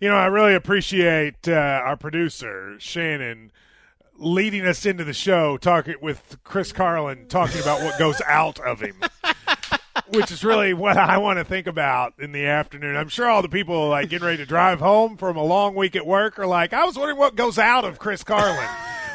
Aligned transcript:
You 0.00 0.08
know, 0.08 0.16
I 0.16 0.26
really 0.26 0.54
appreciate 0.54 1.48
uh, 1.48 1.52
our 1.52 1.96
producer 1.96 2.76
Shannon 2.78 3.52
leading 4.18 4.66
us 4.66 4.86
into 4.86 5.04
the 5.04 5.12
show, 5.12 5.56
talking 5.56 5.94
with 6.00 6.38
Chris 6.44 6.72
Carlin, 6.72 7.26
talking 7.28 7.60
about 7.60 7.80
what 7.82 7.98
goes 7.98 8.20
out 8.26 8.60
of 8.60 8.80
him, 8.80 8.96
which 10.08 10.30
is 10.30 10.44
really 10.44 10.72
what 10.72 10.96
I 10.96 11.18
want 11.18 11.38
to 11.38 11.44
think 11.44 11.66
about 11.66 12.14
in 12.18 12.32
the 12.32 12.46
afternoon. 12.46 12.96
I'm 12.96 13.08
sure 13.08 13.28
all 13.28 13.42
the 13.42 13.48
people 13.48 13.88
like 13.88 14.10
getting 14.10 14.26
ready 14.26 14.38
to 14.38 14.46
drive 14.46 14.80
home 14.80 15.16
from 15.16 15.36
a 15.36 15.44
long 15.44 15.74
week 15.74 15.96
at 15.96 16.06
work 16.06 16.38
are 16.38 16.46
like, 16.46 16.72
I 16.72 16.84
was 16.84 16.96
wondering 16.96 17.18
what 17.18 17.36
goes 17.36 17.58
out 17.58 17.84
of 17.84 17.98
Chris 17.98 18.24
Carlin. 18.24 18.68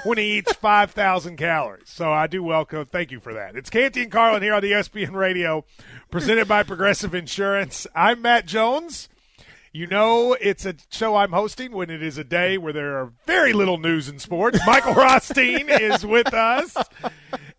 When 0.05 0.17
he 0.17 0.37
eats 0.37 0.53
5,000 0.61 1.35
calories. 1.35 1.89
So 1.89 2.09
I 2.09 2.27
do 2.27 2.41
welcome, 2.41 2.85
thank 2.85 3.11
you 3.11 3.19
for 3.19 3.33
that. 3.33 3.57
It's 3.57 3.69
Canty 3.69 4.03
and 4.03 4.11
Carlin 4.11 4.41
here 4.41 4.53
on 4.53 4.61
the 4.61 4.71
ESPN 4.71 5.11
Radio, 5.11 5.65
presented 6.09 6.47
by 6.47 6.63
Progressive 6.63 7.13
Insurance. 7.13 7.85
I'm 7.93 8.21
Matt 8.21 8.45
Jones. 8.45 9.09
You 9.71 9.85
know, 9.85 10.35
it's 10.41 10.65
a 10.65 10.73
show 10.89 11.15
I'm 11.15 11.31
hosting 11.31 11.71
when 11.71 11.91
it 11.91 12.01
is 12.01 12.17
a 12.17 12.23
day 12.23 12.57
where 12.57 12.73
there 12.73 12.97
are 12.97 13.13
very 13.27 13.53
little 13.53 13.77
news 13.77 14.09
in 14.09 14.17
sports. 14.17 14.59
Michael 14.65 14.93
Rothstein 14.95 15.69
is 15.69 16.03
with 16.03 16.33
us. 16.33 16.75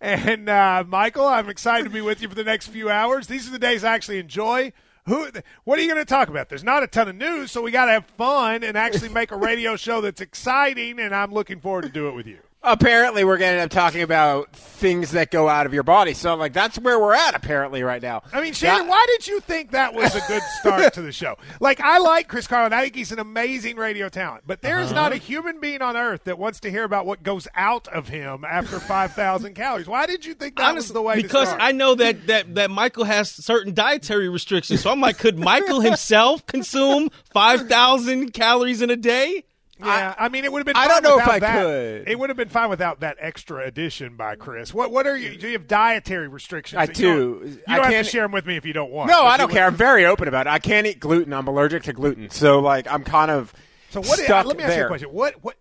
And 0.00 0.48
uh, 0.48 0.82
Michael, 0.88 1.26
I'm 1.26 1.48
excited 1.48 1.84
to 1.84 1.90
be 1.90 2.00
with 2.00 2.20
you 2.20 2.28
for 2.28 2.34
the 2.34 2.42
next 2.42 2.66
few 2.66 2.90
hours. 2.90 3.28
These 3.28 3.46
are 3.46 3.52
the 3.52 3.60
days 3.60 3.84
I 3.84 3.94
actually 3.94 4.18
enjoy. 4.18 4.72
Who? 5.06 5.30
What 5.64 5.78
are 5.78 5.82
you 5.82 5.88
going 5.88 6.00
to 6.00 6.04
talk 6.04 6.28
about? 6.28 6.48
There's 6.48 6.64
not 6.64 6.82
a 6.82 6.88
ton 6.88 7.08
of 7.08 7.14
news, 7.14 7.52
so 7.52 7.62
we 7.62 7.70
got 7.70 7.84
to 7.86 7.92
have 7.92 8.06
fun 8.18 8.64
and 8.64 8.76
actually 8.76 9.08
make 9.08 9.30
a 9.30 9.36
radio 9.36 9.76
show 9.76 10.00
that's 10.00 10.20
exciting. 10.20 10.98
And 10.98 11.14
I'm 11.14 11.32
looking 11.32 11.60
forward 11.60 11.82
to 11.82 11.88
do 11.90 12.08
it 12.08 12.14
with 12.14 12.26
you. 12.26 12.38
Apparently, 12.62 13.24
we're 13.24 13.38
going 13.38 13.52
to 13.52 13.60
end 13.60 13.62
up 13.62 13.70
talking 13.70 14.02
about 14.02 14.52
things 14.52 15.12
that 15.12 15.30
go 15.30 15.48
out 15.48 15.64
of 15.64 15.72
your 15.72 15.82
body. 15.82 16.12
So, 16.12 16.32
I'm 16.32 16.38
like, 16.38 16.52
that's 16.52 16.78
where 16.78 16.98
we're 16.98 17.14
at 17.14 17.34
apparently 17.34 17.82
right 17.82 18.02
now. 18.02 18.22
I 18.32 18.42
mean, 18.42 18.52
Shannon, 18.52 18.86
why 18.86 19.04
did 19.08 19.26
you 19.26 19.40
think 19.40 19.70
that 19.70 19.94
was 19.94 20.14
a 20.14 20.20
good 20.28 20.42
start 20.58 20.92
to 20.94 21.02
the 21.02 21.12
show? 21.12 21.36
Like, 21.58 21.80
I 21.80 21.98
like 21.98 22.28
Chris 22.28 22.46
Carlin. 22.46 22.72
I 22.72 22.82
think 22.82 22.94
he's 22.94 23.12
an 23.12 23.18
amazing 23.18 23.76
radio 23.76 24.08
talent. 24.08 24.44
But 24.46 24.60
there 24.60 24.80
is 24.80 24.92
uh-huh. 24.92 25.00
not 25.00 25.12
a 25.12 25.16
human 25.16 25.60
being 25.60 25.80
on 25.80 25.96
earth 25.96 26.24
that 26.24 26.38
wants 26.38 26.60
to 26.60 26.70
hear 26.70 26.84
about 26.84 27.06
what 27.06 27.22
goes 27.22 27.48
out 27.54 27.88
of 27.88 28.08
him 28.08 28.44
after 28.44 28.78
5,000 28.80 29.54
calories. 29.54 29.86
Why 29.86 30.06
did 30.06 30.26
you 30.26 30.34
think 30.34 30.56
that 30.56 30.74
was 30.74 30.88
the 30.88 31.02
way 31.02 31.16
because? 31.16 31.48
I 31.58 31.72
know 31.72 31.94
that, 31.94 32.26
that 32.26 32.54
that 32.54 32.70
Michael 32.70 33.04
has 33.04 33.30
certain 33.30 33.74
dietary 33.74 34.28
restrictions. 34.28 34.80
So 34.82 34.90
I'm 34.90 35.00
like, 35.00 35.18
could 35.18 35.38
Michael 35.38 35.80
himself 35.80 36.44
consume 36.46 37.10
five 37.32 37.68
thousand 37.68 38.32
calories 38.32 38.82
in 38.82 38.90
a 38.90 38.96
day? 38.96 39.44
Yeah, 39.84 40.14
I, 40.18 40.28
mean, 40.28 40.44
it 40.44 40.52
would 40.52 40.60
have 40.60 40.66
been. 40.66 40.76
I 40.76 40.86
fine 40.88 40.88
don't 40.88 41.02
know 41.02 41.18
if 41.18 41.24
without 41.24 41.34
I 41.34 41.38
that. 41.40 41.62
could. 41.62 42.08
It 42.08 42.18
would 42.18 42.30
have 42.30 42.36
been 42.36 42.48
fine 42.48 42.68
without 42.70 43.00
that 43.00 43.16
extra 43.20 43.64
addition 43.64 44.16
by 44.16 44.36
Chris. 44.36 44.72
What 44.74 44.90
What 44.90 45.06
are 45.06 45.16
you? 45.16 45.36
Do 45.36 45.46
you 45.46 45.52
have 45.54 45.66
dietary 45.66 46.28
restrictions? 46.28 46.78
I 46.80 46.86
that 46.86 46.98
you 46.98 47.06
don't- 47.06 47.46
You 47.46 47.58
I 47.68 47.74
don't 47.76 47.84
have 47.84 47.92
can't- 47.92 48.06
to 48.06 48.10
share 48.10 48.22
them 48.22 48.32
with 48.32 48.46
me 48.46 48.56
if 48.56 48.64
you 48.66 48.72
don't 48.72 48.90
want. 48.90 49.10
No, 49.10 49.22
I 49.22 49.36
don't 49.36 49.48
would- 49.48 49.54
care. 49.54 49.66
I'm 49.66 49.74
very 49.74 50.06
open 50.06 50.28
about 50.28 50.46
it. 50.46 50.50
I 50.50 50.58
can't 50.58 50.86
eat 50.86 51.00
gluten. 51.00 51.32
I'm 51.32 51.48
allergic 51.48 51.82
to 51.84 51.92
gluten. 51.92 52.30
So, 52.30 52.60
like, 52.60 52.90
I'm 52.90 53.04
kind 53.04 53.30
of 53.30 53.52
So 53.90 54.00
what? 54.00 54.18
stuck 54.18 54.46
let 54.46 54.56
me 54.56 54.64
ask 54.64 54.76
you 54.76 54.84
a 54.84 54.88
question. 54.88 55.08
What? 55.10 55.34
What? 55.42 55.56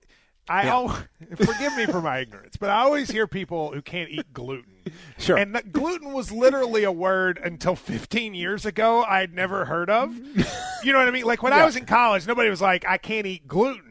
I 0.51 0.63
Yeah. 0.63 0.72
al- 0.74 0.90
forgive 1.36 1.75
me 1.78 1.86
for 1.86 2.01
my 2.01 2.19
ignorance, 2.19 2.57
but 2.57 2.72
I 2.72 2.80
always 2.80 3.12
hear 3.12 3.28
people 3.28 3.72
who 3.72 3.81
can't 3.84 4.09
eat 4.09 4.34
gluten. 4.34 4.66
Sure. 5.19 5.38
And 5.38 5.62
gluten 5.72 6.13
was 6.13 6.31
literally 6.31 6.84
a 6.84 6.91
word 6.91 7.40
until 7.44 7.75
15 7.75 8.34
years 8.34 8.66
ago 8.66 9.03
I'd 9.03 9.34
never 9.36 9.66
heard 9.66 9.88
of. 9.90 10.16
You 10.84 10.94
know 10.94 11.00
what 11.00 11.07
I 11.09 11.12
mean? 11.12 11.25
Like 11.25 11.44
when 11.44 11.51
I 11.53 11.66
was 11.66 11.75
in 11.75 11.86
college, 11.86 12.25
nobody 12.25 12.50
was 12.50 12.62
like, 12.62 12.86
"I 12.88 12.97
can't 12.97 13.28
eat 13.28 13.46
gluten." 13.50 13.88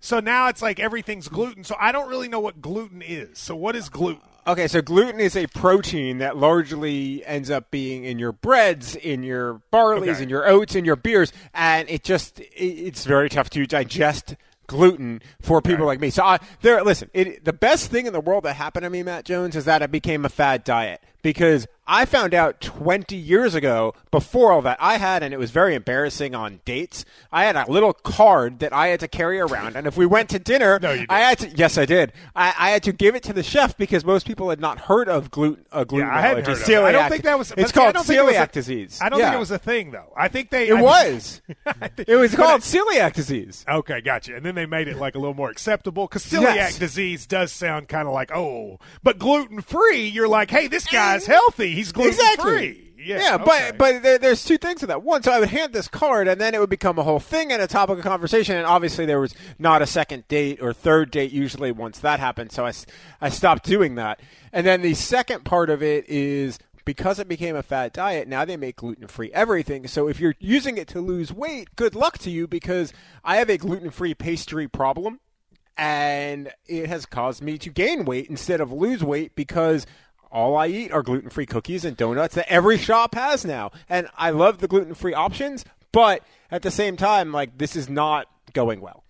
So 0.00 0.20
now 0.20 0.48
it's 0.48 0.62
like 0.62 0.78
everything's 0.80 1.28
gluten. 1.28 1.64
So 1.64 1.76
I 1.78 1.92
don't 1.92 2.08
really 2.08 2.28
know 2.28 2.40
what 2.40 2.60
gluten 2.60 3.02
is. 3.02 3.38
So 3.38 3.56
what 3.56 3.76
is 3.76 3.88
gluten? 3.88 4.22
Okay, 4.46 4.68
so 4.68 4.82
gluten 4.82 5.20
is 5.20 5.36
a 5.36 5.46
protein 5.46 6.18
that 6.18 6.36
largely 6.36 7.24
ends 7.24 7.50
up 7.50 7.70
being 7.70 8.04
in 8.04 8.18
your 8.18 8.32
breads, 8.32 8.94
in 8.94 9.22
your 9.22 9.62
barleys, 9.72 10.14
Okay. 10.16 10.22
in 10.24 10.28
your 10.28 10.46
oats, 10.46 10.74
in 10.74 10.84
your 10.84 10.96
beers, 10.96 11.32
and 11.54 11.88
it 11.88 12.04
just 12.04 12.40
it's 12.54 13.06
very 13.06 13.30
tough 13.30 13.48
to 13.50 13.64
digest 13.66 14.36
gluten 14.66 15.22
for 15.40 15.62
people 15.62 15.86
like 15.86 15.98
me. 16.00 16.10
So 16.10 16.22
I 16.24 16.40
there 16.60 16.82
listen, 16.84 17.08
it, 17.14 17.44
the 17.44 17.54
best 17.54 17.90
thing 17.90 18.06
in 18.06 18.12
the 18.12 18.20
world 18.20 18.44
that 18.44 18.54
happened 18.54 18.84
to 18.84 18.90
me, 18.90 19.02
Matt 19.02 19.24
Jones, 19.24 19.56
is 19.56 19.64
that 19.64 19.80
it 19.80 19.90
became 19.90 20.26
a 20.26 20.28
fad 20.28 20.62
diet 20.62 21.02
because 21.24 21.66
I 21.86 22.04
found 22.04 22.32
out 22.32 22.60
20 22.62 23.14
years 23.16 23.54
ago 23.54 23.94
before 24.10 24.52
all 24.52 24.62
that 24.62 24.78
I 24.80 24.96
had 24.98 25.22
and 25.22 25.34
it 25.34 25.36
was 25.38 25.50
very 25.50 25.74
embarrassing 25.74 26.34
on 26.34 26.60
dates. 26.64 27.04
I 27.32 27.44
had 27.44 27.56
a 27.56 27.70
little 27.70 27.92
card 27.92 28.60
that 28.60 28.72
I 28.72 28.86
had 28.88 29.00
to 29.00 29.08
carry 29.08 29.38
around 29.40 29.76
and 29.76 29.86
if 29.86 29.96
we 29.96 30.06
went 30.06 30.28
to 30.30 30.38
dinner, 30.38 30.78
No, 30.80 31.04
I 31.10 31.20
had 31.20 31.38
to 31.40 31.48
yes 31.50 31.76
I 31.76 31.84
did. 31.84 32.12
I, 32.36 32.54
I 32.58 32.70
had 32.70 32.84
to 32.84 32.92
give 32.92 33.14
it 33.16 33.22
to 33.24 33.32
the 33.34 33.42
chef 33.42 33.76
because 33.76 34.02
most 34.04 34.26
people 34.26 34.48
had 34.50 34.60
not 34.60 34.78
heard 34.80 35.08
of 35.10 35.30
gluten 35.30 35.64
uh, 35.72 35.84
gluten 35.84 36.08
Yeah, 36.08 36.16
I 36.16 36.20
hadn't 36.22 36.46
allergy. 36.46 36.72
heard 36.72 36.78
of 36.78 36.84
it. 36.84 36.88
I 36.88 36.92
don't 36.92 37.10
think 37.10 37.24
that 37.24 37.38
was. 37.38 37.52
It's 37.56 37.72
called 37.72 37.96
celiac 37.96 38.48
a- 38.48 38.52
disease. 38.52 38.98
I 39.02 39.08
don't 39.10 39.18
Yeah. 39.18 39.26
think 39.26 39.36
it 39.36 39.40
was 39.40 39.50
a 39.50 39.58
thing 39.58 39.90
though. 39.90 40.12
I 40.16 40.28
think 40.28 40.48
they. 40.50 40.68
It 40.68 40.76
I 40.76 40.80
was. 40.82 41.42
Think- 41.96 42.08
It 42.08 42.16
was 42.16 42.34
called 42.36 42.60
celiac 42.62 43.12
disease. 43.14 43.64
Okay, 43.68 44.00
gotcha. 44.00 44.36
And 44.36 44.44
then 44.46 44.54
they 44.54 44.66
made 44.66 44.88
it 44.88 44.96
like 44.96 45.14
a 45.16 45.18
little 45.18 45.34
more 45.34 45.50
acceptable 45.50 46.06
because 46.06 46.24
celiac 46.24 46.54
Yes. 46.54 46.78
disease 46.78 47.26
does 47.26 47.52
sound 47.52 47.88
kind 47.88 48.06
of 48.08 48.14
like 48.14 48.30
oh, 48.34 48.78
but 49.02 49.18
gluten 49.18 49.60
free. 49.60 50.06
You're 50.08 50.28
like, 50.28 50.50
hey, 50.50 50.66
this 50.66 50.86
guy's 51.14 51.26
healthy. 51.26 51.70
He's 51.74 51.92
gluten 51.92 52.12
Exactly. 52.12 52.44
free. 52.56 52.80
Yeah, 52.96 53.18
Yeah, 53.20 53.34
okay. 53.34 53.44
but 53.44 53.78
but 53.78 54.02
there, 54.02 54.18
there's 54.18 54.44
two 54.44 54.56
things 54.56 54.80
to 54.80 54.86
that. 54.86 55.02
One, 55.02 55.22
so 55.22 55.30
I 55.30 55.38
would 55.38 55.50
hand 55.50 55.72
this 55.74 55.88
card, 55.88 56.26
and 56.26 56.40
then 56.40 56.54
it 56.54 56.60
would 56.60 56.70
become 56.70 56.98
a 56.98 57.02
whole 57.02 57.20
thing 57.20 57.52
and 57.52 57.60
a 57.60 57.66
topic 57.66 57.98
of 57.98 58.04
conversation. 58.04 58.56
And 58.56 58.64
obviously, 58.66 59.04
there 59.04 59.20
was 59.20 59.34
not 59.58 59.82
a 59.82 59.86
second 59.86 60.26
date 60.28 60.62
or 60.62 60.72
third 60.72 61.10
date 61.10 61.30
usually 61.30 61.70
once 61.70 61.98
that 61.98 62.18
happened. 62.18 62.50
So 62.52 62.64
I, 62.64 62.72
I 63.20 63.28
stopped 63.28 63.64
doing 63.64 63.96
that. 63.96 64.20
And 64.54 64.66
then 64.66 64.80
the 64.80 64.94
second 64.94 65.44
part 65.44 65.68
of 65.68 65.82
it 65.82 66.08
is 66.08 66.58
because 66.86 67.18
it 67.18 67.28
became 67.28 67.56
a 67.56 67.62
fat 67.62 67.92
diet. 67.92 68.26
Now 68.26 68.44
they 68.46 68.56
make 68.56 68.76
gluten 68.76 69.06
free 69.06 69.30
everything. 69.34 69.86
So 69.86 70.08
if 70.08 70.18
you're 70.18 70.34
using 70.38 70.78
it 70.78 70.88
to 70.88 71.00
lose 71.02 71.30
weight, 71.30 71.76
good 71.76 71.94
luck 71.94 72.16
to 72.18 72.30
you 72.30 72.46
because 72.46 72.92
I 73.22 73.36
have 73.36 73.50
a 73.50 73.58
gluten 73.58 73.90
free 73.90 74.14
pastry 74.14 74.66
problem. 74.68 75.20
and 75.76 76.50
it 76.66 76.86
has 76.86 77.04
caused 77.04 77.42
me 77.42 77.58
to 77.58 77.68
gain 77.70 78.04
weight 78.04 78.28
instead 78.30 78.60
of 78.60 78.70
lose 78.72 79.02
weight 79.02 79.34
because 79.34 79.86
all 80.34 80.56
I 80.56 80.66
eat 80.66 80.92
are 80.92 81.02
gluten 81.02 81.30
free 81.30 81.46
cookies 81.46 81.84
and 81.84 81.96
donuts 81.96 82.34
that 82.34 82.50
every 82.50 82.76
shop 82.76 83.14
has 83.14 83.44
now. 83.44 83.70
And 83.88 84.08
I 84.16 84.30
love 84.30 84.58
the 84.58 84.68
gluten 84.68 84.94
free 84.94 85.14
options, 85.14 85.64
but 85.92 86.22
at 86.50 86.62
the 86.62 86.72
same 86.72 86.96
time, 86.96 87.32
like 87.32 87.56
this 87.56 87.76
is 87.76 87.88
not 87.88 88.26
going 88.52 88.80
well. 88.80 89.04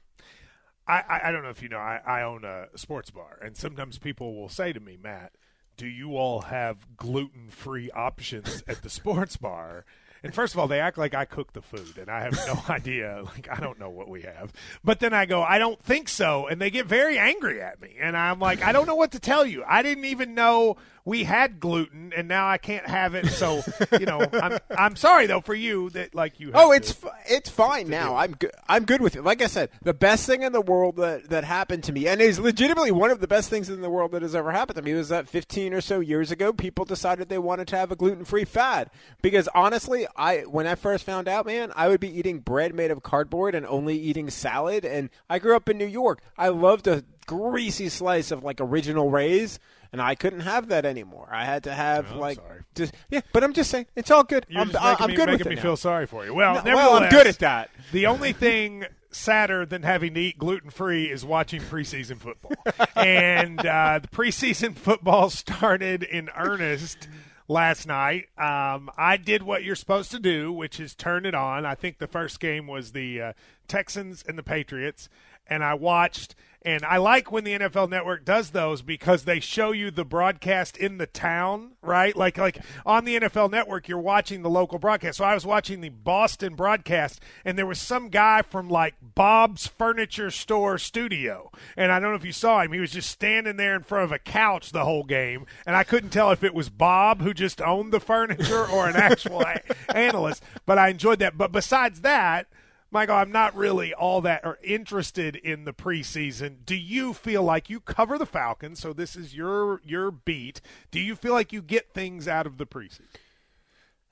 I, 0.87 1.21
I, 1.25 1.33
don't 1.33 1.43
know 1.43 1.49
if 1.49 1.63
you 1.63 1.71
know, 1.71 1.79
I, 1.79 1.99
I 2.07 2.23
own 2.23 2.45
a 2.45 2.67
sports 2.77 3.11
bar, 3.11 3.39
and 3.43 3.57
sometimes 3.57 3.97
people 3.97 4.35
will 4.35 4.51
say 4.51 4.71
to 4.75 4.81
me, 4.81 4.99
Matt, 5.03 5.33
do 5.79 5.87
you 5.87 6.19
all 6.19 6.43
have 6.43 6.95
gluten 6.99 7.49
free 7.49 7.91
options 7.91 8.63
at 8.69 8.83
the 8.83 8.91
sports 8.91 9.39
bar? 9.39 9.87
And 10.25 10.35
first 10.35 10.55
of 10.55 10.59
all, 10.59 10.67
they 10.67 10.81
act 10.81 10.97
like 10.99 11.15
I 11.15 11.27
cook 11.27 11.53
the 11.53 11.61
food, 11.63 11.99
and 11.99 12.09
I 12.11 12.23
have 12.23 12.33
no 12.47 12.61
idea. 12.75 13.23
Like, 13.25 13.49
I 13.51 13.61
don't 13.61 13.79
know 13.79 13.91
what 13.91 14.09
we 14.09 14.23
have. 14.23 14.53
But 14.83 14.99
then 14.99 15.13
I 15.13 15.27
go, 15.27 15.43
I 15.43 15.59
don't 15.59 15.81
think 15.83 16.09
so. 16.09 16.47
And 16.49 16.61
they 16.61 16.71
get 16.71 16.87
very 16.87 17.19
angry 17.19 17.61
at 17.61 17.81
me. 17.81 17.97
And 18.01 18.17
I'm 18.17 18.41
like, 18.41 18.63
I 18.65 18.73
don't 18.73 18.87
know 18.87 18.95
what 18.97 19.13
to 19.13 19.21
tell 19.21 19.45
you. 19.45 19.63
I 19.69 19.83
didn't 19.83 20.07
even 20.07 20.35
know 20.35 20.77
we 21.07 21.25
had 21.25 21.61
gluten, 21.61 22.15
and 22.17 22.27
now 22.29 22.49
I 22.49 22.57
can't 22.57 22.87
have 22.87 23.15
it. 23.15 23.27
So, 23.27 23.63
you 24.01 24.07
know, 24.07 24.27
I'm, 24.33 24.59
I'm 24.71 24.97
sorry, 24.97 25.27
though, 25.27 25.43
for 25.43 25.55
you 25.55 25.91
that, 25.91 26.15
like, 26.15 26.41
you 26.41 26.47
have 26.53 26.57
Oh, 26.57 26.73
it's 26.73 26.93
f- 26.93 27.13
it's 27.27 27.51
fine 27.51 27.89
now. 27.91 28.17
I'm 28.17 28.33
good. 28.33 28.53
I'm 28.67 28.87
good 28.87 29.03
with 29.03 29.15
it. 29.15 29.23
Like 29.23 29.43
I 29.43 29.47
said, 29.49 29.69
the 29.83 29.93
best 29.93 30.27
thing 30.27 30.43
in 30.43 30.53
the 30.53 30.63
world 30.63 30.97
that 30.97 31.29
that 31.29 31.45
happened 31.45 31.85
to 31.85 31.93
me, 31.93 32.07
and 32.09 32.23
is 32.23 32.39
legitimately 32.41 32.91
one 32.91 33.11
of 33.11 33.21
the 33.21 33.29
best 33.29 33.51
things 33.51 33.69
in 33.69 33.83
the 33.83 33.91
world 33.91 34.13
that 34.13 34.23
has 34.23 34.35
ever 34.35 34.51
happened 34.53 34.77
to 34.77 34.83
me, 34.83 34.95
was 34.95 35.11
that 35.11 35.29
15 35.29 35.75
or 35.75 35.83
so 35.83 36.01
years 36.01 36.31
ago, 36.31 36.55
people 36.55 36.87
decided 36.87 37.29
they 37.29 37.37
wanted 37.37 37.69
to 37.69 37.77
have 37.77 37.93
a 37.93 37.97
gluten 37.97 38.25
free 38.25 38.47
fad. 38.47 38.89
Because 39.21 39.47
honestly, 39.55 40.07
I 40.17 40.41
when 40.43 40.67
I 40.67 40.75
first 40.75 41.05
found 41.05 41.29
out, 41.29 41.47
man, 41.47 41.73
I 41.75 41.89
would 41.89 42.01
be 42.01 42.17
eating 42.19 42.39
bread 42.41 42.75
made 42.75 42.91
of 42.91 43.03
cardboard 43.03 43.55
and 43.55 43.67
only 43.67 43.97
eating 43.99 44.31
salad. 44.31 44.85
And 44.85 45.11
I 45.29 45.39
grew 45.39 45.57
up 45.57 45.69
in 45.69 45.79
New 45.79 45.87
York. 45.87 46.21
I 46.39 46.49
loved 46.49 46.87
a 46.87 47.05
greasy 47.27 47.89
slice 47.89 48.31
of 48.31 48.45
like 48.45 48.61
original 48.61 49.11
Ray's. 49.11 49.59
And 49.93 50.03
I 50.03 50.17
couldn't 50.17 50.41
have 50.41 50.69
that 50.71 50.85
anymore. 50.85 51.29
I 51.31 51.45
had 51.45 51.63
to 51.65 51.73
have 51.73 52.15
Oh, 52.15 52.19
like, 52.19 52.39
sorry. 52.39 52.63
just 52.75 52.93
yeah. 53.11 53.21
But 53.33 53.45
I'm 53.45 53.53
just 53.53 53.71
saying, 53.71 53.87
it's 53.95 54.11
all 54.11 54.25
good. 54.25 54.45
You're 54.49 54.63
I'm, 54.63 54.71
just 54.73 54.83
making 54.83 55.05
I'm 55.05 55.11
me, 55.11 55.17
good 55.17 55.27
making 55.27 55.39
with 55.39 55.49
me 55.51 55.55
now. 55.55 55.63
feel 55.63 55.77
sorry 55.77 56.07
for 56.07 56.25
you. 56.25 56.35
Well, 56.35 56.65
No, 56.65 56.75
well, 56.75 56.95
I'm 56.95 57.09
good 57.11 57.29
at 57.29 57.39
that. 57.39 57.71
The 57.93 58.07
only 58.07 58.33
thing 58.33 58.87
sadder 59.13 59.65
than 59.65 59.85
having 59.85 60.15
to 60.15 60.21
eat 60.21 60.37
gluten 60.37 60.71
free 60.71 61.05
is 61.09 61.25
watching 61.25 61.61
preseason 61.63 62.17
football. 62.19 62.57
and 62.97 63.65
uh, 63.65 64.01
the 64.01 64.09
preseason 64.09 64.75
football 64.75 65.31
started 65.31 66.03
in 66.03 66.29
earnest 66.37 67.07
last 67.49 67.87
night. 67.87 68.29
Um, 68.39 68.91
I 68.97 69.17
did 69.17 69.43
what 69.43 69.65
you're 69.65 69.77
supposed 69.77 70.11
to 70.13 70.19
do, 70.19 70.53
which 70.53 70.81
is 70.81 70.95
turn 70.95 71.27
it 71.27 71.35
on. 71.35 71.67
I 71.67 71.75
think 71.75 71.99
the 71.99 72.07
first 72.07 72.41
game 72.41 72.67
was 72.67 72.93
the 72.93 73.21
uh, 73.21 73.33
Texans 73.69 74.25
and 74.27 74.39
the 74.39 74.43
Patriots, 74.43 75.09
and 75.47 75.63
I 75.63 75.75
watched. 75.75 76.35
And 76.67 76.83
I 76.83 76.97
like 76.97 77.31
when 77.31 77.45
the 77.45 77.59
NFL 77.59 77.91
Network 77.91 78.25
does 78.25 78.51
those 78.51 78.81
because 78.81 79.25
they 79.25 79.39
show 79.39 79.73
you 79.73 79.91
the 79.91 80.05
broadcast 80.05 80.79
in 80.79 80.97
the 80.97 81.07
town, 81.07 81.73
right? 81.83 82.17
Like 82.17 82.39
like 82.39 82.59
on 82.87 83.05
the 83.05 83.21
NFL 83.21 83.51
Network, 83.51 83.87
you're 83.87 83.99
watching 83.99 84.41
the 84.41 84.49
local 84.49 84.79
broadcast. 84.79 85.19
So 85.19 85.25
I 85.25 85.35
was 85.35 85.45
watching 85.45 85.83
the 85.83 85.91
Boston 85.91 86.55
broadcast, 86.55 87.21
and 87.45 87.59
there 87.59 87.67
was 87.67 87.79
some 87.79 88.09
guy 88.09 88.41
from 88.41 88.71
like 88.71 88.95
Bob's 89.03 89.67
Furniture 89.67 90.31
Store 90.31 90.79
studio, 90.79 91.51
and 91.77 91.93
I 91.93 92.01
don't 92.01 92.11
know 92.13 92.17
if 92.17 92.25
you 92.25 92.33
saw 92.33 92.63
him. 92.63 92.73
He 92.73 92.81
was 92.81 92.93
just 92.93 93.11
standing 93.11 93.59
there 93.59 93.77
in 93.77 93.83
front 93.83 94.05
of 94.05 94.13
a 94.13 94.19
couch 94.19 94.73
the 94.73 94.85
whole 94.87 95.05
game, 95.05 95.45
and 95.67 95.77
I 95.77 95.85
couldn't 95.85 96.11
tell 96.11 96.31
if 96.31 96.43
it 96.43 96.55
was 96.55 96.71
Bob 96.71 97.21
who 97.21 97.35
just 97.35 97.61
owned 97.61 97.93
the 97.93 98.01
furniture 98.01 98.67
or 98.67 98.89
an 98.89 98.97
actual 98.97 99.43
a- 99.43 99.61
analyst. 99.95 100.43
But 100.65 100.79
I 100.79 100.89
enjoyed 100.89 101.19
that. 101.19 101.37
But 101.37 101.53
besides 101.53 102.01
that. 102.01 102.47
Michael, 102.95 103.17
I'm 103.17 103.33
not 103.33 103.57
really 103.57 103.93
all 103.93 104.21
that 104.21 104.43
or 104.45 104.61
interested 104.63 105.35
in 105.35 105.65
the 105.65 105.73
preseason. 105.73 106.65
Do 106.65 106.77
you 106.77 107.13
feel 107.13 107.43
like 107.43 107.69
you 107.69 107.81
cover 107.81 108.17
the 108.17 108.25
Falcons, 108.25 108.79
so 108.79 108.93
this 108.93 109.17
is 109.17 109.35
your 109.35 109.81
your 109.85 110.13
beat? 110.13 110.61
Do 110.93 111.01
you 111.01 111.17
feel 111.17 111.33
like 111.33 111.53
you 111.53 111.61
get 111.61 111.93
things 111.93 112.29
out 112.29 112.47
of 112.47 112.57
the 112.57 112.67
preseason? 112.67 113.03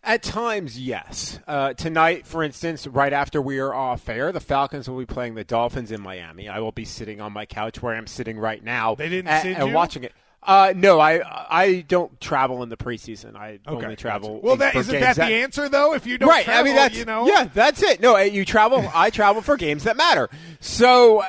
At 0.02 0.25
times, 0.25 0.81
yes. 0.81 1.38
Uh, 1.46 1.75
tonight, 1.75 2.26
for 2.26 2.43
instance, 2.43 2.88
right 2.88 3.12
after 3.12 3.40
we 3.40 3.61
are 3.61 3.73
off 3.73 4.08
air, 4.08 4.32
the 4.32 4.40
Falcons 4.40 4.90
will 4.90 4.99
be 4.99 5.06
playing 5.06 5.37
the 5.37 5.44
Dolphins 5.44 5.93
in 5.93 6.00
Miami. 6.00 6.49
I 6.49 6.58
will 6.58 6.73
be 6.73 6.84
sitting 6.84 7.20
on 7.20 7.32
my 7.32 7.46
couch 7.46 7.81
where 7.81 7.94
I'm 7.94 8.08
sitting 8.08 8.37
right 8.37 8.64
now. 8.64 8.96
They 8.96 9.08
didn't 9.08 9.29
and, 9.29 9.73
watching 9.73 10.02
it. 10.02 10.12
Uh, 10.42 10.72
no, 10.74 10.98
I 10.98 11.20
I 11.48 11.84
don't 11.86 12.20
travel 12.20 12.62
in 12.64 12.68
the 12.68 12.76
preseason. 12.76 13.36
I 13.36 13.60
Okay, 13.66 13.84
only 13.84 13.96
travel. 13.96 14.40
Well, 14.40 14.56
that 14.56 14.74
isn't 14.74 14.92
games 14.92 15.16
that 15.16 15.28
the 15.28 15.34
answer 15.34 15.68
though? 15.68 15.94
If 15.94 16.04
you 16.04 16.18
don't 16.18 16.28
right. 16.28 16.44
travel, 16.44 16.60
I 16.60 16.64
mean, 16.64 16.76
that's 16.76 16.96
you 16.96 17.04
know, 17.04 17.26
yeah, 17.26 17.48
that's 17.52 17.82
it. 17.82 18.00
No, 18.00 18.16
uh, 18.16 18.20
you 18.20 18.44
travel. 18.44 18.90
I 18.94 19.10
travel 19.10 19.42
for 19.42 19.56
games 19.56 19.84
that 19.84 19.96
matter. 19.96 20.28
So, 20.58 21.20
uh, 21.20 21.26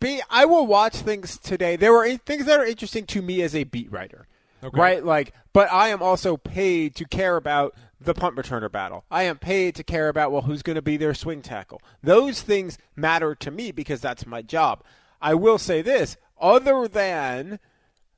be, 0.00 0.22
I 0.30 0.46
will 0.46 0.66
watch 0.66 0.96
things 0.96 1.36
today. 1.38 1.76
There 1.76 1.92
were 1.92 2.16
things 2.16 2.46
that 2.46 2.58
are 2.58 2.64
interesting 2.64 3.04
to 3.06 3.20
me 3.20 3.42
as 3.42 3.54
a 3.54 3.64
beat 3.64 3.92
writer, 3.92 4.26
right? 4.72 5.04
Like, 5.04 5.34
but 5.52 5.70
I 5.70 5.88
am 5.88 6.02
also 6.02 6.38
paid 6.38 6.94
to 6.96 7.04
care 7.04 7.36
about 7.36 7.74
the 8.00 8.14
punt 8.14 8.36
returner 8.36 8.72
battle. 8.72 9.04
I 9.10 9.24
am 9.24 9.36
paid 9.36 9.74
to 9.74 9.84
care 9.84 10.08
about 10.08 10.32
well, 10.32 10.42
who's 10.42 10.62
going 10.62 10.76
to 10.76 10.82
be 10.82 10.96
their 10.96 11.14
swing 11.14 11.42
tackle. 11.42 11.82
Those 12.02 12.40
things 12.40 12.78
matter 12.94 13.34
to 13.34 13.50
me 13.50 13.72
because 13.72 14.00
that's 14.00 14.24
my 14.24 14.40
job. 14.40 14.82
I 15.20 15.34
will 15.34 15.58
say 15.58 15.82
this: 15.82 16.16
other 16.40 16.88
than 16.88 17.58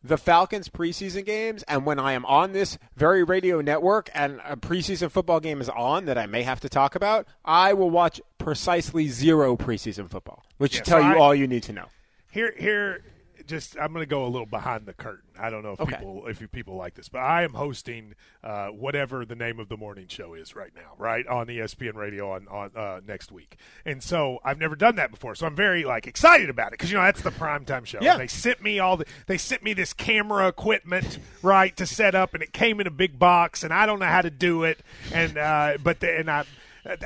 the 0.03 0.17
Falcons 0.17 0.69
preseason 0.69 1.25
games, 1.27 1.63
and 1.65 1.85
when 1.85 1.99
I 1.99 2.13
am 2.13 2.25
on 2.27 2.53
this 2.53 2.79
very 2.97 3.23
radio 3.25 3.61
network 3.61 4.09
and 4.15 4.41
a 4.47 4.57
preseason 4.57 5.11
football 5.11 5.41
game 5.41 5.61
is 5.61 5.69
on 5.69 6.05
that 6.07 6.17
I 6.17 6.27
may 6.27 6.43
have 6.45 6.61
to 6.61 6.69
talk 6.69 6.95
about, 6.95 7.27
I 7.45 7.73
will 7.73 7.91
watch 7.91 8.21
precisely 8.39 9.09
zero 9.09 9.57
preseason 9.57 10.09
football, 10.09 10.45
which 10.59 10.75
Yeah, 10.75 10.77
should 10.79 10.85
tell 10.87 11.01
so 11.03 11.09
you 11.09 11.15
I- 11.15 11.19
all 11.19 11.35
you 11.35 11.47
need 11.49 11.65
to 11.65 11.73
know. 11.73 11.87
here 12.31 12.55
here 12.59 13.03
just 13.49 13.77
I'm 13.81 13.93
going 13.93 14.03
to 14.05 14.09
go 14.09 14.25
a 14.25 14.29
little 14.29 14.47
behind 14.47 14.87
the 14.87 14.93
curtain. 14.93 15.25
I 15.41 15.51
don't 15.51 15.63
know 15.63 15.73
if 15.73 15.81
Okay. 15.81 15.97
people 15.97 16.27
if 16.29 16.41
you 16.41 16.47
people 16.49 16.77
like 16.77 16.95
this, 16.95 17.09
but 17.09 17.19
I 17.19 17.43
am 17.43 17.55
hosting 17.55 18.15
uh, 18.45 18.69
whatever 18.69 19.25
the 19.25 19.35
name 19.35 19.59
of 19.59 19.69
the 19.69 19.77
morning 19.77 20.07
show 20.09 20.35
is 20.35 20.55
right 20.55 20.71
now, 20.77 20.93
right 20.99 21.27
on 21.27 21.47
ESPN 21.49 21.95
Radio 21.95 22.31
on 22.33 22.47
on 22.49 22.71
uh, 22.77 23.01
next 23.07 23.33
week. 23.33 23.57
And 23.85 24.03
so 24.03 24.39
I've 24.45 24.59
never 24.59 24.77
done 24.77 24.97
that 24.97 25.11
before, 25.11 25.35
so 25.35 25.47
I'm 25.47 25.57
very 25.57 25.85
like 25.85 26.07
excited 26.07 26.51
about 26.51 26.69
it 26.69 26.73
because 26.73 26.91
you 26.93 26.97
know 26.99 27.05
that's 27.05 27.23
the 27.23 27.31
primetime 27.31 27.85
show. 27.87 27.99
Yeah. 28.01 28.13
And 28.13 28.21
they 28.21 28.27
sent 28.29 28.63
me 28.63 28.79
all 28.79 28.97
the 28.97 29.07
they 29.27 29.39
sent 29.39 29.63
me 29.65 29.73
this 29.73 29.93
camera 29.93 30.47
equipment 30.49 31.19
right 31.43 31.77
to 31.77 31.87
set 31.87 32.15
up, 32.15 32.35
and 32.35 32.43
it 32.43 32.53
came 32.53 32.81
in 32.81 32.87
a 32.87 32.91
big 32.93 33.19
box, 33.19 33.65
and 33.65 33.73
I 33.73 33.87
don't 33.87 33.99
know 33.99 34.07
how 34.07 34.23
to 34.23 34.31
do 34.31 34.65
it, 34.65 34.81
and 35.13 35.37
uh, 35.39 35.79
but 35.83 36.01
the, 36.01 36.19
and 36.19 36.31
I. 36.31 36.45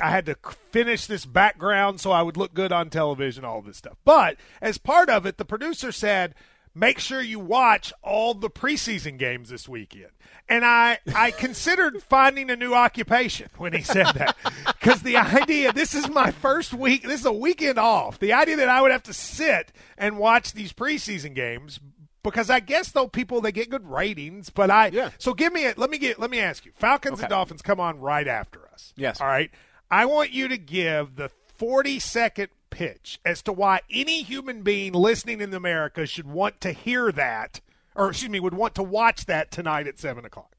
I 0.01 0.09
had 0.09 0.25
to 0.27 0.35
finish 0.71 1.05
this 1.07 1.25
background 1.25 1.99
so 1.99 2.11
I 2.11 2.21
would 2.21 2.37
look 2.37 2.53
good 2.53 2.71
on 2.71 2.89
television, 2.89 3.43
all 3.45 3.61
this 3.61 3.77
stuff. 3.77 3.97
But 4.05 4.37
as 4.61 4.77
part 4.77 5.09
of 5.09 5.25
it, 5.25 5.37
the 5.37 5.45
producer 5.45 5.91
said, 5.91 6.35
make 6.75 6.99
sure 6.99 7.21
you 7.21 7.39
watch 7.39 7.93
all 8.01 8.33
the 8.33 8.49
preseason 8.49 9.17
games 9.17 9.49
this 9.49 9.67
weekend. 9.67 10.11
And 10.49 10.65
I, 10.65 10.99
I 11.13 11.31
considered 11.37 12.01
finding 12.03 12.49
a 12.49 12.55
new 12.55 12.73
occupation 12.73 13.49
when 13.57 13.73
he 13.73 13.81
said 13.81 14.07
that. 14.15 14.35
Because 14.83 15.01
the 15.01 15.15
idea, 15.15 15.71
this 15.71 15.95
is 15.95 16.09
my 16.09 16.31
first 16.31 16.73
week, 16.73 17.03
this 17.03 17.21
is 17.21 17.25
a 17.25 17.31
weekend 17.31 17.77
off. 17.79 18.19
The 18.19 18.33
idea 18.33 18.57
that 18.57 18.67
I 18.67 18.81
would 18.81 18.91
have 18.91 19.03
to 19.03 19.13
sit 19.13 19.71
and 19.97 20.17
watch 20.17 20.51
these 20.51 20.73
preseason 20.73 21.33
games 21.33 21.79
because 22.21 22.49
I 22.49 22.59
guess 22.59 22.91
though 22.91 23.07
people 23.07 23.39
they 23.39 23.53
get 23.53 23.69
good 23.69 23.87
ratings, 23.87 24.49
but 24.49 24.69
I 24.69 24.87
Yeah. 24.87 25.11
so 25.17 25.33
give 25.33 25.53
me 25.53 25.67
a 25.67 25.73
let 25.77 25.89
me 25.89 25.97
get 25.97 26.19
let 26.19 26.29
me 26.29 26.39
ask 26.39 26.65
you. 26.65 26.71
Falcons 26.75 27.21
and 27.21 27.29
Dolphins 27.29 27.61
come 27.61 27.79
on 27.79 27.99
right 28.01 28.27
after 28.27 28.67
us. 28.73 28.93
Yes. 28.97 29.21
All 29.21 29.27
right. 29.27 29.51
I 29.93 30.05
want 30.05 30.31
you 30.31 30.47
to 30.47 30.57
give 30.57 31.17
the 31.17 31.29
40 31.59 31.99
second 31.99 32.47
pitch 32.71 33.19
as 33.23 33.43
to 33.43 33.53
why 33.53 33.81
any 33.91 34.23
human 34.23 34.63
being 34.63 34.91
listening 34.91 35.39
in 35.39 35.53
America 35.53 36.07
should 36.07 36.25
want 36.25 36.59
to 36.61 36.71
hear 36.71 37.11
that, 37.11 37.61
or 37.93 38.09
excuse 38.09 38.31
me, 38.31 38.39
would 38.39 38.55
want 38.55 38.73
to 38.73 38.81
watch 38.81 39.27
that 39.27 39.51
tonight 39.51 39.85
at 39.85 39.99
7 39.99 40.25
o'clock. 40.25 40.52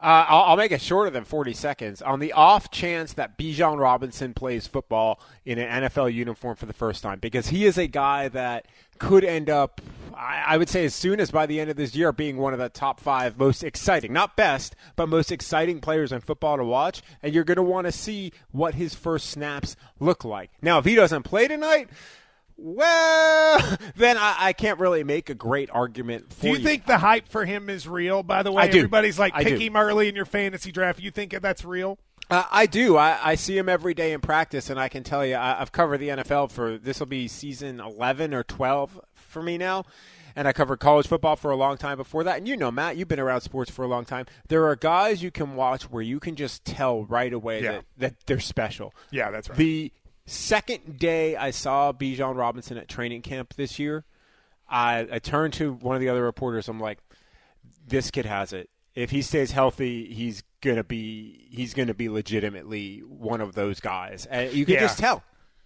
Uh, 0.00 0.24
I'll, 0.28 0.42
I'll 0.50 0.56
make 0.56 0.70
it 0.70 0.80
shorter 0.80 1.10
than 1.10 1.24
40 1.24 1.52
seconds. 1.54 2.02
On 2.02 2.20
the 2.20 2.32
off 2.32 2.70
chance 2.70 3.14
that 3.14 3.36
Bijan 3.36 3.80
Robinson 3.80 4.32
plays 4.32 4.68
football 4.68 5.20
in 5.44 5.58
an 5.58 5.82
NFL 5.82 6.14
uniform 6.14 6.54
for 6.54 6.66
the 6.66 6.72
first 6.72 7.02
time, 7.02 7.18
because 7.18 7.48
he 7.48 7.66
is 7.66 7.76
a 7.78 7.88
guy 7.88 8.28
that 8.28 8.66
could 8.98 9.24
end 9.24 9.50
up, 9.50 9.80
I, 10.14 10.44
I 10.46 10.56
would 10.56 10.68
say, 10.68 10.84
as 10.84 10.94
soon 10.94 11.18
as 11.18 11.32
by 11.32 11.46
the 11.46 11.58
end 11.58 11.68
of 11.68 11.76
this 11.76 11.96
year, 11.96 12.12
being 12.12 12.36
one 12.36 12.52
of 12.52 12.60
the 12.60 12.68
top 12.68 13.00
five 13.00 13.38
most 13.38 13.64
exciting, 13.64 14.12
not 14.12 14.36
best, 14.36 14.76
but 14.94 15.08
most 15.08 15.32
exciting 15.32 15.80
players 15.80 16.12
in 16.12 16.20
football 16.20 16.58
to 16.58 16.64
watch. 16.64 17.02
And 17.20 17.34
you're 17.34 17.44
going 17.44 17.56
to 17.56 17.62
want 17.62 17.86
to 17.86 17.92
see 17.92 18.32
what 18.52 18.74
his 18.74 18.94
first 18.94 19.30
snaps 19.30 19.74
look 19.98 20.24
like. 20.24 20.50
Now, 20.62 20.78
if 20.78 20.84
he 20.84 20.94
doesn't 20.94 21.24
play 21.24 21.48
tonight, 21.48 21.88
well, 22.58 23.78
then 23.96 24.18
I, 24.18 24.36
I 24.38 24.52
can't 24.52 24.78
really 24.78 25.04
make 25.04 25.30
a 25.30 25.34
great 25.34 25.70
argument 25.72 26.32
for 26.32 26.42
Do 26.42 26.48
you 26.50 26.58
think 26.58 26.86
the 26.86 26.98
hype 26.98 27.28
for 27.28 27.44
him 27.44 27.70
is 27.70 27.88
real? 27.88 28.22
By 28.22 28.42
the 28.42 28.52
way, 28.52 28.64
I 28.64 28.68
do. 28.68 28.78
everybody's 28.78 29.18
like 29.18 29.34
I 29.34 29.44
pick 29.44 29.58
do. 29.58 29.64
him 29.64 29.76
early 29.76 30.08
in 30.08 30.14
your 30.16 30.24
fantasy 30.26 30.72
draft. 30.72 31.00
You 31.00 31.10
think 31.10 31.32
that's 31.40 31.64
real? 31.64 31.98
Uh, 32.30 32.44
I 32.50 32.66
do. 32.66 32.96
I, 32.96 33.18
I 33.22 33.34
see 33.36 33.56
him 33.56 33.68
every 33.68 33.94
day 33.94 34.12
in 34.12 34.20
practice, 34.20 34.68
and 34.68 34.78
I 34.78 34.88
can 34.88 35.02
tell 35.02 35.24
you, 35.24 35.34
I, 35.36 35.60
I've 35.60 35.72
covered 35.72 35.98
the 35.98 36.08
NFL 36.08 36.50
for 36.50 36.76
this 36.76 36.98
will 37.00 37.06
be 37.06 37.26
season 37.28 37.80
11 37.80 38.34
or 38.34 38.42
12 38.44 39.00
for 39.14 39.42
me 39.42 39.56
now. 39.56 39.84
And 40.36 40.46
I 40.46 40.52
covered 40.52 40.78
college 40.78 41.08
football 41.08 41.34
for 41.36 41.50
a 41.50 41.56
long 41.56 41.78
time 41.78 41.96
before 41.96 42.22
that. 42.24 42.36
And 42.38 42.46
you 42.46 42.56
know, 42.56 42.70
Matt, 42.70 42.96
you've 42.96 43.08
been 43.08 43.18
around 43.18 43.40
sports 43.40 43.70
for 43.72 43.82
a 43.84 43.88
long 43.88 44.04
time. 44.04 44.26
There 44.48 44.66
are 44.68 44.76
guys 44.76 45.20
you 45.22 45.32
can 45.32 45.56
watch 45.56 45.90
where 45.90 46.02
you 46.02 46.20
can 46.20 46.36
just 46.36 46.64
tell 46.64 47.04
right 47.06 47.32
away 47.32 47.62
Yeah. 47.62 47.72
that, 47.72 47.84
that 47.96 48.14
they're 48.26 48.38
special. 48.40 48.94
Yeah, 49.10 49.30
that's 49.32 49.48
right. 49.48 49.58
The 49.58 49.92
second 50.28 50.98
day 50.98 51.36
I 51.36 51.50
saw 51.50 51.92
Bijan 51.92 52.36
Robinson 52.36 52.76
at 52.78 52.88
training 52.88 53.22
camp 53.22 53.54
this 53.54 53.78
year, 53.78 54.04
I, 54.68 55.06
I 55.10 55.18
turned 55.18 55.54
to 55.54 55.72
one 55.72 55.96
of 55.96 56.00
the 56.00 56.08
other 56.08 56.22
reporters. 56.22 56.68
I'm 56.68 56.80
like, 56.80 56.98
this 57.86 58.10
kid 58.10 58.26
has 58.26 58.52
it. 58.52 58.68
If 58.94 59.10
he 59.10 59.22
stays 59.22 59.50
healthy, 59.52 60.12
he's 60.12 60.42
gonna 60.60 60.84
be 60.84 61.46
he's 61.50 61.72
gonna 61.72 61.94
be 61.94 62.08
legitimately 62.08 62.98
one 63.00 63.40
of 63.40 63.54
those 63.54 63.80
guys. 63.80 64.26
And 64.26 64.52
you 64.52 64.64
can 64.64 64.74
Yeah. 64.74 64.80
just 64.80 64.98
tell. 64.98 65.22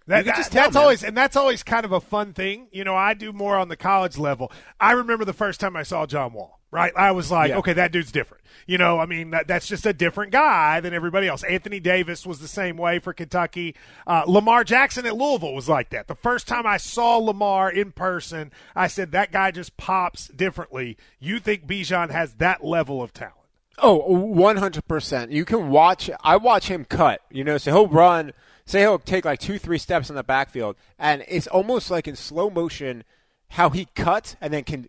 That, 0.07 0.19
you 0.19 0.23
can 0.23 0.27
that- 0.31 0.37
just 0.37 0.51
tell. 0.51 0.63
that's 0.63 0.75
man. 0.75 0.81
always 0.83 1.03
and 1.03 1.17
that's 1.17 1.35
always 1.35 1.63
kind 1.63 1.83
of 1.85 1.91
a 1.91 1.99
fun 1.99 2.33
thing. 2.33 2.67
You 2.71 2.83
know, 2.83 2.95
I 2.95 3.13
do 3.13 3.33
more 3.33 3.57
on 3.57 3.69
the 3.69 3.75
college 3.75 4.17
level. 4.17 4.51
I 4.79 4.91
remember 4.91 5.25
the 5.25 5.33
first 5.33 5.59
time 5.59 5.75
I 5.75 5.83
saw 5.83 6.05
John 6.05 6.33
Wall. 6.33 6.59
Right, 6.73 6.91
I 6.95 7.11
was 7.11 7.29
like, 7.29 7.49
Yeah. 7.49 7.57
okay, 7.59 7.73
that 7.73 7.91
dude's 7.91 8.11
different. 8.11 8.43
You 8.65 8.77
know, 8.79 8.97
I 8.97 9.05
mean, 9.05 9.29
that, 9.29 9.47
that's 9.47 9.67
just 9.67 9.85
a 9.85 9.93
different 9.93 10.31
guy 10.31 10.79
than 10.79 10.93
everybody 10.93 11.27
else. 11.27 11.43
Anthony 11.43 11.79
Davis 11.79 12.25
was 12.25 12.39
the 12.39 12.47
same 12.47 12.77
way 12.77 12.97
for 12.97 13.13
Kentucky. 13.13 13.75
Uh, 14.07 14.23
Lamar 14.25 14.63
Jackson 14.63 15.05
at 15.05 15.15
Louisville 15.15 15.53
was 15.53 15.69
like 15.69 15.89
that. 15.91 16.07
The 16.07 16.15
first 16.15 16.47
time 16.47 16.65
I 16.65 16.77
saw 16.77 17.17
Lamar 17.17 17.69
in 17.71 17.91
person, 17.91 18.51
I 18.75 18.87
said 18.87 19.11
that 19.11 19.31
guy 19.31 19.51
just 19.51 19.77
pops 19.77 20.29
differently. 20.29 20.97
You 21.19 21.39
think 21.39 21.67
Bijan 21.67 22.09
has 22.09 22.33
that 22.35 22.63
level 22.63 23.03
of 23.03 23.13
talent? 23.13 23.35
Oh, 23.79 24.01
100%. 24.35 25.31
You 25.31 25.45
can 25.45 25.69
watch 25.69 26.09
I 26.23 26.37
watch 26.37 26.67
him 26.67 26.85
cut, 26.85 27.21
you 27.29 27.43
know, 27.43 27.57
so 27.57 27.71
he'll 27.71 27.87
run, 27.87 28.33
say 28.65 28.79
he'll 28.81 28.99
take 28.99 29.25
like 29.25 29.39
2 29.39 29.57
3 29.59 29.77
steps 29.77 30.09
in 30.09 30.15
the 30.15 30.23
backfield 30.23 30.75
and 30.97 31.23
it's 31.27 31.47
almost 31.47 31.91
like 31.91 32.07
in 32.07 32.15
slow 32.15 32.49
motion 32.49 33.03
how 33.49 33.69
he 33.69 33.85
cuts 33.95 34.35
and 34.41 34.53
then 34.53 34.63
can 34.63 34.87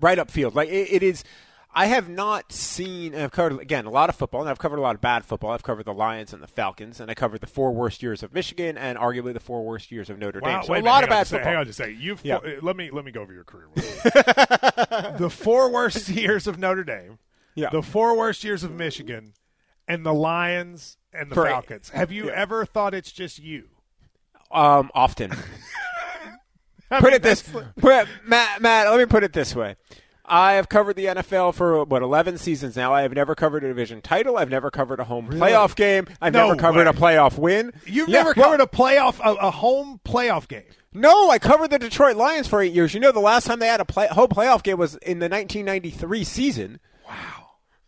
right 0.00 0.18
up 0.18 0.30
field. 0.30 0.54
Like 0.54 0.68
it, 0.68 0.92
it 0.92 1.02
is 1.02 1.24
I 1.74 1.86
have 1.86 2.08
not 2.08 2.50
seen 2.52 3.12
and 3.14 3.22
I've 3.22 3.30
covered 3.30 3.60
again 3.60 3.84
a 3.84 3.90
lot 3.90 4.08
of 4.08 4.16
football 4.16 4.40
and 4.40 4.48
I've 4.50 4.58
covered 4.58 4.78
a 4.78 4.82
lot 4.82 4.94
of 4.94 5.00
bad 5.00 5.24
football. 5.24 5.50
I've 5.50 5.62
covered 5.62 5.84
the 5.84 5.92
Lions 5.92 6.32
and 6.32 6.42
the 6.42 6.46
Falcons 6.46 6.98
and 6.98 7.10
I 7.10 7.14
covered 7.14 7.40
the 7.40 7.46
four 7.46 7.72
worst 7.72 8.02
years 8.02 8.22
of 8.22 8.32
Michigan 8.32 8.78
and 8.78 8.98
arguably 8.98 9.32
the 9.34 9.40
four 9.40 9.64
worst 9.64 9.92
years 9.92 10.08
of 10.10 10.18
Notre 10.18 10.40
Dame. 10.40 10.62
So 10.64 10.74
a 10.74 10.80
lot 10.80 11.04
of 11.04 11.10
bad 11.10 11.20
just 11.20 11.32
a 11.32 11.34
sec, 11.34 11.40
football. 11.40 11.50
Hang 11.52 11.56
on 11.60 11.66
just 11.66 11.76
second. 11.78 11.98
You've 12.00 12.24
Yeah. 12.24 12.38
let 12.62 12.74
me 12.76 12.90
let 12.90 13.04
me 13.04 13.12
go 13.12 13.20
over 13.20 13.32
your 13.32 13.44
career. 13.44 13.68
the 15.18 15.30
four 15.30 15.70
worst 15.70 16.08
years 16.08 16.46
of 16.46 16.58
Notre 16.58 16.84
Dame, 16.84 17.18
Yeah. 17.54 17.70
the 17.70 17.82
four 17.82 18.16
worst 18.16 18.44
years 18.44 18.64
of 18.64 18.72
Michigan, 18.72 19.34
and 19.86 20.04
the 20.04 20.14
Lions 20.14 20.96
and 21.12 21.30
the 21.30 21.34
For- 21.34 21.46
Falcons. 21.46 21.90
Have 21.90 22.10
you 22.12 22.26
yeah. 22.26 22.32
ever 22.34 22.64
thought 22.64 22.94
it's 22.94 23.12
just 23.12 23.38
you? 23.38 23.68
Um, 24.50 24.90
often. 24.94 25.32
I 26.90 27.00
put 27.00 27.06
mean, 27.06 27.14
it 27.14 27.22
this 27.22 27.42
put, 27.80 28.08
Matt, 28.24 28.60
Matt, 28.62 28.88
let 28.88 28.98
me 28.98 29.06
put 29.06 29.24
it 29.24 29.32
this 29.32 29.54
way. 29.54 29.76
I 30.30 30.52
have 30.54 30.68
covered 30.68 30.96
the 30.96 31.06
NFL 31.06 31.54
for 31.54 31.84
what 31.84 32.02
11 32.02 32.36
seasons 32.36 32.76
now. 32.76 32.92
I 32.92 33.00
have 33.00 33.14
never 33.14 33.34
covered 33.34 33.64
a 33.64 33.68
division 33.68 34.02
title. 34.02 34.36
I've 34.36 34.50
never 34.50 34.70
covered 34.70 35.00
a 35.00 35.04
home 35.04 35.28
playoff 35.30 35.74
game. 35.74 36.06
I've 36.20 36.34
No 36.34 36.48
never 36.48 36.56
covered 36.60 36.84
way. 36.84 36.90
a 36.90 36.92
playoff 36.92 37.38
win. 37.38 37.72
You've 37.86 38.10
Yeah, 38.10 38.18
never 38.24 38.34
well, 38.36 38.50
covered 38.50 38.60
a 38.60 38.66
playoff, 38.66 39.20
a, 39.24 39.34
a 39.36 39.50
home 39.50 40.00
playoff 40.04 40.46
game. 40.46 40.64
No, 40.92 41.30
I 41.30 41.38
covered 41.38 41.70
the 41.70 41.78
Detroit 41.78 42.16
Lions 42.16 42.46
for 42.46 42.60
eight 42.60 42.74
years. 42.74 42.92
You 42.92 43.00
know, 43.00 43.10
the 43.10 43.20
last 43.20 43.46
time 43.46 43.58
they 43.58 43.68
had 43.68 43.80
a 43.80 43.86
play, 43.86 44.06
home 44.08 44.28
playoff 44.28 44.62
game 44.62 44.76
was 44.78 44.96
in 44.96 45.18
the 45.18 45.30
1993 45.30 46.24
season. 46.24 46.78
Wow. 47.08 47.14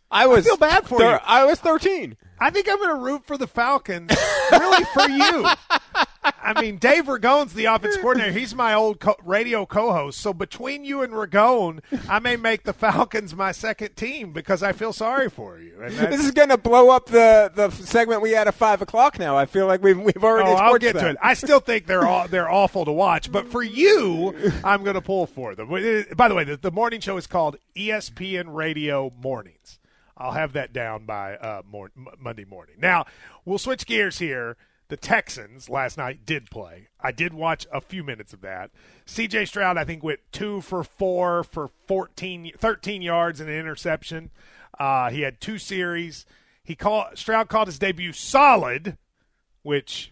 I 0.09 0.25
was 0.25 0.43
feel 0.45 0.57
bad 0.57 0.87
for 0.87 0.97
thir- 0.97 1.11
you. 1.13 1.19
I 1.23 1.45
was 1.45 1.59
13. 1.59 2.17
I 2.39 2.49
think 2.49 2.67
I'm 2.67 2.77
going 2.77 2.89
to 2.89 2.95
root 3.03 3.25
for 3.27 3.37
the 3.37 3.47
Falcons, 3.47 4.11
really 4.51 4.83
for 4.85 5.07
you. 5.09 5.45
I 6.43 6.59
mean, 6.61 6.77
Dave 6.77 7.05
Ragone's 7.05 7.53
the 7.53 7.65
offense 7.65 7.97
coordinator. 7.97 8.31
He's 8.31 8.53
my 8.53 8.73
old 8.73 8.99
co- 8.99 9.15
radio 9.23 9.65
co-host. 9.65 10.19
So 10.19 10.33
between 10.33 10.83
you 10.83 11.01
and 11.01 11.13
Ragone, 11.13 11.79
I 12.09 12.19
may 12.19 12.35
make 12.35 12.63
the 12.63 12.73
Falcons 12.73 13.35
my 13.35 13.51
second 13.51 13.95
team 13.95 14.31
because 14.33 14.61
I 14.61 14.71
feel 14.73 14.93
sorry 14.93 15.29
for 15.29 15.57
you. 15.59 15.81
And 15.81 15.93
This 15.93 16.23
is 16.23 16.31
going 16.31 16.49
to 16.49 16.57
blow 16.57 16.89
up 16.89 17.07
the, 17.07 17.51
the 17.55 17.69
segment 17.71 18.21
we 18.21 18.31
had 18.31 18.47
at 18.47 18.53
five 18.53 18.81
o'clock. 18.81 19.17
Now 19.17 19.37
I 19.37 19.45
feel 19.45 19.65
like 19.67 19.81
we've 19.81 19.99
we've 19.99 20.23
already. 20.23 20.49
Oh, 20.49 20.55
I'll 20.55 20.77
get 20.77 20.93
to 20.93 21.09
it. 21.09 21.17
I 21.21 21.33
still 21.33 21.59
think 21.59 21.87
they're 21.87 22.05
all, 22.05 22.27
they're 22.27 22.49
awful 22.49 22.85
to 22.85 22.91
watch, 22.91 23.31
but 23.31 23.47
for 23.51 23.63
you, 23.63 24.35
I'm 24.63 24.83
going 24.83 24.95
to 24.95 25.01
pull 25.01 25.25
for 25.27 25.55
them. 25.55 25.69
By 26.15 26.27
the 26.27 26.35
way, 26.35 26.43
the, 26.43 26.57
the 26.57 26.71
morning 26.71 26.99
show 27.01 27.17
is 27.17 27.27
called 27.27 27.57
ESPN 27.75 28.45
Radio 28.53 29.11
Mornings. 29.21 29.79
I'll 30.17 30.33
have 30.33 30.53
that 30.53 30.71
down 30.71 31.05
by 31.05 31.35
uh, 31.35 31.61
mor- 31.65 31.91
Monday 32.19 32.45
morning. 32.45 32.75
Now 32.79 33.05
we'll 33.43 33.57
switch 33.57 33.87
gears 33.87 34.19
here. 34.19 34.55
The 34.91 34.97
Texans 34.97 35.69
last 35.69 35.97
night 35.97 36.25
did 36.25 36.51
play. 36.51 36.89
I 36.99 37.13
did 37.13 37.33
watch 37.33 37.65
a 37.71 37.79
few 37.79 38.03
minutes 38.03 38.33
of 38.33 38.41
that. 38.41 38.71
C.J. 39.05 39.45
Stroud, 39.45 39.77
I 39.77 39.85
think, 39.85 40.03
went 40.03 40.19
two 40.33 40.59
for 40.59 40.83
four 40.83 41.45
for 41.45 41.69
14, 41.87 42.51
13 42.57 43.01
yards 43.01 43.39
and 43.39 43.49
an 43.49 43.55
interception. 43.55 44.31
Uh, 44.77 45.09
he 45.09 45.21
had 45.21 45.39
two 45.39 45.57
series. 45.57 46.25
He 46.61 46.75
called 46.75 47.17
Stroud 47.17 47.47
called 47.47 47.69
his 47.69 47.79
debut 47.79 48.11
solid, 48.11 48.97
which 49.63 50.11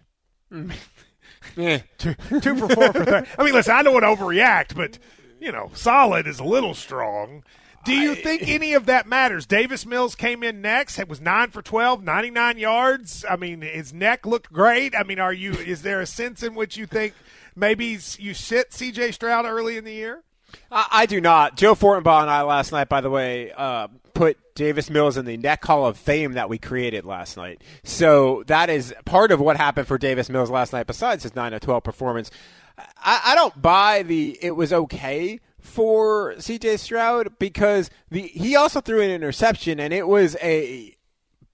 Yeah. 0.49 1.81
two, 1.97 2.15
two 2.39 2.55
for 2.55 2.69
four 2.69 2.93
for 2.93 3.03
thirty. 3.03 3.27
I 3.37 3.43
mean, 3.43 3.53
listen, 3.53 3.75
I 3.75 3.83
don't 3.83 3.93
want 3.93 4.03
to 4.05 4.23
overreact, 4.23 4.77
but 4.77 4.97
you 5.41 5.51
know, 5.51 5.71
solid 5.73 6.25
is 6.25 6.39
a 6.39 6.45
little 6.45 6.73
strong. 6.73 7.43
Do 7.85 7.93
you 7.93 8.15
think 8.15 8.41
any 8.47 8.73
of 8.73 8.85
that 8.87 9.07
matters? 9.07 9.45
Davis 9.45 9.85
Mills 9.85 10.15
came 10.15 10.43
in 10.43 10.61
next. 10.61 10.99
It 10.99 11.07
was 11.07 11.21
nine 11.21 11.49
for 11.49 11.61
12, 11.61 12.03
99 12.03 12.57
yards. 12.57 13.25
I 13.29 13.35
mean, 13.35 13.61
his 13.61 13.93
neck 13.93 14.25
looked 14.25 14.51
great. 14.51 14.95
I 14.95 15.03
mean, 15.03 15.19
are 15.19 15.33
you? 15.33 15.53
Is 15.53 15.81
there 15.81 16.01
a 16.01 16.05
sense 16.05 16.43
in 16.43 16.55
which 16.55 16.77
you 16.77 16.85
think 16.85 17.13
maybe 17.55 17.97
you 18.17 18.33
sit 18.33 18.73
C.J. 18.73 19.11
Stroud 19.11 19.45
early 19.45 19.77
in 19.77 19.83
the 19.83 19.93
year? 19.93 20.23
I, 20.71 20.87
I 20.91 21.05
do 21.05 21.21
not. 21.21 21.57
Joe 21.57 21.75
Fortenbaugh 21.75 22.21
and 22.21 22.29
I 22.29 22.41
last 22.41 22.71
night, 22.71 22.89
by 22.89 23.01
the 23.01 23.09
way, 23.09 23.51
uh, 23.51 23.87
put 24.13 24.37
Davis 24.55 24.89
Mills 24.89 25.17
in 25.17 25.25
the 25.25 25.37
neck 25.37 25.63
hall 25.63 25.85
of 25.85 25.97
fame 25.97 26.33
that 26.33 26.49
we 26.49 26.57
created 26.57 27.05
last 27.05 27.37
night. 27.37 27.63
So 27.83 28.43
that 28.47 28.69
is 28.69 28.93
part 29.05 29.31
of 29.31 29.39
what 29.39 29.57
happened 29.57 29.87
for 29.87 29.97
Davis 29.97 30.29
Mills 30.29 30.49
last 30.49 30.73
night. 30.73 30.87
Besides 30.87 31.23
his 31.23 31.35
nine 31.35 31.51
to 31.51 31.59
twelve 31.59 31.83
performance, 31.83 32.31
I, 32.77 33.21
I 33.25 33.35
don't 33.35 33.61
buy 33.61 34.03
the 34.03 34.37
it 34.41 34.55
was 34.55 34.73
okay 34.73 35.39
for 35.59 36.35
C.J. 36.39 36.77
Stroud 36.77 37.37
because 37.39 37.89
the 38.09 38.21
he 38.21 38.55
also 38.55 38.81
threw 38.81 39.01
an 39.01 39.11
interception 39.11 39.79
and 39.79 39.93
it 39.93 40.07
was 40.07 40.35
a 40.41 40.95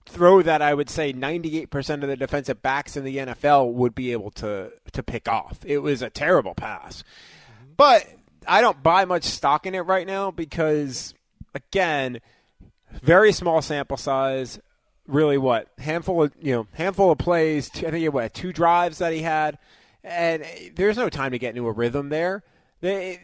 throw 0.05 0.41
that 0.41 0.61
I 0.61 0.73
would 0.73 0.89
say 0.89 1.13
98% 1.13 2.03
of 2.03 2.07
the 2.07 2.15
defensive 2.15 2.61
backs 2.61 2.95
in 2.95 3.03
the 3.03 3.17
NFL 3.17 3.73
would 3.73 3.95
be 3.95 4.11
able 4.11 4.31
to 4.31 4.71
to 4.93 5.03
pick 5.03 5.27
off. 5.27 5.59
It 5.65 5.79
was 5.79 6.01
a 6.01 6.09
terrible 6.09 6.53
pass. 6.53 7.03
But 7.75 8.07
I 8.47 8.61
don't 8.61 8.81
buy 8.81 9.05
much 9.05 9.23
stock 9.23 9.65
in 9.65 9.75
it 9.75 9.81
right 9.81 10.07
now 10.07 10.31
because 10.31 11.13
again, 11.53 12.19
very 13.01 13.31
small 13.31 13.61
sample 13.61 13.97
size. 13.97 14.59
Really, 15.07 15.37
what 15.37 15.67
handful 15.77 16.23
of 16.23 16.33
you 16.41 16.53
know 16.53 16.67
handful 16.73 17.11
of 17.11 17.17
plays. 17.17 17.69
I 17.75 17.91
think 17.91 18.03
it 18.03 18.13
what 18.13 18.33
two 18.33 18.51
drives 18.51 18.99
that 18.99 19.13
he 19.13 19.21
had, 19.21 19.59
and 20.03 20.43
there's 20.75 20.97
no 20.97 21.09
time 21.09 21.31
to 21.31 21.39
get 21.39 21.55
into 21.55 21.67
a 21.67 21.71
rhythm 21.71 22.09
there. 22.09 22.43
They, 22.81 23.21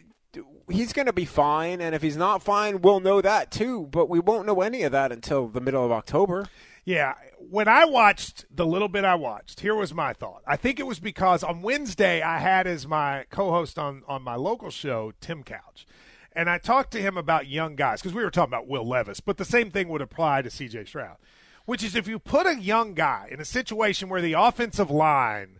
he's 0.71 0.93
going 0.93 1.05
to 1.05 1.13
be 1.13 1.25
fine, 1.25 1.81
and 1.81 1.93
if 1.95 2.01
he's 2.01 2.17
not 2.17 2.43
fine, 2.43 2.81
we'll 2.81 2.99
know 2.99 3.21
that 3.21 3.51
too. 3.51 3.87
But 3.91 4.09
we 4.09 4.19
won't 4.19 4.45
know 4.45 4.61
any 4.61 4.83
of 4.83 4.91
that 4.91 5.11
until 5.11 5.47
the 5.47 5.61
middle 5.61 5.85
of 5.85 5.91
October. 5.91 6.47
Yeah, 6.83 7.13
when 7.37 7.67
I 7.67 7.85
watched 7.85 8.45
the 8.49 8.65
little 8.65 8.87
bit 8.87 9.05
I 9.05 9.15
watched, 9.15 9.59
here 9.59 9.75
was 9.75 9.93
my 9.93 10.13
thought. 10.13 10.41
I 10.47 10.55
think 10.55 10.79
it 10.79 10.87
was 10.87 10.99
because 10.99 11.43
on 11.43 11.61
Wednesday 11.61 12.21
I 12.21 12.39
had 12.39 12.65
as 12.65 12.87
my 12.87 13.25
co-host 13.29 13.77
on 13.77 14.03
on 14.07 14.23
my 14.23 14.35
local 14.35 14.71
show 14.71 15.13
Tim 15.21 15.43
Couch, 15.43 15.85
and 16.33 16.49
I 16.49 16.57
talked 16.57 16.91
to 16.91 17.01
him 17.01 17.17
about 17.17 17.47
young 17.47 17.75
guys 17.75 18.01
because 18.01 18.15
we 18.15 18.23
were 18.23 18.31
talking 18.31 18.49
about 18.49 18.67
Will 18.67 18.87
Levis, 18.87 19.19
but 19.19 19.37
the 19.37 19.45
same 19.45 19.69
thing 19.69 19.89
would 19.89 20.01
apply 20.01 20.41
to 20.41 20.49
C.J. 20.49 20.85
Stroud, 20.85 21.17
which 21.65 21.83
is 21.83 21.95
if 21.95 22.07
you 22.07 22.17
put 22.17 22.47
a 22.47 22.59
young 22.59 22.95
guy 22.95 23.27
in 23.29 23.39
a 23.39 23.45
situation 23.45 24.09
where 24.09 24.21
the 24.21 24.33
offensive 24.33 24.89
line 24.89 25.59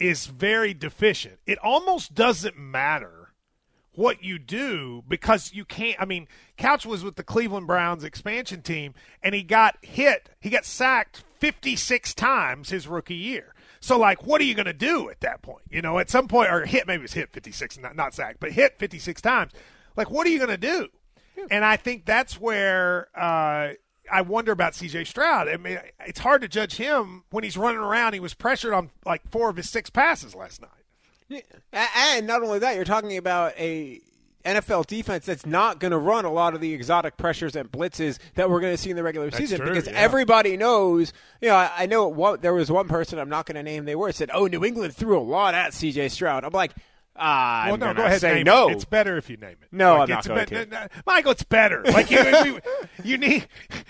is 0.00 0.26
very 0.26 0.72
deficient, 0.72 1.38
it 1.46 1.58
almost 1.58 2.14
doesn't 2.14 2.58
matter 2.58 3.23
what 3.94 4.22
you 4.22 4.38
do 4.38 5.02
because 5.08 5.52
you 5.52 5.64
can't. 5.64 6.00
I 6.00 6.04
mean, 6.04 6.28
Couch 6.56 6.86
was 6.86 7.04
with 7.04 7.16
the 7.16 7.24
Cleveland 7.24 7.66
Browns 7.66 8.04
expansion 8.04 8.62
team, 8.62 8.94
and 9.22 9.34
he 9.34 9.42
got 9.42 9.76
hit. 9.82 10.30
He 10.40 10.50
got 10.50 10.64
sacked 10.64 11.24
56 11.40 12.14
times 12.14 12.70
his 12.70 12.88
rookie 12.88 13.14
year. 13.14 13.54
So, 13.80 13.98
like, 13.98 14.24
what 14.24 14.40
are 14.40 14.44
you 14.44 14.54
going 14.54 14.66
to 14.66 14.72
do 14.72 15.10
at 15.10 15.20
that 15.20 15.42
point? 15.42 15.64
You 15.70 15.82
know, 15.82 15.98
at 15.98 16.08
some 16.08 16.26
point, 16.26 16.50
or 16.50 16.64
hit, 16.64 16.86
maybe 16.86 17.00
it 17.00 17.02
was 17.02 17.12
hit 17.12 17.30
56, 17.32 17.78
not, 17.80 17.94
not 17.94 18.14
sacked, 18.14 18.40
but 18.40 18.50
hit 18.52 18.78
56 18.78 19.20
times. 19.20 19.52
Like, 19.94 20.10
what 20.10 20.26
are 20.26 20.30
you 20.30 20.38
going 20.38 20.50
to 20.50 20.56
do? 20.56 20.88
And 21.50 21.64
I 21.64 21.76
think 21.76 22.06
that's 22.06 22.40
where 22.40 23.08
uh, 23.14 23.74
I 24.10 24.22
wonder 24.22 24.52
about 24.52 24.72
CJ 24.72 25.06
Stroud. 25.06 25.48
I 25.48 25.56
mean, 25.56 25.78
it's 26.06 26.20
hard 26.20 26.42
to 26.42 26.48
judge 26.48 26.76
him 26.76 27.24
when 27.30 27.44
he's 27.44 27.56
running 27.56 27.80
around. 27.80 28.14
He 28.14 28.20
was 28.20 28.34
pressured 28.34 28.72
on 28.72 28.90
like 29.04 29.28
four 29.30 29.50
of 29.50 29.56
his 29.56 29.68
six 29.68 29.90
passes 29.90 30.34
last 30.34 30.62
night. 30.62 30.70
And 31.72 32.26
not 32.26 32.42
only 32.42 32.58
that, 32.60 32.76
you're 32.76 32.84
talking 32.84 33.16
about 33.16 33.52
a 33.58 34.00
NFL 34.44 34.86
defense 34.86 35.24
that's 35.24 35.46
not 35.46 35.80
going 35.80 35.92
to 35.92 35.98
run 35.98 36.24
a 36.24 36.32
lot 36.32 36.54
of 36.54 36.60
the 36.60 36.72
exotic 36.74 37.16
pressures 37.16 37.56
and 37.56 37.70
blitzes 37.70 38.18
that 38.34 38.50
we're 38.50 38.60
going 38.60 38.74
to 38.74 38.76
see 38.76 38.90
in 38.90 38.96
the 38.96 39.02
regular 39.02 39.30
season 39.30 39.58
true, 39.58 39.70
because 39.70 39.86
yeah. 39.86 39.94
everybody 39.94 40.56
knows. 40.56 41.12
You 41.40 41.48
know, 41.48 41.56
I, 41.56 41.70
I 41.78 41.86
know 41.86 42.08
what 42.08 42.42
there 42.42 42.52
was 42.52 42.70
one 42.70 42.86
person 42.86 43.18
I'm 43.18 43.30
not 43.30 43.46
going 43.46 43.56
to 43.56 43.62
name. 43.62 43.86
They 43.86 43.96
were 43.96 44.12
said, 44.12 44.30
"Oh, 44.34 44.46
New 44.46 44.64
England 44.64 44.94
threw 44.94 45.18
a 45.18 45.22
lot 45.22 45.54
at 45.54 45.72
C.J. 45.72 46.10
Stroud." 46.10 46.44
I'm 46.44 46.52
like, 46.52 46.72
ah, 47.16 47.64
Well, 47.66 47.74
I'm 47.74 47.80
no, 47.80 47.94
go 47.94 48.04
ahead. 48.04 48.20
say 48.20 48.42
no. 48.42 48.68
It. 48.68 48.72
It's 48.76 48.84
better 48.84 49.16
if 49.16 49.28
you 49.30 49.36
name 49.36 49.52
it. 49.62 49.68
No, 49.72 49.98
Like, 49.98 50.10
I'm 50.10 50.14
not 50.14 50.26
going 50.26 50.44
be- 50.46 50.70
to. 50.70 50.88
Michael, 51.06 51.32
it's 51.32 51.42
better. 51.42 51.82
Like 51.84 52.10
you, 52.10 52.22
we, 52.44 52.60
you 53.10 53.18
need. 53.18 53.46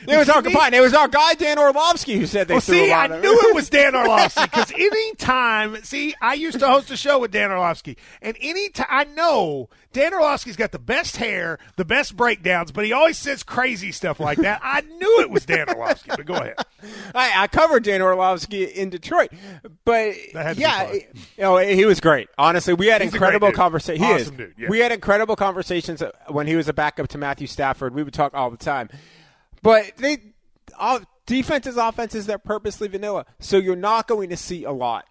It 0.07 0.17
was 0.17 0.29
our 0.29 0.43
need-. 0.43 0.75
It 0.75 0.81
was 0.81 0.95
our 0.95 1.09
guy 1.09 1.35
Dan 1.35 1.59
Orlovsky 1.59 2.17
who 2.19 2.27
said 2.27 2.49
they 2.49 2.55
Well, 2.55 2.61
threw 2.61 2.75
see, 2.77 2.91
a 2.91 2.95
I 2.95 3.07
knew 3.09 3.39
it 3.49 3.55
was 3.55 3.71
Dan 3.71 3.95
Orlovsky 3.97 4.43
because 4.45 4.73
any 4.73 5.15
time, 5.17 5.77
see, 5.83 6.15
I 6.21 6.35
used 6.35 6.59
to 6.61 6.67
host 6.69 6.91
a 6.91 6.97
show 6.97 7.19
with 7.19 7.31
Dan 7.31 7.51
Orlovsky, 7.51 7.97
and 8.23 8.37
any 8.41 8.69
time 8.71 8.87
I 8.91 9.05
know 9.05 9.69
Dan 9.93 10.13
Orlovsky's 10.13 10.57
got 10.57 10.73
the 10.73 10.79
best 10.79 11.17
hair, 11.17 11.59
the 11.77 11.85
best 11.85 12.17
breakdowns, 12.17 12.73
but 12.73 12.85
he 12.85 12.93
always 12.93 13.17
says 13.17 13.43
crazy 13.43 13.93
stuff 13.93 14.19
like 14.21 14.39
that. 14.39 14.61
I 14.63 14.81
knew 14.83 15.21
it 15.21 15.31
was 15.31 15.47
Dan 15.47 15.69
Orlovsky, 15.69 16.11
but 16.17 16.27
go 16.27 16.35
ahead. 16.35 16.57
I, 17.15 17.45
I 17.45 17.47
covered 17.47 17.85
Dan 17.85 18.03
Orlovsky 18.03 18.65
in 18.65 18.91
Detroit, 18.91 19.31
but 19.85 20.15
That 20.35 20.45
had 20.45 20.49
to 20.51 20.55
be 20.57 20.61
yeah, 20.61 20.93
you 20.93 21.03
know, 21.39 21.57
he 21.59 21.85
was 21.85 22.01
great. 22.01 22.29
Honestly, 22.37 22.75
we 22.75 22.89
had 22.89 23.01
He's 23.03 23.14
incredible 23.15 23.53
conversation. 23.53 24.03
conversations. 24.03 24.37
He 24.39 24.43
is. 24.43 24.49
Dude, 24.49 24.55
yeah. 24.59 24.69
We 24.69 24.79
had 24.81 24.93
incredible 24.93 25.37
conversations 25.37 26.03
uh, 26.03 26.11
when 26.29 26.47
he 26.47 26.57
was 26.57 26.69
a 26.69 26.73
backup 26.73 27.09
to 27.09 27.19
Matthew 27.19 27.47
Stafford. 27.47 27.95
We 27.95 28.03
would 28.03 28.15
talk 28.15 28.35
all 28.35 28.51
the 28.51 28.57
time, 28.57 28.89
but 29.63 29.93
they 29.97 30.19
all 30.79 31.01
defenses, 31.27 31.77
offenses, 31.77 32.27
they're 32.27 32.39
purposely 32.39 32.89
vanilla, 32.89 33.27
so 33.39 33.57
you're 33.57 33.77
not 33.77 34.09
going 34.09 34.31
to 34.31 34.37
see 34.37 34.65
a 34.65 34.73
lot 34.73 35.07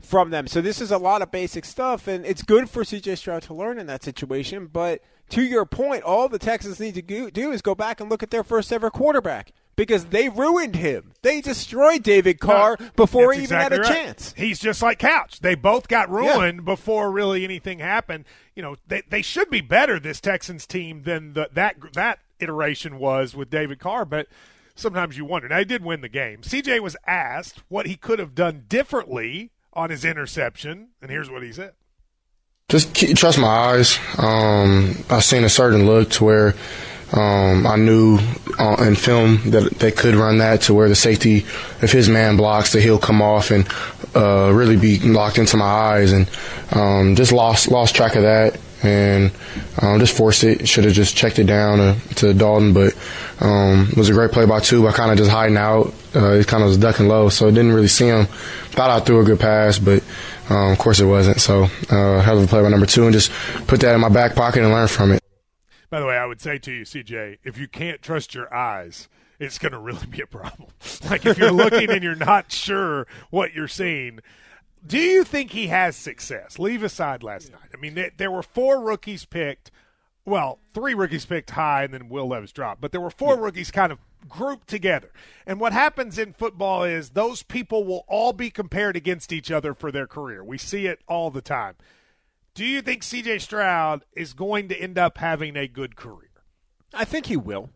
from 0.00 0.30
them. 0.30 0.46
So 0.46 0.60
this 0.60 0.80
is 0.80 0.90
a 0.90 0.98
lot 0.98 1.22
of 1.22 1.30
basic 1.30 1.64
stuff, 1.64 2.06
and 2.06 2.24
it's 2.24 2.42
good 2.42 2.70
for 2.70 2.84
CJ 2.84 3.18
Stroud 3.18 3.42
to 3.42 3.54
learn 3.54 3.78
in 3.78 3.86
that 3.86 4.02
situation. 4.02 4.66
But 4.66 5.02
to 5.30 5.42
your 5.42 5.66
point, 5.66 6.02
all 6.04 6.28
the 6.28 6.38
Texans 6.38 6.78
need 6.78 6.94
to 6.94 7.02
go- 7.02 7.30
do 7.30 7.50
is 7.50 7.62
go 7.62 7.74
back 7.74 8.00
and 8.00 8.08
look 8.08 8.22
at 8.22 8.30
their 8.30 8.44
first 8.44 8.72
ever 8.72 8.90
quarterback 8.90 9.52
because 9.76 10.06
they 10.06 10.28
ruined 10.28 10.74
him. 10.74 11.12
They 11.22 11.40
destroyed 11.40 12.02
David 12.02 12.40
Carr 12.40 12.78
before 12.96 13.32
he 13.32 13.42
even 13.42 13.58
had 13.58 13.72
a 13.72 13.80
right. 13.80 13.92
chance. 13.92 14.34
He's 14.36 14.58
just 14.58 14.82
like 14.82 14.98
Couch. 14.98 15.40
They 15.40 15.54
both 15.54 15.86
got 15.86 16.10
ruined 16.10 16.64
before 16.64 17.10
really 17.10 17.44
anything 17.44 17.78
happened. 17.78 18.24
You 18.54 18.62
know, 18.62 18.76
they 18.86 19.02
they 19.08 19.22
should 19.22 19.50
be 19.50 19.60
better 19.60 20.00
this 20.00 20.20
Texans 20.20 20.66
team 20.66 21.02
than 21.02 21.34
the, 21.34 21.50
that 21.52 21.76
that 21.92 22.20
iteration 22.40 22.98
was 22.98 23.36
with 23.36 23.50
David 23.50 23.78
Carr, 23.78 24.04
but 24.04 24.28
sometimes 24.74 25.16
you 25.16 25.24
wonder. 25.24 25.48
Now 25.48 25.58
he 25.58 25.64
did 25.64 25.84
win 25.84 26.00
the 26.00 26.08
game. 26.08 26.42
CJ 26.42 26.80
was 26.80 26.96
asked 27.06 27.62
what 27.68 27.86
he 27.86 27.96
could 27.96 28.18
have 28.18 28.34
done 28.34 28.64
differently 28.68 29.50
on 29.72 29.90
his 29.90 30.04
interception, 30.04 30.88
and 31.02 31.10
here's 31.10 31.30
what 31.30 31.42
he 31.42 31.52
said. 31.52 31.72
Just 32.68 32.94
keep, 32.94 33.16
trust 33.16 33.38
my 33.38 33.46
eyes. 33.46 33.98
Um, 34.18 34.96
I've 35.08 35.22
seen 35.22 35.44
a 35.44 35.48
certain 35.48 35.86
look 35.86 36.10
to 36.12 36.24
where 36.24 36.54
um, 37.12 37.66
I 37.66 37.76
knew 37.76 38.18
uh, 38.58 38.76
in 38.86 38.96
film 38.96 39.50
that 39.50 39.78
they 39.78 39.92
could 39.92 40.14
run 40.14 40.38
that 40.38 40.62
to 40.62 40.74
where 40.74 40.88
the 40.88 40.96
safety, 40.96 41.46
if 41.80 41.92
his 41.92 42.08
man 42.08 42.36
blocks, 42.36 42.72
that 42.72 42.82
he'll 42.82 42.98
come 42.98 43.22
off 43.22 43.50
and 43.50 43.68
uh, 44.14 44.50
really 44.52 44.76
be 44.76 44.98
locked 44.98 45.38
into 45.38 45.56
my 45.56 45.66
eyes, 45.66 46.12
and 46.12 46.28
um, 46.72 47.14
just 47.14 47.32
lost 47.32 47.70
lost 47.70 47.94
track 47.94 48.16
of 48.16 48.22
that, 48.22 48.58
and 48.82 49.30
um, 49.80 50.00
just 50.00 50.16
forced 50.16 50.42
it. 50.42 50.66
Should 50.68 50.84
have 50.84 50.94
just 50.94 51.16
checked 51.16 51.38
it 51.38 51.44
down 51.44 51.78
to, 51.78 52.14
to 52.16 52.34
Dalton, 52.34 52.72
but 52.72 52.94
um, 53.40 53.88
it 53.90 53.96
was 53.96 54.08
a 54.08 54.12
great 54.12 54.32
play 54.32 54.46
by 54.46 54.58
two. 54.58 54.88
I 54.88 54.92
kind 54.92 55.12
of 55.12 55.18
just 55.18 55.30
hiding 55.30 55.56
out. 55.56 55.94
Uh, 56.12 56.34
he 56.34 56.44
kind 56.44 56.62
of 56.62 56.70
was 56.70 56.78
ducking 56.78 57.08
low, 57.08 57.28
so 57.28 57.46
I 57.46 57.50
didn't 57.50 57.72
really 57.72 57.88
see 57.88 58.06
him. 58.06 58.26
Thought 58.26 58.90
I 58.90 59.00
threw 59.00 59.20
a 59.20 59.24
good 59.24 59.38
pass, 59.38 59.78
but 59.78 60.02
um, 60.50 60.72
of 60.72 60.78
course 60.78 60.98
it 60.98 61.06
wasn't. 61.06 61.40
So 61.40 61.64
uh, 61.64 62.20
hell 62.20 62.38
of 62.38 62.44
a 62.44 62.46
play 62.48 62.62
by 62.62 62.68
number 62.68 62.86
two, 62.86 63.04
and 63.04 63.12
just 63.12 63.30
put 63.68 63.80
that 63.80 63.94
in 63.94 64.00
my 64.00 64.08
back 64.08 64.34
pocket 64.34 64.64
and 64.64 64.72
learn 64.72 64.88
from 64.88 65.12
it. 65.12 65.25
By 65.90 66.00
the 66.00 66.06
way, 66.06 66.16
I 66.16 66.26
would 66.26 66.40
say 66.40 66.58
to 66.58 66.72
you, 66.72 66.84
CJ, 66.84 67.38
if 67.44 67.58
you 67.58 67.68
can't 67.68 68.02
trust 68.02 68.34
your 68.34 68.52
eyes, 68.52 69.08
it's 69.38 69.58
going 69.58 69.72
to 69.72 69.78
really 69.78 70.06
be 70.06 70.20
a 70.20 70.26
problem. 70.26 70.70
like 71.10 71.26
if 71.26 71.38
you're 71.38 71.52
looking 71.52 71.90
and 71.90 72.02
you're 72.02 72.14
not 72.14 72.50
sure 72.50 73.06
what 73.30 73.54
you're 73.54 73.68
seeing. 73.68 74.20
Do 74.86 74.98
you 74.98 75.24
think 75.24 75.50
he 75.50 75.66
has 75.68 75.96
success? 75.96 76.58
Leave 76.58 76.82
aside 76.82 77.22
last 77.22 77.50
night. 77.50 77.70
I 77.74 77.76
mean, 77.76 77.94
there, 77.94 78.10
there 78.16 78.30
were 78.30 78.42
four 78.42 78.80
rookies 78.80 79.24
picked. 79.24 79.70
Well, 80.24 80.58
three 80.74 80.94
rookies 80.94 81.24
picked 81.24 81.50
high, 81.50 81.84
and 81.84 81.94
then 81.94 82.08
Will 82.08 82.26
Levis 82.26 82.52
dropped. 82.52 82.80
But 82.80 82.92
there 82.92 83.00
were 83.00 83.10
four 83.10 83.36
rookies 83.36 83.70
kind 83.70 83.92
of 83.92 83.98
grouped 84.28 84.68
together. 84.68 85.10
And 85.46 85.60
what 85.60 85.72
happens 85.72 86.18
in 86.18 86.32
football 86.32 86.84
is 86.84 87.10
those 87.10 87.42
people 87.42 87.84
will 87.84 88.04
all 88.08 88.32
be 88.32 88.50
compared 88.50 88.96
against 88.96 89.32
each 89.32 89.50
other 89.50 89.74
for 89.74 89.92
their 89.92 90.06
career. 90.06 90.42
We 90.42 90.58
see 90.58 90.86
it 90.86 91.00
all 91.08 91.30
the 91.30 91.42
time. 91.42 91.74
Do 92.56 92.64
you 92.64 92.80
think 92.80 93.02
CJ 93.02 93.42
Stroud 93.42 94.06
is 94.14 94.32
going 94.32 94.68
to 94.70 94.80
end 94.80 94.96
up 94.96 95.18
having 95.18 95.58
a 95.58 95.68
good 95.68 95.94
career? 95.94 96.30
I 96.94 97.04
think 97.04 97.26
he 97.26 97.36
will. 97.36 97.68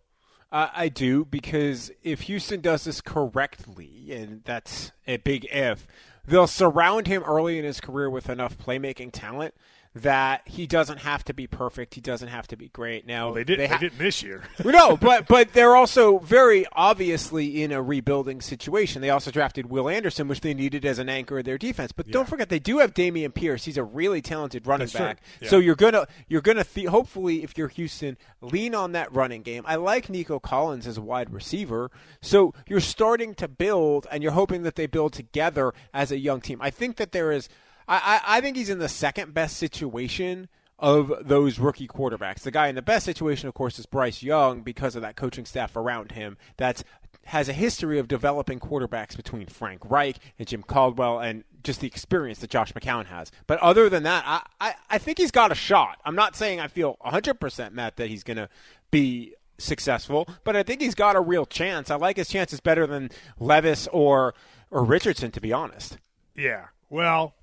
Uh, 0.50 0.68
I 0.72 0.88
do 0.88 1.26
because 1.26 1.90
if 2.02 2.22
Houston 2.22 2.62
does 2.62 2.84
this 2.84 3.02
correctly, 3.02 4.10
and 4.10 4.42
that's 4.42 4.92
a 5.06 5.18
big 5.18 5.46
if, 5.52 5.86
they'll 6.26 6.46
surround 6.46 7.08
him 7.08 7.22
early 7.24 7.58
in 7.58 7.64
his 7.66 7.78
career 7.78 8.08
with 8.08 8.30
enough 8.30 8.56
playmaking 8.56 9.10
talent 9.12 9.54
that 9.94 10.42
he 10.46 10.66
doesn't 10.66 10.98
have 10.98 11.24
to 11.24 11.34
be 11.34 11.48
perfect. 11.48 11.94
He 11.94 12.00
doesn't 12.00 12.28
have 12.28 12.46
to 12.48 12.56
be 12.56 12.68
great. 12.68 13.06
Now 13.06 13.26
Well, 13.26 13.34
they 13.34 13.44
did. 13.44 13.58
They, 13.58 13.66
ha- 13.66 13.78
didn't 13.78 13.98
this 13.98 14.22
year. 14.22 14.44
no, 14.64 14.96
but 15.00 15.26
but 15.26 15.52
they're 15.52 15.74
also 15.74 16.18
very 16.18 16.64
obviously 16.72 17.62
in 17.62 17.72
a 17.72 17.82
rebuilding 17.82 18.40
situation. 18.40 19.02
They 19.02 19.10
also 19.10 19.30
drafted 19.30 19.66
Will 19.66 19.88
Anderson, 19.88 20.28
which 20.28 20.42
they 20.42 20.54
needed 20.54 20.84
as 20.84 20.98
an 20.98 21.08
anchor 21.08 21.38
of 21.38 21.44
their 21.44 21.58
defense. 21.58 21.90
But 21.90 22.10
don't 22.10 22.28
forget 22.28 22.48
they 22.48 22.60
do 22.60 22.78
have 22.78 22.94
Dameon 22.94 23.34
Pierce. 23.34 23.64
He's 23.64 23.76
a 23.76 23.84
really 23.84 24.22
talented 24.22 24.66
running 24.66 24.86
That's 24.86 24.92
back. 24.92 25.22
Yeah. 25.40 25.48
So 25.48 25.58
you're 25.58 25.74
gonna 25.74 26.06
you're 26.28 26.40
gonna 26.40 26.64
th- 26.64 26.86
hopefully 26.86 27.42
if 27.42 27.58
you're 27.58 27.68
Houston 27.68 28.16
lean 28.40 28.74
on 28.74 28.92
that 28.92 29.12
running 29.12 29.42
game. 29.42 29.64
I 29.66 29.76
like 29.76 30.08
Nico 30.08 30.38
Collins 30.38 30.86
as 30.86 30.96
a 30.98 31.02
wide 31.02 31.32
receiver. 31.32 31.90
So 32.22 32.54
you're 32.68 32.80
starting 32.80 33.34
to 33.34 33.48
build, 33.48 34.06
and 34.10 34.22
you're 34.22 34.32
hoping 34.32 34.62
that 34.62 34.76
they 34.76 34.86
build 34.86 35.12
together 35.12 35.72
as 35.92 36.12
a 36.12 36.18
young 36.18 36.40
team. 36.40 36.58
I 36.62 36.70
think 36.70 36.96
that 36.96 37.12
there 37.12 37.32
is. 37.32 37.48
I, 37.90 37.96
I, 37.96 38.36
I 38.36 38.40
think 38.40 38.56
he's 38.56 38.70
in 38.70 38.78
the 38.78 38.88
second 38.88 39.34
best 39.34 39.56
situation 39.56 40.48
of 40.78 41.12
those 41.22 41.58
rookie 41.58 41.88
quarterbacks. 41.88 42.40
The 42.40 42.52
guy 42.52 42.68
in 42.68 42.76
the 42.76 42.82
best 42.82 43.04
situation, 43.04 43.48
of 43.48 43.54
course, 43.54 43.78
is 43.78 43.84
Bryce 43.84 44.22
Young 44.22 44.62
because 44.62 44.96
of 44.96 45.02
that 45.02 45.16
coaching 45.16 45.44
staff 45.44 45.76
around 45.76 46.12
him 46.12 46.38
that 46.56 46.82
has 47.26 47.48
a 47.48 47.52
history 47.52 47.98
of 47.98 48.08
developing 48.08 48.60
quarterbacks 48.60 49.16
between 49.16 49.46
Frank 49.46 49.82
Reich 49.84 50.16
and 50.38 50.48
Jim 50.48 50.62
Caldwell 50.62 51.18
and 51.18 51.44
just 51.62 51.80
the 51.80 51.86
experience 51.86 52.38
that 52.38 52.48
Josh 52.48 52.72
McCown 52.72 53.06
has. 53.06 53.30
But 53.46 53.58
other 53.58 53.90
than 53.90 54.04
that, 54.04 54.24
I, 54.26 54.42
I, 54.60 54.74
I 54.88 54.98
think 54.98 55.18
he's 55.18 55.30
got 55.30 55.52
a 55.52 55.56
shot. 55.56 56.00
I'm 56.04 56.16
not 56.16 56.34
saying 56.34 56.60
I 56.60 56.68
feel 56.68 56.96
100% 57.04 57.72
Matt 57.72 57.96
that 57.96 58.08
he's 58.08 58.22
going 58.22 58.38
to 58.38 58.48
be 58.90 59.34
successful, 59.58 60.26
but 60.44 60.56
I 60.56 60.62
think 60.62 60.80
he's 60.80 60.94
got 60.94 61.16
a 61.16 61.20
real 61.20 61.44
chance. 61.44 61.90
I 61.90 61.96
like 61.96 62.16
his 62.16 62.28
chances 62.28 62.60
better 62.60 62.86
than 62.86 63.10
Levis 63.38 63.86
or 63.92 64.34
or 64.70 64.84
Richardson, 64.84 65.32
to 65.32 65.40
be 65.40 65.52
honest. 65.52 65.98
Yeah. 66.36 66.66
Well, 66.88 67.34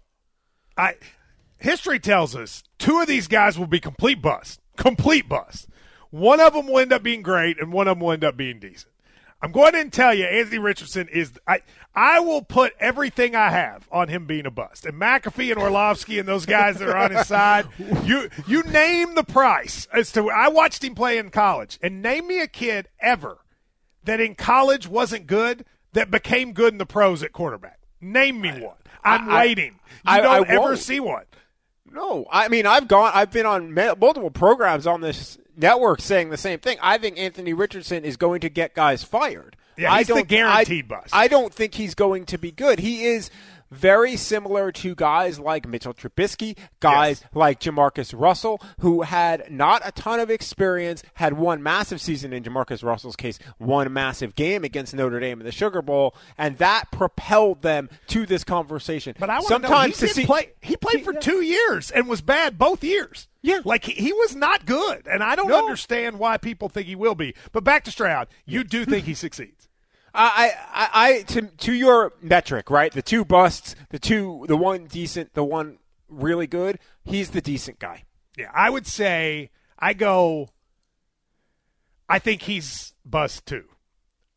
I 0.77 0.95
history 1.57 1.99
tells 1.99 2.35
us 2.35 2.63
two 2.77 2.99
of 2.99 3.07
these 3.07 3.27
guys 3.27 3.57
will 3.57 3.67
be 3.67 3.79
complete 3.79 4.21
bust. 4.21 4.61
Complete 4.77 5.27
bust. 5.27 5.67
One 6.09 6.39
of 6.39 6.53
them 6.53 6.67
will 6.67 6.79
end 6.79 6.93
up 6.93 7.03
being 7.03 7.21
great, 7.21 7.59
and 7.59 7.73
one 7.73 7.87
of 7.87 7.97
them 7.97 8.05
will 8.05 8.13
end 8.13 8.23
up 8.23 8.37
being 8.37 8.59
decent. 8.59 8.93
I'm 9.41 9.51
going 9.51 9.73
to 9.73 9.89
tell 9.89 10.13
you, 10.13 10.25
Anthony 10.25 10.57
Richardson 10.57 11.07
is. 11.09 11.31
I 11.47 11.61
I 11.93 12.19
will 12.19 12.41
put 12.41 12.73
everything 12.79 13.35
I 13.35 13.49
have 13.49 13.87
on 13.91 14.07
him 14.07 14.25
being 14.25 14.45
a 14.47 14.51
bust. 14.51 14.85
And 14.85 14.99
McAfee 14.99 15.51
and 15.51 15.59
Orlovsky 15.59 16.17
and 16.17 16.27
those 16.27 16.45
guys 16.45 16.77
that 16.77 16.87
are 16.87 16.97
on 16.97 17.11
his 17.11 17.27
side, 17.27 17.67
you 18.03 18.29
you 18.47 18.63
name 18.63 19.13
the 19.13 19.23
price 19.23 19.87
as 19.93 20.11
to. 20.13 20.31
I 20.31 20.47
watched 20.47 20.83
him 20.83 20.95
play 20.95 21.19
in 21.19 21.29
college, 21.29 21.77
and 21.83 22.01
name 22.01 22.27
me 22.27 22.39
a 22.39 22.47
kid 22.47 22.87
ever 22.99 23.39
that 24.05 24.19
in 24.19 24.33
college 24.33 24.87
wasn't 24.87 25.27
good 25.27 25.65
that 25.93 26.09
became 26.09 26.53
good 26.53 26.73
in 26.73 26.79
the 26.79 26.85
pros 26.85 27.21
at 27.21 27.31
quarterback. 27.31 27.76
Name 28.01 28.41
me 28.41 28.51
one. 28.61 28.75
I'm 29.03 29.29
I- 29.29 29.37
waiting. 29.45 29.73
You 29.73 29.79
I- 30.05 30.21
don't 30.21 30.49
I 30.49 30.53
ever 30.53 30.59
won't. 30.61 30.79
see 30.79 30.99
one. 30.99 31.23
No, 31.91 32.25
I 32.31 32.47
mean 32.49 32.65
I've 32.65 32.87
gone. 32.87 33.11
I've 33.13 33.31
been 33.31 33.45
on 33.45 33.73
multiple 33.73 34.29
programs 34.29 34.85
on 34.85 35.01
this 35.01 35.37
network 35.55 36.01
saying 36.01 36.29
the 36.29 36.37
same 36.37 36.59
thing. 36.59 36.77
I 36.81 36.97
think 36.97 37.17
Anthony 37.17 37.53
Richardson 37.53 38.03
is 38.03 38.17
going 38.17 38.41
to 38.41 38.49
get 38.49 38.75
guys 38.75 39.03
fired. 39.03 39.55
Yeah, 39.77 39.95
he's 39.97 40.07
the 40.07 40.15
don't 40.15 40.27
guaranteed 40.27 40.85
I, 40.85 40.87
bust. 40.87 41.09
I 41.15 41.27
don't 41.27 41.53
think 41.53 41.75
he's 41.75 41.95
going 41.95 42.25
to 42.27 42.37
be 42.37 42.51
good. 42.51 42.79
He 42.79 43.05
is 43.05 43.29
very 43.71 44.15
similar 44.15 44.71
to 44.71 44.95
guys 44.95 45.39
like 45.39 45.67
Mitchell 45.67 45.93
Trubisky, 45.93 46.57
guys 46.79 47.23
like 47.33 47.59
JaMarcus 47.59 48.13
Russell, 48.17 48.61
who 48.79 49.01
had 49.03 49.51
not 49.51 49.81
a 49.85 49.91
ton 49.91 50.19
of 50.19 50.29
experience, 50.29 51.03
had 51.15 51.33
one 51.33 51.61
massive 51.61 51.99
season 52.01 52.33
in 52.33 52.43
JaMarcus 52.43 52.83
Russell's 52.83 53.15
case, 53.15 53.39
one 53.57 53.91
massive 53.91 54.35
game 54.35 54.63
against 54.63 54.93
Notre 54.93 55.19
Dame 55.19 55.39
in 55.39 55.45
the 55.45 55.51
Sugar 55.51 55.81
Bowl, 55.81 56.15
and 56.37 56.57
that 56.57 56.91
propelled 56.91 57.61
them 57.61 57.89
to 58.07 58.25
this 58.25 58.43
conversation. 58.43 59.15
But 59.19 59.29
I 59.29 59.41
sometimes 59.41 59.97
to 59.97 60.03
know, 60.05 60.07
he 60.07 60.13
see 60.13 60.25
play. 60.25 60.51
He 60.61 60.75
played 60.77 61.03
for 61.03 61.13
two 61.13 61.41
years 61.41 61.91
and 61.91 62.07
was 62.07 62.21
bad 62.21 62.57
both 62.57 62.83
years. 62.83 63.27
Yeah. 63.43 63.59
like 63.63 63.85
he, 63.85 63.93
he 63.93 64.11
was 64.11 64.35
not 64.35 64.65
good, 64.65 65.07
and 65.07 65.23
I 65.23 65.35
don't 65.37 65.47
No. 65.47 65.59
understand 65.59 66.19
why 66.19 66.35
people 66.37 66.67
think 66.67 66.85
he 66.87 66.95
will 66.95 67.15
be. 67.15 67.33
But 67.53 67.63
back 67.63 67.85
to 67.85 67.91
Stroud, 67.91 68.27
you 68.45 68.65
do 68.65 68.83
think 68.83 69.05
he 69.05 69.13
succeeds? 69.13 69.56
I, 70.19 70.51
I, 70.73 70.89
I, 70.93 71.21
to, 71.23 71.41
to 71.43 71.73
your 71.73 72.13
metric, 72.21 72.69
right? 72.69 72.91
The 72.91 73.01
two 73.01 73.23
busts, 73.23 73.75
the 73.89 73.99
two, 73.99 74.45
the 74.47 74.57
one 74.57 74.85
decent, 74.85 75.33
the 75.33 75.43
one 75.43 75.77
really 76.09 76.47
good. 76.47 76.79
He's 77.03 77.29
the 77.29 77.41
decent 77.41 77.79
guy. 77.79 78.03
Yeah, 78.37 78.51
I 78.53 78.69
would 78.69 78.87
say 78.87 79.51
I 79.79 79.93
go. 79.93 80.49
I 82.09 82.19
think 82.19 82.43
he's 82.43 82.93
bust 83.05 83.45
too. 83.45 83.65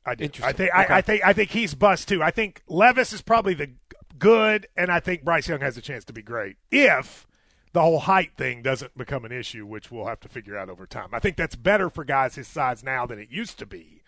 I 0.05 0.15
do. 0.15 0.29
I 0.43 0.53
think 0.53 0.71
I, 0.75 0.85
Okay. 0.85 0.95
I 0.95 1.01
think 1.03 1.25
I 1.25 1.33
think 1.33 1.51
he's 1.51 1.75
bust 1.75 2.09
too. 2.09 2.23
I 2.23 2.31
think 2.31 2.63
Levis 2.67 3.13
is 3.13 3.23
probably 3.23 3.55
the 3.55 3.71
good, 4.19 4.67
and 4.77 4.91
I 4.91 5.01
think 5.01 5.25
Bryce 5.25 5.49
Young 5.49 5.61
has 5.61 5.77
a 5.77 5.83
chance 5.83 6.05
to 6.07 6.13
be 6.13 6.23
great 6.23 6.57
if 6.71 7.27
the 7.73 7.81
whole 7.81 8.01
height 8.01 8.33
thing 8.37 8.63
doesn't 8.63 8.97
become 8.97 9.25
an 9.25 9.33
issue, 9.33 9.65
which 9.67 9.91
we'll 9.91 10.07
have 10.07 10.21
to 10.21 10.29
figure 10.29 10.57
out 10.57 10.69
over 10.69 10.87
time. 10.87 11.09
I 11.13 11.21
think 11.21 11.37
that's 11.37 11.55
better 11.55 11.89
for 11.89 12.05
guys 12.05 12.35
his 12.35 12.49
size 12.49 12.83
now 12.83 13.07
than 13.07 13.19
it 13.19 13.31
used 13.31 13.59
to 13.61 13.67
be, 13.67 14.00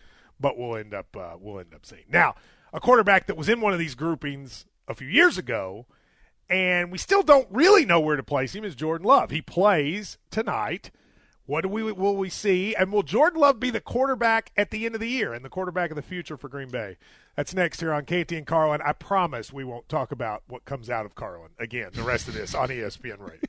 but 0.42 0.58
we'll 0.58 0.76
end 0.76 0.92
up 0.92 1.16
uh, 1.16 1.36
we'll 1.40 1.60
end 1.60 1.72
up 1.74 1.86
seeing 1.86 2.04
now 2.10 2.34
a 2.72 2.80
quarterback 2.80 3.26
that 3.26 3.36
was 3.36 3.48
in 3.48 3.60
one 3.60 3.72
of 3.72 3.78
these 3.78 3.94
groupings 3.94 4.66
a 4.88 4.94
few 4.94 5.08
years 5.08 5.38
ago. 5.38 5.86
And 6.50 6.92
we 6.92 6.98
still 6.98 7.22
don't 7.22 7.48
really 7.50 7.86
know 7.86 8.00
where 8.00 8.16
to 8.16 8.22
place 8.22 8.54
him 8.54 8.64
is 8.64 8.74
Jordan 8.74 9.06
Love. 9.06 9.30
He 9.30 9.40
plays 9.40 10.18
tonight. 10.30 10.90
What 11.46 11.62
do 11.62 11.68
we 11.68 11.90
will 11.92 12.16
we 12.16 12.28
see? 12.28 12.74
And 12.74 12.92
will 12.92 13.02
Jordan 13.02 13.40
Love 13.40 13.58
be 13.58 13.70
the 13.70 13.80
quarterback 13.80 14.52
at 14.56 14.70
the 14.70 14.84
end 14.84 14.94
of 14.94 15.00
the 15.00 15.08
year 15.08 15.32
and 15.32 15.44
the 15.44 15.48
quarterback 15.48 15.90
of 15.90 15.96
the 15.96 16.02
future 16.02 16.36
for 16.36 16.48
Green 16.48 16.68
Bay? 16.68 16.98
That's 17.36 17.54
next 17.54 17.80
here 17.80 17.92
on 17.92 18.04
Canty 18.04 18.36
and 18.36 18.46
Carlin. 18.46 18.82
I 18.84 18.92
promise 18.92 19.52
we 19.52 19.64
won't 19.64 19.88
talk 19.88 20.12
about 20.12 20.42
what 20.46 20.64
comes 20.64 20.90
out 20.90 21.06
of 21.06 21.14
Carlin 21.14 21.50
again. 21.58 21.90
The 21.92 22.02
rest 22.02 22.28
of 22.28 22.34
this 22.34 22.54
on 22.54 22.68
ESPN 22.68 23.18
Radio. 23.18 23.48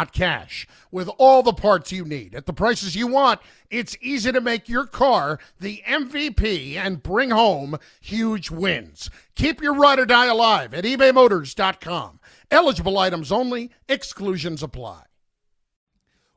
cash. 0.05 0.67
With 0.91 1.09
all 1.17 1.43
the 1.43 1.53
parts 1.53 1.91
you 1.91 2.03
need 2.03 2.33
at 2.33 2.45
the 2.45 2.53
prices 2.53 2.95
you 2.95 3.07
want, 3.07 3.39
it's 3.69 3.95
easy 4.01 4.31
to 4.31 4.41
make 4.41 4.67
your 4.67 4.85
car 4.85 5.39
the 5.59 5.83
MVP 5.87 6.75
and 6.75 7.03
bring 7.03 7.29
home 7.29 7.77
huge 8.01 8.49
wins. 8.49 9.09
Keep 9.35 9.61
your 9.61 9.75
ride 9.75 9.99
or 9.99 10.05
die 10.05 10.27
alive 10.27 10.73
at 10.73 10.83
ebaymotors.com. 10.83 12.19
Eligible 12.49 12.97
items 12.97 13.31
only, 13.31 13.71
exclusions 13.87 14.63
apply. 14.63 15.03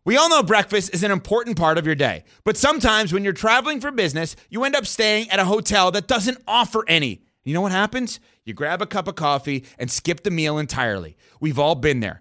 We 0.05 0.19
all 0.19 0.29
know 0.29 0.43
breakfast 0.43 0.93
is 0.93 1.03
an 1.03 1.11
important 1.11 1.57
part 1.57 1.79
of 1.79 1.87
your 1.87 1.95
day, 1.95 2.25
but 2.45 2.59
sometimes 2.59 3.11
when 3.11 3.25
you're 3.25 3.33
traveling 3.33 3.81
for 3.81 3.91
business, 3.91 4.37
you 4.51 4.63
end 4.65 4.77
up 4.77 4.87
staying 4.87 5.31
at 5.31 5.39
a 5.39 5.47
hotel 5.47 5.91
that 5.93 6.07
doesn't 6.07 6.43
offer 6.47 6.85
any. 6.87 7.23
You 7.43 7.55
know 7.55 7.63
what 7.63 7.73
happens? 7.73 8.21
You 8.45 8.53
grab 8.53 8.83
a 8.83 8.87
cup 8.87 9.09
of 9.09 9.15
coffee 9.15 9.65
and 9.79 9.91
skip 9.91 10.23
the 10.23 10.31
meal 10.31 10.59
entirely. 10.59 11.17
We've 11.41 11.59
all 11.59 11.75
been 11.75 12.01
there. 12.01 12.21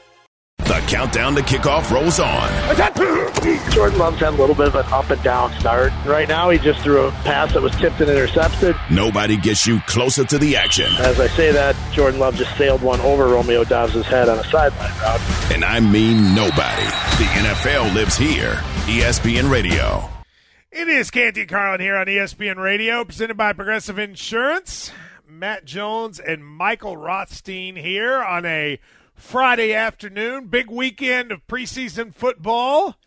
The 0.65 0.83
countdown 0.87 1.35
to 1.35 1.41
kickoff 1.41 1.91
rolls 1.91 2.19
on. 2.19 2.49
Jordan 3.71 3.99
Love's 3.99 4.19
had 4.19 4.33
a 4.33 4.37
little 4.37 4.55
bit 4.55 4.67
of 4.67 4.75
an 4.75 4.85
up 4.91 5.09
and 5.09 5.21
down 5.23 5.51
start. 5.59 5.91
Right 6.05 6.27
now, 6.27 6.49
he 6.49 6.59
just 6.59 6.81
threw 6.81 7.07
a 7.07 7.11
pass 7.11 7.53
that 7.53 7.61
was 7.61 7.75
tipped 7.75 7.99
and 7.99 8.09
intercepted. 8.09 8.75
Nobody 8.89 9.37
gets 9.37 9.65
you 9.65 9.79
closer 9.87 10.23
to 10.25 10.37
the 10.37 10.55
action. 10.55 10.91
As 10.99 11.19
I 11.19 11.27
say 11.27 11.51
that, 11.51 11.75
Jordan 11.91 12.19
Love 12.19 12.35
just 12.35 12.55
sailed 12.57 12.81
one 12.81 13.01
over 13.01 13.27
Romeo 13.27 13.63
Doubs' 13.63 13.93
head 14.05 14.29
on 14.29 14.39
a 14.39 14.43
sideline 14.45 14.91
route. 14.99 15.51
And 15.51 15.65
I 15.65 15.79
mean 15.79 16.33
nobody. 16.35 16.83
The 17.17 17.27
NFL 17.43 17.93
lives 17.95 18.15
here. 18.15 18.53
ESPN 18.85 19.51
Radio. 19.51 20.09
It 20.71 20.87
is 20.87 21.11
Canty 21.11 21.45
Carlin 21.47 21.81
here 21.81 21.97
on 21.97 22.05
ESPN 22.05 22.55
Radio, 22.55 23.03
presented 23.03 23.35
by 23.35 23.51
Progressive 23.51 23.99
Insurance. 23.99 24.91
Matt 25.27 25.65
Jones 25.65 26.19
and 26.19 26.45
Michael 26.45 26.95
Rothstein 26.95 27.75
here 27.75 28.21
on 28.21 28.45
a 28.45 28.79
Friday 29.21 29.73
afternoon. 29.73 30.47
Big 30.47 30.69
weekend 30.69 31.31
of 31.31 31.45
preseason 31.47 32.13
football. 32.13 32.97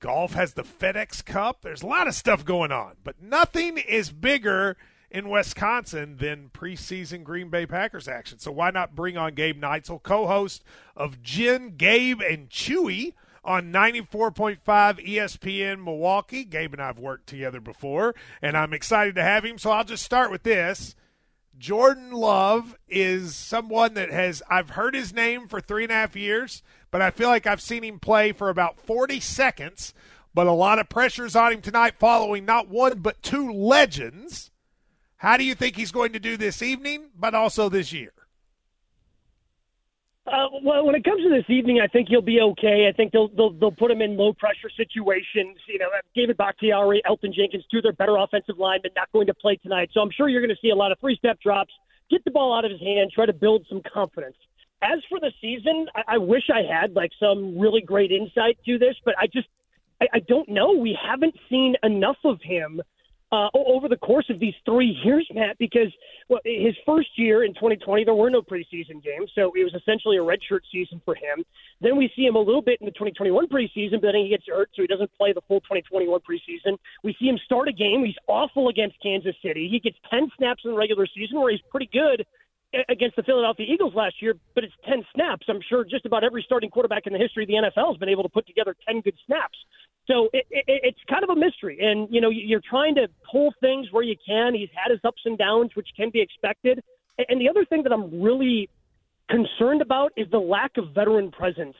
Golf 0.00 0.32
has 0.32 0.54
the 0.54 0.64
FedEx 0.64 1.24
Cup. 1.24 1.60
There's 1.62 1.82
a 1.82 1.86
lot 1.86 2.08
of 2.08 2.14
stuff 2.14 2.44
going 2.44 2.72
on, 2.72 2.94
but 3.04 3.22
nothing 3.22 3.76
is 3.76 4.10
bigger 4.10 4.76
in 5.10 5.28
Wisconsin 5.28 6.16
than 6.16 6.50
preseason 6.52 7.22
Green 7.22 7.50
Bay 7.50 7.66
Packers 7.66 8.08
action. 8.08 8.38
So 8.38 8.50
why 8.50 8.70
not 8.70 8.96
bring 8.96 9.16
on 9.16 9.34
Gabe 9.34 9.62
Neitzel, 9.62 10.02
co-host 10.02 10.64
of 10.96 11.22
Jen, 11.22 11.76
Gabe, 11.76 12.22
and 12.22 12.48
Chewy 12.48 13.12
on 13.44 13.72
94.5 13.72 14.58
ESPN 14.64 15.84
Milwaukee. 15.84 16.44
Gabe 16.44 16.72
and 16.72 16.82
I 16.82 16.86
have 16.86 16.98
worked 16.98 17.28
together 17.28 17.60
before, 17.60 18.14
and 18.40 18.56
I'm 18.56 18.72
excited 18.72 19.14
to 19.16 19.22
have 19.22 19.44
him. 19.44 19.58
So 19.58 19.70
I'll 19.70 19.84
just 19.84 20.02
start 20.02 20.30
with 20.30 20.44
this. 20.44 20.96
Jordan 21.62 22.10
Love 22.10 22.76
is 22.88 23.36
someone 23.36 23.94
that 23.94 24.10
has 24.10 24.42
I've 24.50 24.70
heard 24.70 24.96
his 24.96 25.14
name 25.14 25.46
for 25.46 25.60
three 25.60 25.84
and 25.84 25.92
a 25.92 25.94
half 25.94 26.16
years, 26.16 26.60
but 26.90 27.00
I 27.00 27.12
feel 27.12 27.28
like 27.28 27.46
I've 27.46 27.60
seen 27.60 27.84
him 27.84 28.00
play 28.00 28.32
for 28.32 28.48
about 28.48 28.80
40 28.80 29.20
seconds. 29.20 29.94
But 30.34 30.48
a 30.48 30.52
lot 30.52 30.80
of 30.80 30.88
pressures 30.88 31.36
on 31.36 31.52
him 31.52 31.60
tonight 31.60 32.00
following 32.00 32.44
not 32.44 32.66
one 32.66 32.98
but 32.98 33.22
two 33.22 33.52
legends. 33.52 34.50
How 35.18 35.36
do 35.36 35.44
you 35.44 35.54
think 35.54 35.76
he's 35.76 35.92
going 35.92 36.12
to 36.14 36.18
do 36.18 36.36
this 36.36 36.62
evening, 36.62 37.10
but 37.16 37.32
also 37.32 37.68
this 37.68 37.92
year? 37.92 38.12
Uh, 40.24 40.46
well, 40.62 40.86
when 40.86 40.94
it 40.94 41.02
comes 41.02 41.20
to 41.24 41.30
this 41.30 41.48
evening, 41.48 41.80
I 41.82 41.88
think 41.88 42.08
he'll 42.08 42.22
be 42.22 42.40
okay. 42.40 42.88
I 42.88 42.96
think 42.96 43.10
they'll 43.12 43.28
they'll, 43.28 43.52
they'll 43.52 43.72
put 43.72 43.90
him 43.90 44.00
in 44.00 44.16
low 44.16 44.32
pressure 44.32 44.70
situations. 44.76 45.58
You 45.66 45.80
know, 45.80 45.88
David 46.14 46.36
Bakhtiari, 46.36 47.02
Elgton 47.04 47.34
Jenkins, 47.34 47.64
two 47.70 47.78
of 47.78 47.82
their 47.82 47.92
better 47.92 48.16
offensive 48.16 48.56
linemen, 48.56 48.92
not 48.94 49.10
going 49.12 49.26
to 49.26 49.34
play 49.34 49.56
tonight. 49.56 49.90
So 49.92 50.00
I'm 50.00 50.10
sure 50.16 50.28
you're 50.28 50.40
going 50.40 50.54
to 50.54 50.60
see 50.62 50.70
a 50.70 50.76
lot 50.76 50.92
of 50.92 51.00
three 51.00 51.16
step 51.16 51.40
drops, 51.40 51.72
get 52.08 52.24
the 52.24 52.30
ball 52.30 52.56
out 52.56 52.64
of 52.64 52.70
his 52.70 52.80
hand, 52.80 53.10
try 53.12 53.26
to 53.26 53.32
build 53.32 53.66
some 53.68 53.82
confidence. 53.92 54.36
As 54.80 55.00
for 55.08 55.18
the 55.18 55.32
season, 55.40 55.86
I, 55.96 56.14
I 56.14 56.18
wish 56.18 56.44
I 56.54 56.62
had 56.62 56.94
like 56.94 57.10
some 57.18 57.58
really 57.58 57.80
great 57.80 58.12
insight 58.12 58.58
to 58.66 58.78
this, 58.78 58.94
but 59.04 59.14
I 59.18 59.26
just 59.26 59.48
I, 60.00 60.06
I 60.14 60.18
don't 60.20 60.48
know. 60.48 60.72
We 60.72 60.96
haven't 61.04 61.34
seen 61.50 61.74
enough 61.82 62.18
of 62.24 62.40
him 62.40 62.80
uh, 63.32 63.48
over 63.54 63.88
the 63.88 63.96
course 63.96 64.26
of 64.28 64.38
these 64.38 64.54
three 64.66 64.94
years, 65.04 65.26
Matt, 65.34 65.56
because 65.58 65.88
well, 66.28 66.40
his 66.44 66.74
first 66.84 67.08
year 67.16 67.44
in 67.44 67.54
2020, 67.54 68.04
there 68.04 68.14
were 68.14 68.28
no 68.28 68.42
preseason 68.42 69.02
games, 69.02 69.32
so 69.34 69.50
it 69.56 69.64
was 69.64 69.74
essentially 69.74 70.18
a 70.18 70.20
redshirt 70.20 70.60
season 70.70 71.00
for 71.04 71.14
him. 71.14 71.42
Then 71.80 71.96
we 71.96 72.12
see 72.14 72.26
him 72.26 72.36
a 72.36 72.40
little 72.40 72.60
bit 72.60 72.78
in 72.80 72.84
the 72.84 72.92
2021 72.92 73.48
preseason, 73.48 74.02
but 74.02 74.12
then 74.12 74.16
he 74.16 74.28
gets 74.28 74.44
hurt, 74.46 74.68
so 74.76 74.82
he 74.82 74.86
doesn't 74.86 75.10
play 75.16 75.32
the 75.32 75.40
full 75.48 75.60
2021 75.60 76.20
preseason. 76.20 76.76
We 77.02 77.16
see 77.18 77.26
him 77.26 77.38
start 77.44 77.68
a 77.68 77.72
game. 77.72 78.04
He's 78.04 78.20
awful 78.28 78.68
against 78.68 78.96
Kansas 79.02 79.34
City. 79.42 79.66
He 79.70 79.80
gets 79.80 79.96
10 80.10 80.28
snaps 80.36 80.62
in 80.64 80.72
the 80.72 80.76
regular 80.76 81.06
season 81.06 81.40
where 81.40 81.50
he's 81.50 81.62
pretty 81.70 81.88
good 81.90 82.26
against 82.88 83.16
the 83.16 83.22
Philadelphia 83.22 83.66
Eagles 83.68 83.94
last 83.94 84.20
year, 84.20 84.34
but 84.54 84.64
it's 84.64 84.72
10 84.88 85.04
snaps. 85.14 85.46
I'm 85.48 85.60
sure 85.68 85.84
just 85.84 86.06
about 86.06 86.24
every 86.24 86.42
starting 86.42 86.70
quarterback 86.70 87.06
in 87.06 87.12
the 87.12 87.18
history 87.18 87.44
of 87.44 87.48
the 87.48 87.54
NFL 87.54 87.92
has 87.92 87.96
been 87.98 88.08
able 88.08 88.22
to 88.22 88.28
put 88.28 88.46
together 88.46 88.74
10 88.86 89.00
good 89.02 89.16
snaps. 89.26 89.58
So 90.06 90.28
it, 90.32 90.46
it, 90.50 90.64
it's 90.66 90.98
kind 91.08 91.22
of 91.22 91.30
a 91.30 91.36
mystery. 91.36 91.78
And, 91.80 92.08
you 92.10 92.20
know, 92.20 92.30
you're 92.30 92.62
trying 92.68 92.94
to 92.96 93.08
pull 93.30 93.52
things 93.60 93.88
where 93.90 94.02
you 94.02 94.16
can. 94.26 94.54
He's 94.54 94.70
had 94.74 94.90
his 94.90 95.00
ups 95.04 95.22
and 95.24 95.36
downs, 95.38 95.70
which 95.74 95.88
can 95.96 96.10
be 96.10 96.20
expected. 96.20 96.82
And 97.28 97.40
the 97.40 97.48
other 97.48 97.64
thing 97.64 97.82
that 97.82 97.92
I'm 97.92 98.22
really 98.22 98.68
concerned 99.28 99.82
about 99.82 100.12
is 100.16 100.26
the 100.30 100.38
lack 100.38 100.76
of 100.76 100.94
veteran 100.94 101.30
presence 101.30 101.76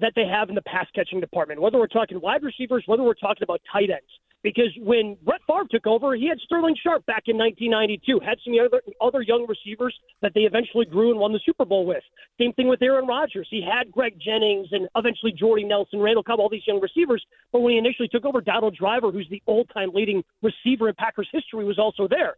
that 0.00 0.12
they 0.16 0.24
have 0.26 0.48
in 0.48 0.54
the 0.54 0.62
pass 0.62 0.86
catching 0.94 1.20
department, 1.20 1.60
whether 1.60 1.78
we're 1.78 1.86
talking 1.86 2.20
wide 2.20 2.42
receivers, 2.42 2.82
whether 2.86 3.02
we're 3.02 3.14
talking 3.14 3.42
about 3.42 3.60
tight 3.70 3.90
ends. 3.90 4.10
Because 4.42 4.70
when 4.80 5.16
Brett 5.24 5.40
Favre 5.46 5.68
took 5.70 5.86
over, 5.86 6.16
he 6.16 6.26
had 6.28 6.38
Sterling 6.40 6.74
Sharpe 6.82 7.06
back 7.06 7.24
in 7.26 7.38
1992, 7.38 8.20
had 8.24 8.38
some 8.44 8.54
other 8.58 8.82
other 9.00 9.22
young 9.22 9.46
receivers 9.46 9.94
that 10.20 10.32
they 10.34 10.40
eventually 10.40 10.84
grew 10.84 11.10
and 11.10 11.20
won 11.20 11.32
the 11.32 11.40
Super 11.46 11.64
Bowl 11.64 11.86
with. 11.86 12.02
Same 12.38 12.52
thing 12.54 12.66
with 12.66 12.82
Aaron 12.82 13.06
Rodgers. 13.06 13.46
He 13.50 13.62
had 13.62 13.92
Greg 13.92 14.18
Jennings 14.20 14.68
and 14.72 14.88
eventually 14.96 15.32
Jordy 15.32 15.64
Nelson, 15.64 16.00
Randall 16.00 16.24
Cobb, 16.24 16.40
all 16.40 16.48
these 16.48 16.66
young 16.66 16.80
receivers. 16.80 17.24
But 17.52 17.60
when 17.60 17.72
he 17.72 17.78
initially 17.78 18.08
took 18.08 18.24
over, 18.24 18.40
Donald 18.40 18.76
Driver, 18.76 19.12
who's 19.12 19.28
the 19.30 19.42
all-time 19.46 19.90
leading 19.94 20.24
receiver 20.42 20.88
in 20.88 20.94
Packers 20.96 21.28
history, 21.32 21.64
was 21.64 21.78
also 21.78 22.08
there. 22.08 22.36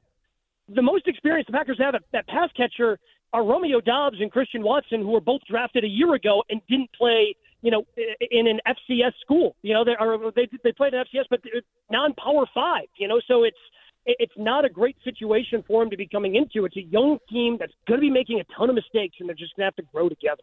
The 0.69 0.83
most 0.83 1.09
experience 1.09 1.47
the 1.47 1.53
Packers 1.53 1.79
have 1.79 1.95
at 1.95 2.03
that 2.12 2.27
pass 2.29 2.51
catcher 2.57 2.99
are 3.33 3.45
Romeo 3.45 3.81
Doubs 3.81 4.19
and 4.21 4.31
Christian 4.31 4.62
Watson, 4.62 5.01
who 5.01 5.11
were 5.11 5.21
both 5.21 5.40
drafted 5.49 5.85
a 5.85 5.88
year 5.88 6.14
ago 6.14 6.43
and 6.51 6.61
didn't 6.69 6.90
play 6.93 7.35
you 7.64 7.70
know, 7.70 7.87
in 8.31 8.46
an 8.46 8.61
FCS 8.68 9.12
school. 9.22 9.57
You 9.62 9.72
know, 9.72 9.85
they 9.85 9.96
are 9.98 10.18
they 10.33 10.46
they 10.62 10.72
played 10.72 10.92
in 10.92 11.00
FCS, 11.00 11.24
but 11.31 11.40
uh, 11.46 11.61
non-power 11.90 12.44
five. 12.55 12.88
You 12.98 13.09
know, 13.09 13.22
so 13.27 13.42
it's 13.42 13.57
it's 14.05 14.35
not 14.37 14.66
a 14.66 14.68
great 14.68 14.98
situation 15.03 15.64
for 15.66 15.83
him 15.83 15.88
to 15.88 15.96
be 15.96 16.07
coming 16.07 16.35
into. 16.35 16.66
It's 16.66 16.77
a 16.77 16.83
young 16.83 17.18
team 17.31 17.57
that's 17.59 17.72
going 17.88 17.98
to 17.98 18.03
be 18.03 18.11
making 18.11 18.38
a 18.38 18.44
ton 18.55 18.68
of 18.68 18.74
mistakes, 18.74 19.16
and 19.18 19.31
they're 19.31 19.35
just 19.35 19.57
going 19.57 19.62
to 19.62 19.68
have 19.68 19.77
to 19.77 19.90
grow 19.94 20.11
together. 20.11 20.42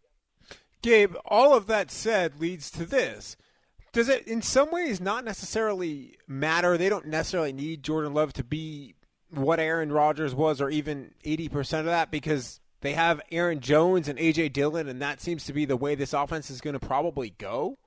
Gabe, 0.81 1.13
all 1.23 1.53
of 1.53 1.67
that 1.67 1.91
said 1.91 2.39
leads 2.39 2.71
to 2.71 2.85
this. 2.85 3.37
Does 3.93 4.09
it, 4.09 4.25
in 4.27 4.41
some 4.41 4.71
ways, 4.71 4.99
not 4.99 5.23
necessarily 5.23 6.15
matter? 6.27 6.75
They 6.75 6.89
don't 6.89 7.05
necessarily 7.05 7.53
need 7.53 7.83
Jordan 7.83 8.15
Love 8.15 8.33
to 8.33 8.43
be 8.43 8.95
what 9.29 9.59
Aaron 9.59 9.91
Rodgers 9.91 10.33
was, 10.33 10.59
or 10.59 10.71
even 10.71 11.11
eighty 11.23 11.49
percent 11.49 11.81
of 11.81 11.91
that, 11.91 12.09
because 12.09 12.60
they 12.81 12.93
have 12.93 13.21
Aaron 13.31 13.59
Jones 13.59 14.07
and 14.07 14.17
AJ 14.19 14.53
Dillon, 14.53 14.87
and 14.87 15.01
that 15.01 15.21
seems 15.21 15.45
to 15.45 15.53
be 15.53 15.65
the 15.65 15.77
way 15.77 15.95
this 15.95 16.13
offense 16.13 16.49
is 16.49 16.61
going 16.61 16.73
to 16.73 16.85
probably 16.85 17.31
go. 17.37 17.77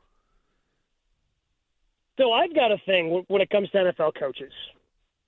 So 2.17 2.33
I've 2.33 2.55
got 2.55 2.71
a 2.71 2.79
thing 2.87 3.25
when 3.27 3.43
it 3.43 3.51
comes 3.51 3.69
to 3.71 3.79
NFL 3.79 4.13
coaches. 4.19 4.53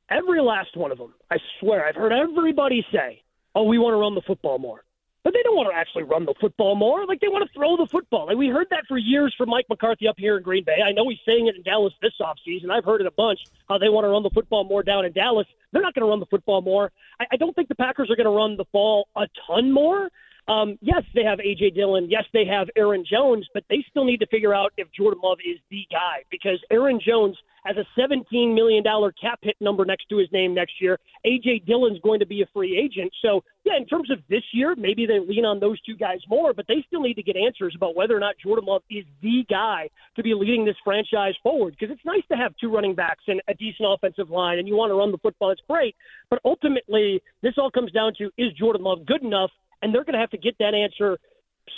Every 0.08 0.40
last 0.40 0.76
one 0.76 0.92
of 0.92 0.98
them, 0.98 1.14
I 1.30 1.38
swear, 1.58 1.84
I've 1.84 1.96
heard 1.96 2.12
everybody 2.12 2.86
say, 2.92 3.22
"Oh, 3.56 3.64
we 3.64 3.78
want 3.78 3.94
to 3.94 3.98
run 3.98 4.14
the 4.14 4.22
football 4.22 4.58
more," 4.58 4.84
but 5.26 5.32
they 5.32 5.42
don't 5.42 5.56
want 5.56 5.68
to 5.68 5.76
actually 5.76 6.04
run 6.04 6.24
the 6.24 6.34
football 6.40 6.76
more. 6.76 7.04
Like 7.04 7.18
they 7.18 7.26
want 7.26 7.44
to 7.44 7.52
throw 7.52 7.76
the 7.76 7.88
football. 7.90 8.26
Like 8.26 8.36
we 8.36 8.46
heard 8.46 8.68
that 8.70 8.84
for 8.86 8.96
years 8.96 9.34
from 9.36 9.48
Mike 9.48 9.66
McCarthy 9.68 10.06
up 10.06 10.14
here 10.16 10.36
in 10.36 10.44
Green 10.44 10.62
Bay. 10.62 10.78
I 10.86 10.92
know 10.92 11.08
he's 11.08 11.18
saying 11.26 11.48
it 11.48 11.56
in 11.56 11.64
Dallas 11.64 11.92
this 12.00 12.12
offseason. 12.20 12.70
I've 12.70 12.84
heard 12.84 13.00
it 13.00 13.08
a 13.08 13.10
bunch 13.10 13.40
how 13.68 13.76
they 13.76 13.88
want 13.88 14.04
to 14.04 14.08
run 14.08 14.22
the 14.22 14.30
football 14.30 14.62
more 14.62 14.84
down 14.84 15.04
in 15.04 15.10
Dallas. 15.10 15.48
They're 15.72 15.82
not 15.82 15.94
going 15.94 16.06
to 16.06 16.08
run 16.08 16.20
the 16.20 16.26
football 16.26 16.62
more. 16.62 16.92
I, 17.18 17.26
I 17.32 17.36
don't 17.38 17.56
think 17.56 17.66
the 17.66 17.74
Packers 17.74 18.08
are 18.08 18.14
going 18.14 18.26
to 18.26 18.30
run 18.30 18.56
the 18.56 18.66
ball 18.72 19.08
a 19.16 19.26
ton 19.48 19.72
more. 19.72 20.10
Um, 20.46 20.78
yes, 20.80 21.02
they 21.12 21.24
have 21.24 21.40
AJ 21.40 21.74
Dillon. 21.74 22.08
Yes, 22.08 22.22
they 22.32 22.44
have 22.44 22.68
Aaron 22.76 23.04
Jones, 23.04 23.48
but 23.52 23.64
they 23.68 23.84
still 23.90 24.04
need 24.04 24.18
to 24.18 24.28
figure 24.28 24.54
out 24.54 24.74
if 24.76 24.86
Jordan 24.92 25.18
Love 25.24 25.38
is 25.44 25.58
the 25.72 25.88
guy 25.90 26.22
because 26.30 26.62
Aaron 26.70 27.00
Jones 27.04 27.36
has 27.66 27.76
a 27.76 28.00
$17 28.00 28.54
million 28.54 28.84
cap 29.20 29.40
hit 29.42 29.56
number 29.60 29.84
next 29.84 30.08
to 30.08 30.18
his 30.18 30.28
name 30.32 30.54
next 30.54 30.80
year. 30.80 30.98
A.J. 31.24 31.62
Dillon's 31.66 31.98
going 32.00 32.20
to 32.20 32.26
be 32.26 32.42
a 32.42 32.46
free 32.54 32.78
agent. 32.78 33.12
So, 33.20 33.42
yeah, 33.64 33.76
in 33.76 33.86
terms 33.86 34.10
of 34.10 34.18
this 34.28 34.42
year, 34.52 34.76
maybe 34.76 35.04
they 35.04 35.18
lean 35.18 35.44
on 35.44 35.58
those 35.58 35.80
two 35.82 35.96
guys 35.96 36.20
more, 36.28 36.54
but 36.54 36.66
they 36.68 36.84
still 36.86 37.00
need 37.00 37.14
to 37.14 37.22
get 37.22 37.36
answers 37.36 37.74
about 37.74 37.96
whether 37.96 38.16
or 38.16 38.20
not 38.20 38.36
Jordan 38.42 38.66
Love 38.66 38.82
is 38.88 39.04
the 39.20 39.44
guy 39.50 39.90
to 40.14 40.22
be 40.22 40.32
leading 40.34 40.64
this 40.64 40.76
franchise 40.84 41.34
forward. 41.42 41.76
Because 41.78 41.92
it's 41.92 42.04
nice 42.04 42.22
to 42.30 42.36
have 42.36 42.54
two 42.60 42.72
running 42.72 42.94
backs 42.94 43.24
and 43.26 43.42
a 43.48 43.54
decent 43.54 43.88
offensive 43.88 44.30
line, 44.30 44.58
and 44.58 44.68
you 44.68 44.76
want 44.76 44.90
to 44.90 44.94
run 44.94 45.10
the 45.10 45.18
football. 45.18 45.50
It's 45.50 45.60
great. 45.68 45.96
But 46.30 46.38
ultimately, 46.44 47.20
this 47.42 47.54
all 47.58 47.70
comes 47.70 47.90
down 47.90 48.12
to 48.18 48.30
is 48.38 48.52
Jordan 48.52 48.82
Love 48.82 49.04
good 49.06 49.22
enough? 49.22 49.50
And 49.82 49.94
they're 49.94 50.04
going 50.04 50.14
to 50.14 50.20
have 50.20 50.30
to 50.30 50.38
get 50.38 50.56
that 50.58 50.72
answer 50.72 51.18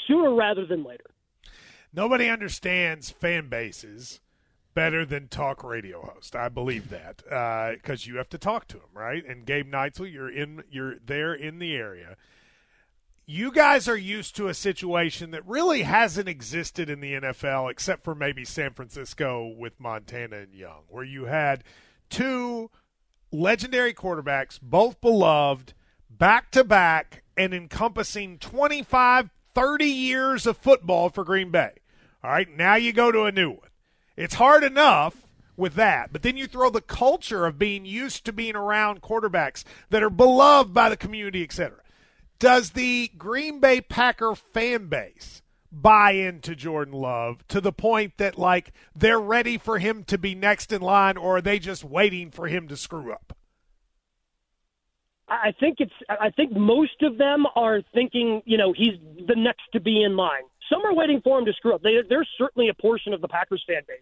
sooner 0.06 0.34
rather 0.34 0.66
than 0.66 0.84
later. 0.84 1.04
Nobody 1.92 2.28
understands 2.28 3.10
fan 3.10 3.48
bases 3.48 4.20
better 4.74 5.04
than 5.04 5.28
talk 5.28 5.64
radio 5.64 6.02
host. 6.02 6.36
I 6.36 6.48
believe 6.48 6.90
that 6.90 7.16
because 7.24 8.06
uh, 8.06 8.10
you 8.10 8.16
have 8.16 8.28
to 8.30 8.38
talk 8.38 8.68
to 8.68 8.76
him, 8.76 8.90
right? 8.94 9.24
And 9.26 9.44
Gabe 9.44 9.70
Neitzel, 9.70 10.12
you're 10.12 10.30
in, 10.30 10.62
you're 10.70 10.96
there 11.04 11.34
in 11.34 11.58
the 11.58 11.74
area. 11.74 12.16
You 13.26 13.52
guys 13.52 13.88
are 13.88 13.96
used 13.96 14.36
to 14.36 14.48
a 14.48 14.54
situation 14.54 15.32
that 15.32 15.46
really 15.46 15.82
hasn't 15.82 16.28
existed 16.28 16.88
in 16.88 17.00
the 17.00 17.14
NFL 17.14 17.70
except 17.70 18.02
for 18.02 18.14
maybe 18.14 18.44
San 18.44 18.72
Francisco 18.72 19.52
with 19.58 19.78
Montana 19.78 20.38
and 20.38 20.54
Young, 20.54 20.84
where 20.88 21.04
you 21.04 21.26
had 21.26 21.64
two 22.08 22.70
legendary 23.30 23.92
quarterbacks, 23.92 24.58
both 24.62 25.00
beloved, 25.00 25.74
back 26.08 26.50
to 26.52 26.64
back, 26.64 27.22
and 27.36 27.52
encompassing 27.52 28.38
25, 28.38 29.30
30 29.54 29.84
years 29.84 30.46
of 30.46 30.56
football 30.56 31.10
for 31.10 31.24
Green 31.24 31.50
Bay. 31.50 31.72
All 32.22 32.30
right, 32.30 32.48
now 32.56 32.76
you 32.76 32.92
go 32.92 33.12
to 33.12 33.24
a 33.24 33.32
new 33.32 33.50
one. 33.50 33.67
It's 34.18 34.34
hard 34.34 34.64
enough 34.64 35.28
with 35.56 35.74
that, 35.74 36.12
but 36.12 36.22
then 36.22 36.36
you 36.36 36.48
throw 36.48 36.70
the 36.70 36.80
culture 36.80 37.46
of 37.46 37.56
being 37.56 37.86
used 37.86 38.24
to 38.24 38.32
being 38.32 38.56
around 38.56 39.00
quarterbacks 39.00 39.62
that 39.90 40.02
are 40.02 40.10
beloved 40.10 40.74
by 40.74 40.88
the 40.88 40.96
community, 40.96 41.44
etc. 41.44 41.78
Does 42.40 42.70
the 42.70 43.12
Green 43.16 43.60
Bay 43.60 43.80
Packer 43.80 44.34
fan 44.34 44.88
base 44.88 45.40
buy 45.70 46.12
into 46.12 46.56
Jordan 46.56 46.94
Love 46.94 47.46
to 47.46 47.60
the 47.60 47.70
point 47.70 48.14
that 48.16 48.36
like 48.36 48.72
they're 48.92 49.20
ready 49.20 49.56
for 49.56 49.78
him 49.78 50.02
to 50.04 50.18
be 50.18 50.34
next 50.34 50.72
in 50.72 50.82
line 50.82 51.16
or 51.16 51.36
are 51.36 51.40
they 51.40 51.60
just 51.60 51.84
waiting 51.84 52.32
for 52.32 52.48
him 52.48 52.66
to 52.66 52.76
screw 52.76 53.12
up? 53.12 53.36
I 55.28 55.52
think 55.60 55.76
it's. 55.78 55.92
I 56.08 56.30
think 56.30 56.56
most 56.56 57.02
of 57.02 57.18
them 57.18 57.46
are 57.54 57.82
thinking, 57.94 58.42
you 58.46 58.56
know, 58.56 58.72
he's 58.72 58.94
the 59.28 59.36
next 59.36 59.62
to 59.74 59.80
be 59.80 60.02
in 60.02 60.16
line. 60.16 60.42
Some 60.70 60.84
are 60.84 60.94
waiting 60.94 61.20
for 61.22 61.38
him 61.38 61.44
to 61.46 61.52
screw 61.52 61.74
up. 61.74 61.82
They, 61.82 61.96
there's 62.08 62.28
certainly 62.36 62.68
a 62.68 62.74
portion 62.74 63.12
of 63.12 63.20
the 63.20 63.28
Packers 63.28 63.62
fan 63.66 63.82
base 63.86 63.98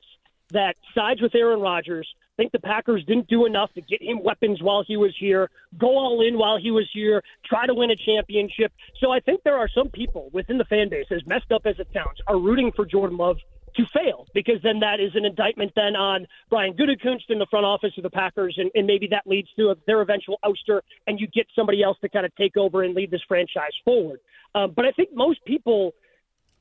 that 0.51 0.77
sides 0.95 1.21
with 1.21 1.35
Aaron 1.35 1.61
Rodgers. 1.61 2.09
Think 2.37 2.53
the 2.53 2.61
Packers 2.61 3.05
didn't 3.05 3.29
do 3.29 3.47
enough 3.47 3.73
to 3.75 3.81
get 3.81 4.03
him 4.03 4.23
weapons 4.23 4.63
while 4.63 4.85
he 4.87 4.97
was 4.97 5.15
here, 5.19 5.51
go 5.79 5.97
all 5.97 6.21
in 6.27 6.39
while 6.39 6.59
he 6.59 6.71
was 6.71 6.89
here, 6.93 7.23
try 7.45 7.67
to 7.67 7.75
win 7.75 7.91
a 7.91 7.97
championship. 7.97 8.73
So 9.01 9.11
I 9.11 9.21
think 9.21 9.43
there 9.43 9.57
are 9.57 9.69
some 9.75 9.89
people 9.89 10.29
within 10.33 10.59
the 10.59 10.65
fan 10.65 10.89
base, 10.89 11.07
as 11.11 11.27
messed 11.27 11.51
up 11.51 11.63
as 11.65 11.79
it 11.79 11.89
sounds, 11.95 12.19
are 12.27 12.39
rooting 12.39 12.73
for 12.73 12.85
Jordan 12.85 13.17
Love 13.17 13.39
to 13.77 13.87
fail 13.87 14.27
because 14.35 14.57
then 14.63 14.81
that 14.81 15.01
is 15.01 15.15
an 15.15 15.25
indictment 15.25 15.73
then 15.77 15.97
on 15.97 16.27
Brian 16.51 16.75
Gutekunst 16.75 17.29
in 17.31 17.39
the 17.39 17.47
front 17.47 17.67
office 17.67 17.93
of 17.97 18.03
the 18.03 18.11
Packers, 18.11 18.57
and, 18.59 18.71
and 18.75 18.87
maybe 18.87 19.09
that 19.09 19.27
leads 19.27 19.49
to 19.57 19.71
a, 19.71 19.77
their 19.87 20.01
eventual 20.01 20.39
ouster, 20.45 20.81
and 21.07 21.21
you 21.21 21.27
get 21.27 21.47
somebody 21.55 21.83
else 21.83 21.99
to 22.01 22.09
kind 22.09 22.27
of 22.27 22.35
take 22.37 22.57
over 22.57 22.83
and 22.83 22.95
lead 22.95 23.11
this 23.11 23.23
franchise 23.27 23.73
forward. 23.85 24.21
Um, 24.55 24.73
but 24.75 24.85
I 24.85 24.93
think 24.93 25.11
most 25.15 25.45
people 25.45 25.95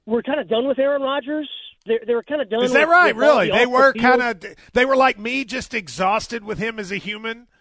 were 0.05 0.23
kind 0.23 0.39
of 0.39 0.47
done 0.47 0.67
with 0.67 0.79
Aaron 0.79 1.01
Rodgers. 1.01 1.49
They, 1.85 1.99
they 2.05 2.15
were 2.15 2.23
kind 2.23 2.41
of 2.41 2.49
done. 2.49 2.63
Is 2.63 2.73
that 2.73 2.81
with, 2.81 2.89
right? 2.89 3.15
with 3.15 3.21
really? 3.21 3.47
the 3.49 3.57
They 3.57 3.65
were 3.65 3.93
kind 3.93 4.21
of. 4.21 4.43
They 4.73 4.85
were 4.85 4.95
like 4.95 5.19
me, 5.19 5.45
just 5.45 5.73
exhausted 5.73 6.43
with 6.43 6.57
him 6.57 6.79
as 6.79 6.91
a 6.91 6.97
human. 6.97 7.47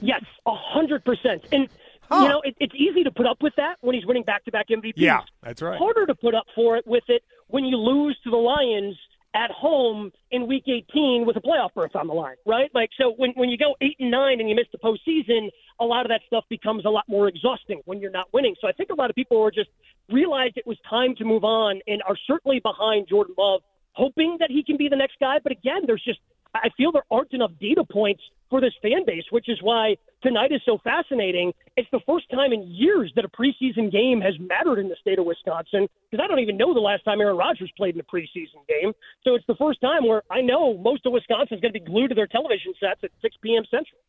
Yes, 0.00 0.22
a 0.44 0.54
hundred 0.54 1.04
percent. 1.04 1.42
And 1.50 1.68
you 2.12 2.28
know, 2.28 2.40
it, 2.44 2.54
it's 2.60 2.74
easy 2.74 3.02
to 3.02 3.10
put 3.10 3.26
up 3.26 3.42
with 3.42 3.54
that 3.56 3.76
when 3.80 3.94
he's 3.94 4.06
winning 4.06 4.22
back-to-back 4.22 4.68
MVPs. 4.68 4.92
Yeah, 4.96 5.22
that's 5.42 5.60
right. 5.60 5.78
Harder 5.78 6.06
to 6.06 6.14
put 6.14 6.34
up 6.34 6.44
for 6.54 6.76
it 6.76 6.86
with 6.86 7.02
it 7.08 7.24
when 7.48 7.64
you 7.64 7.76
lose 7.76 8.16
to 8.24 8.30
the 8.30 8.36
Lions 8.36 8.96
at 9.36 9.50
home 9.50 10.10
in 10.30 10.46
Week 10.46 10.64
18 10.66 11.24
with 11.26 11.36
a 11.36 11.40
playoff 11.40 11.74
berth 11.74 11.94
on 11.94 12.06
the 12.06 12.14
line, 12.14 12.36
right? 12.46 12.70
Like, 12.74 12.88
so 12.98 13.12
when 13.18 13.32
when 13.36 13.50
you 13.50 13.58
go 13.58 13.76
eight 13.82 13.96
and 14.00 14.10
nine 14.10 14.40
and 14.40 14.48
you 14.48 14.56
miss 14.56 14.66
the 14.72 14.78
postseason, 14.78 15.50
a 15.78 15.84
lot 15.84 16.06
of 16.06 16.08
that 16.08 16.22
stuff 16.26 16.44
becomes 16.48 16.86
a 16.86 16.88
lot 16.88 17.04
more 17.06 17.28
exhausting 17.28 17.82
when 17.84 18.00
you're 18.00 18.10
not 18.10 18.32
winning. 18.32 18.54
So 18.60 18.66
I 18.66 18.72
think 18.72 18.88
a 18.90 18.94
lot 18.94 19.10
of 19.10 19.14
people 19.14 19.40
are 19.42 19.50
just 19.50 19.68
realized 20.10 20.56
it 20.56 20.66
was 20.66 20.78
time 20.88 21.14
to 21.16 21.24
move 21.24 21.44
on 21.44 21.80
and 21.86 22.02
are 22.08 22.16
certainly 22.26 22.60
behind 22.60 23.08
Jordan 23.08 23.34
Love, 23.36 23.60
hoping 23.92 24.38
that 24.40 24.50
he 24.50 24.64
can 24.64 24.78
be 24.78 24.88
the 24.88 24.96
next 24.96 25.16
guy. 25.20 25.36
But 25.42 25.52
again, 25.52 25.82
there's 25.86 26.02
just 26.02 26.20
I 26.54 26.70
feel 26.76 26.90
there 26.90 27.04
aren't 27.10 27.32
enough 27.32 27.52
data 27.60 27.84
points 27.84 28.22
for 28.48 28.62
this 28.62 28.72
fan 28.80 29.04
base, 29.06 29.24
which 29.30 29.50
is 29.50 29.58
why 29.60 29.96
tonight 30.22 30.52
is 30.52 30.60
so 30.64 30.78
fascinating. 30.82 31.52
It's 31.76 31.88
the 31.92 32.00
first 32.06 32.30
time 32.30 32.52
in 32.52 32.62
years 32.66 33.12
that 33.16 33.24
a 33.24 33.28
preseason 33.28 33.90
game 33.90 34.20
has 34.20 34.34
mattered 34.38 34.78
in 34.78 34.88
the 34.88 34.96
state 35.00 35.18
of 35.18 35.26
Wisconsin 35.26 35.88
because 36.10 36.22
I 36.22 36.28
don't 36.28 36.40
even 36.40 36.56
know 36.56 36.74
the 36.74 36.80
last 36.80 37.04
time 37.04 37.20
Aaron 37.20 37.36
Rodgers 37.36 37.70
played 37.76 37.94
in 37.94 38.00
a 38.00 38.04
preseason 38.04 38.66
game. 38.68 38.92
So 39.24 39.34
it's 39.34 39.46
the 39.46 39.56
first 39.56 39.80
time 39.80 40.06
where 40.06 40.22
I 40.30 40.40
know 40.40 40.76
most 40.78 41.06
of 41.06 41.12
Wisconsin 41.12 41.56
is 41.56 41.60
going 41.60 41.72
to 41.72 41.80
be 41.80 41.84
glued 41.84 42.08
to 42.08 42.14
their 42.14 42.26
television 42.26 42.74
sets 42.80 43.00
at 43.04 43.10
6 43.22 43.36
p.m. 43.42 43.64
Central. 43.70 44.00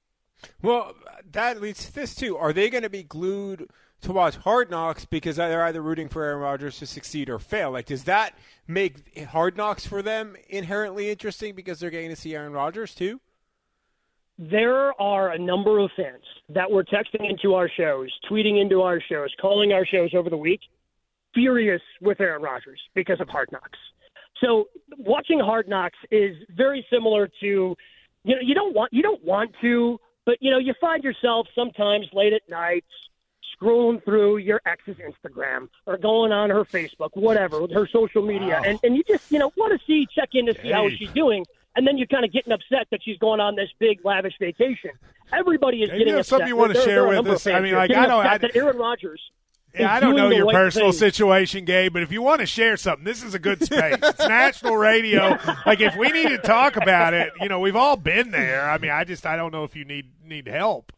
Well, 0.62 0.96
that 1.32 1.62
leads 1.62 1.86
to 1.86 1.94
this 1.94 2.16
too. 2.16 2.38
Are 2.38 2.54
they 2.54 2.70
going 2.70 2.84
to 2.84 2.90
be 2.90 3.04
glued 3.04 3.70
to 4.02 4.12
watch 4.12 4.36
Hard 4.36 4.70
Knocks 4.70 5.06
because 5.06 5.38
they're 5.38 5.64
either 5.66 5.82
rooting 5.82 6.08
for 6.08 6.24
Aaron 6.24 6.40
Rodgers 6.40 6.78
to 6.80 6.86
succeed 6.86 7.30
or 7.30 7.40
fail? 7.40 7.72
Like, 7.72 7.88
does 7.88 8.04
that 8.04 8.38
make 8.68 9.26
Hard 9.26 9.58
Knocks 9.58 9.86
for 9.86 10.02
them 10.02 10.36
inherently 10.50 11.10
interesting 11.10 11.56
because 11.56 11.80
they're 11.80 11.90
getting 11.90 12.10
to 12.10 12.16
see 12.16 12.36
Aaron 12.36 12.54
Rodgers 12.54 12.94
too? 12.94 13.20
There 14.38 15.00
are 15.02 15.32
a 15.32 15.38
number 15.40 15.80
of 15.80 15.90
fans 15.96 16.24
that 16.50 16.70
were 16.70 16.84
texting 16.84 17.28
into 17.28 17.56
our 17.56 17.70
shows, 17.70 18.10
tweeting 18.30 18.62
into 18.62 18.82
our 18.84 19.02
shows, 19.02 19.30
calling 19.42 19.74
our 19.74 19.86
shows 19.86 20.12
over 20.14 20.30
the 20.30 20.38
week, 20.38 20.62
furious 21.34 21.82
with 22.02 22.22
Aaron 22.22 22.42
Rodgers 22.42 22.80
because 22.94 23.20
of 23.20 23.30
Hard 23.30 23.50
Knocks. 23.52 23.80
So 24.42 24.68
watching 24.98 25.40
Hard 25.40 25.68
Knocks 25.68 25.98
is 26.12 26.36
very 26.56 26.86
similar 26.92 27.28
to, 27.40 27.76
you 28.24 28.36
know, 28.36 28.42
you 28.42 28.54
don't 28.54 28.76
want 28.76 28.94
you 28.94 29.02
don't 29.02 29.24
want 29.24 29.52
to, 29.62 30.00
but 30.26 30.38
you 30.40 30.52
know, 30.52 30.60
you 30.60 30.76
find 30.80 31.04
yourself 31.04 31.48
sometimes 31.56 32.06
late 32.14 32.34
at 32.34 32.48
night 32.48 32.86
scrolling 33.60 34.04
through 34.04 34.38
your 34.38 34.62
ex's 34.66 34.98
Instagram 34.98 35.70
or 35.86 35.98
going 35.98 36.32
on 36.32 36.50
her 36.50 36.64
Facebook, 36.64 37.10
whatever, 37.14 37.68
her 37.74 37.88
social 37.88 38.22
media, 38.22 38.62
and 38.66 38.80
and 38.84 38.96
you 38.96 39.04
just 39.08 39.32
you 39.32 39.40
know 39.40 39.52
want 39.58 39.80
to 39.80 39.86
see 39.86 40.08
check 40.14 40.30
in 40.34 40.46
to 40.46 40.54
see 40.62 40.72
how 40.72 40.90
she's 40.90 41.12
doing, 41.12 41.46
and 41.78 41.88
then 41.88 41.98
you're 41.98 42.08
kind 42.08 42.26
of 42.26 42.34
getting 42.34 42.52
upset 42.52 42.88
that 42.92 43.00
she's 43.04 43.18
going 43.20 43.40
on 43.40 43.56
this 43.56 43.70
big 43.80 44.04
lavish 44.04 44.34
vacation. 44.40 44.92
Everybody 45.32 45.84
is 45.84 45.90
Dave, 45.90 46.00
getting 46.00 46.08
you 46.08 46.14
have 46.16 46.20
upset. 46.22 46.30
something 46.30 46.48
you 46.50 46.56
wanna 46.58 46.74
There- 46.74 46.84
share 46.84 47.10
there 47.12 47.22
with 47.22 47.28
us? 47.34 47.48
I 47.48 47.60
mean, 47.62 47.76
like, 47.76 47.92
I 47.92 48.06
don't- 48.08 48.26
I- 48.26 48.38
that 48.38 48.56
Aaron 48.56 48.78
Rodgers. 48.78 49.22
Yeah, 49.78 49.94
I 49.94 50.00
don't 50.00 50.16
know 50.16 50.30
your 50.32 50.46
right 50.48 50.56
personal 50.56 50.92
thing. 50.92 50.98
situation, 51.00 51.64
Gabe, 51.66 51.94
but 51.94 52.02
if 52.02 52.12
you 52.12 52.22
want 52.24 52.40
to 52.40 52.48
share 52.48 52.78
something, 52.78 53.04
this 53.06 53.22
is 53.22 53.36
a 53.36 53.40
good 53.40 53.64
space. 53.64 53.98
It's 54.02 54.20
national 54.28 54.76
radio. 54.76 55.38
Like 55.68 55.82
if 55.82 55.96
we 55.96 56.10
need 56.12 56.30
to 56.30 56.40
talk 56.40 56.78
about 56.78 57.14
it, 57.14 57.32
you 57.42 57.48
know, 57.48 57.60
we've 57.60 57.76
all 57.76 57.96
been 57.96 58.32
there. 58.32 58.68
I 58.68 58.80
mean, 58.80 58.90
I 58.90 59.04
just 59.04 59.26
I 59.28 59.36
don't 59.36 59.52
know 59.52 59.64
if 59.66 59.76
you 59.76 59.86
need 59.86 60.10
need 60.26 60.48
help. 60.48 60.92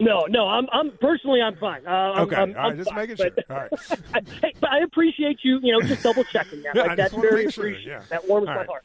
No, 0.00 0.24
no, 0.28 0.48
I'm, 0.48 0.66
I'm 0.72 0.90
personally, 1.00 1.40
I'm 1.42 1.54
fine. 1.56 1.86
Uh, 1.86 1.90
I'm, 1.90 2.22
Okay, 2.22 2.36
I'm, 2.36 2.48
all 2.50 2.54
right, 2.56 2.64
I'm 2.72 2.76
just 2.78 2.90
fine, 2.90 2.98
making 2.98 3.16
sure. 3.16 3.30
All 3.50 3.56
right. 3.56 3.70
I, 4.14 4.20
hey, 4.42 4.52
but 4.60 4.70
I 4.70 4.78
appreciate 4.80 5.38
you, 5.44 5.60
you 5.62 5.72
know, 5.72 5.86
just 5.86 6.02
double 6.02 6.24
checking 6.24 6.62
that. 6.62 6.74
Like 6.74 6.96
that's 6.96 7.14
very 7.14 7.50
sure, 7.50 7.66
appreciated. 7.66 7.86
yeah. 7.86 8.02
That 8.08 8.26
warms 8.26 8.48
All 8.48 8.54
my 8.54 8.60
right. 8.60 8.66
heart. 8.68 8.84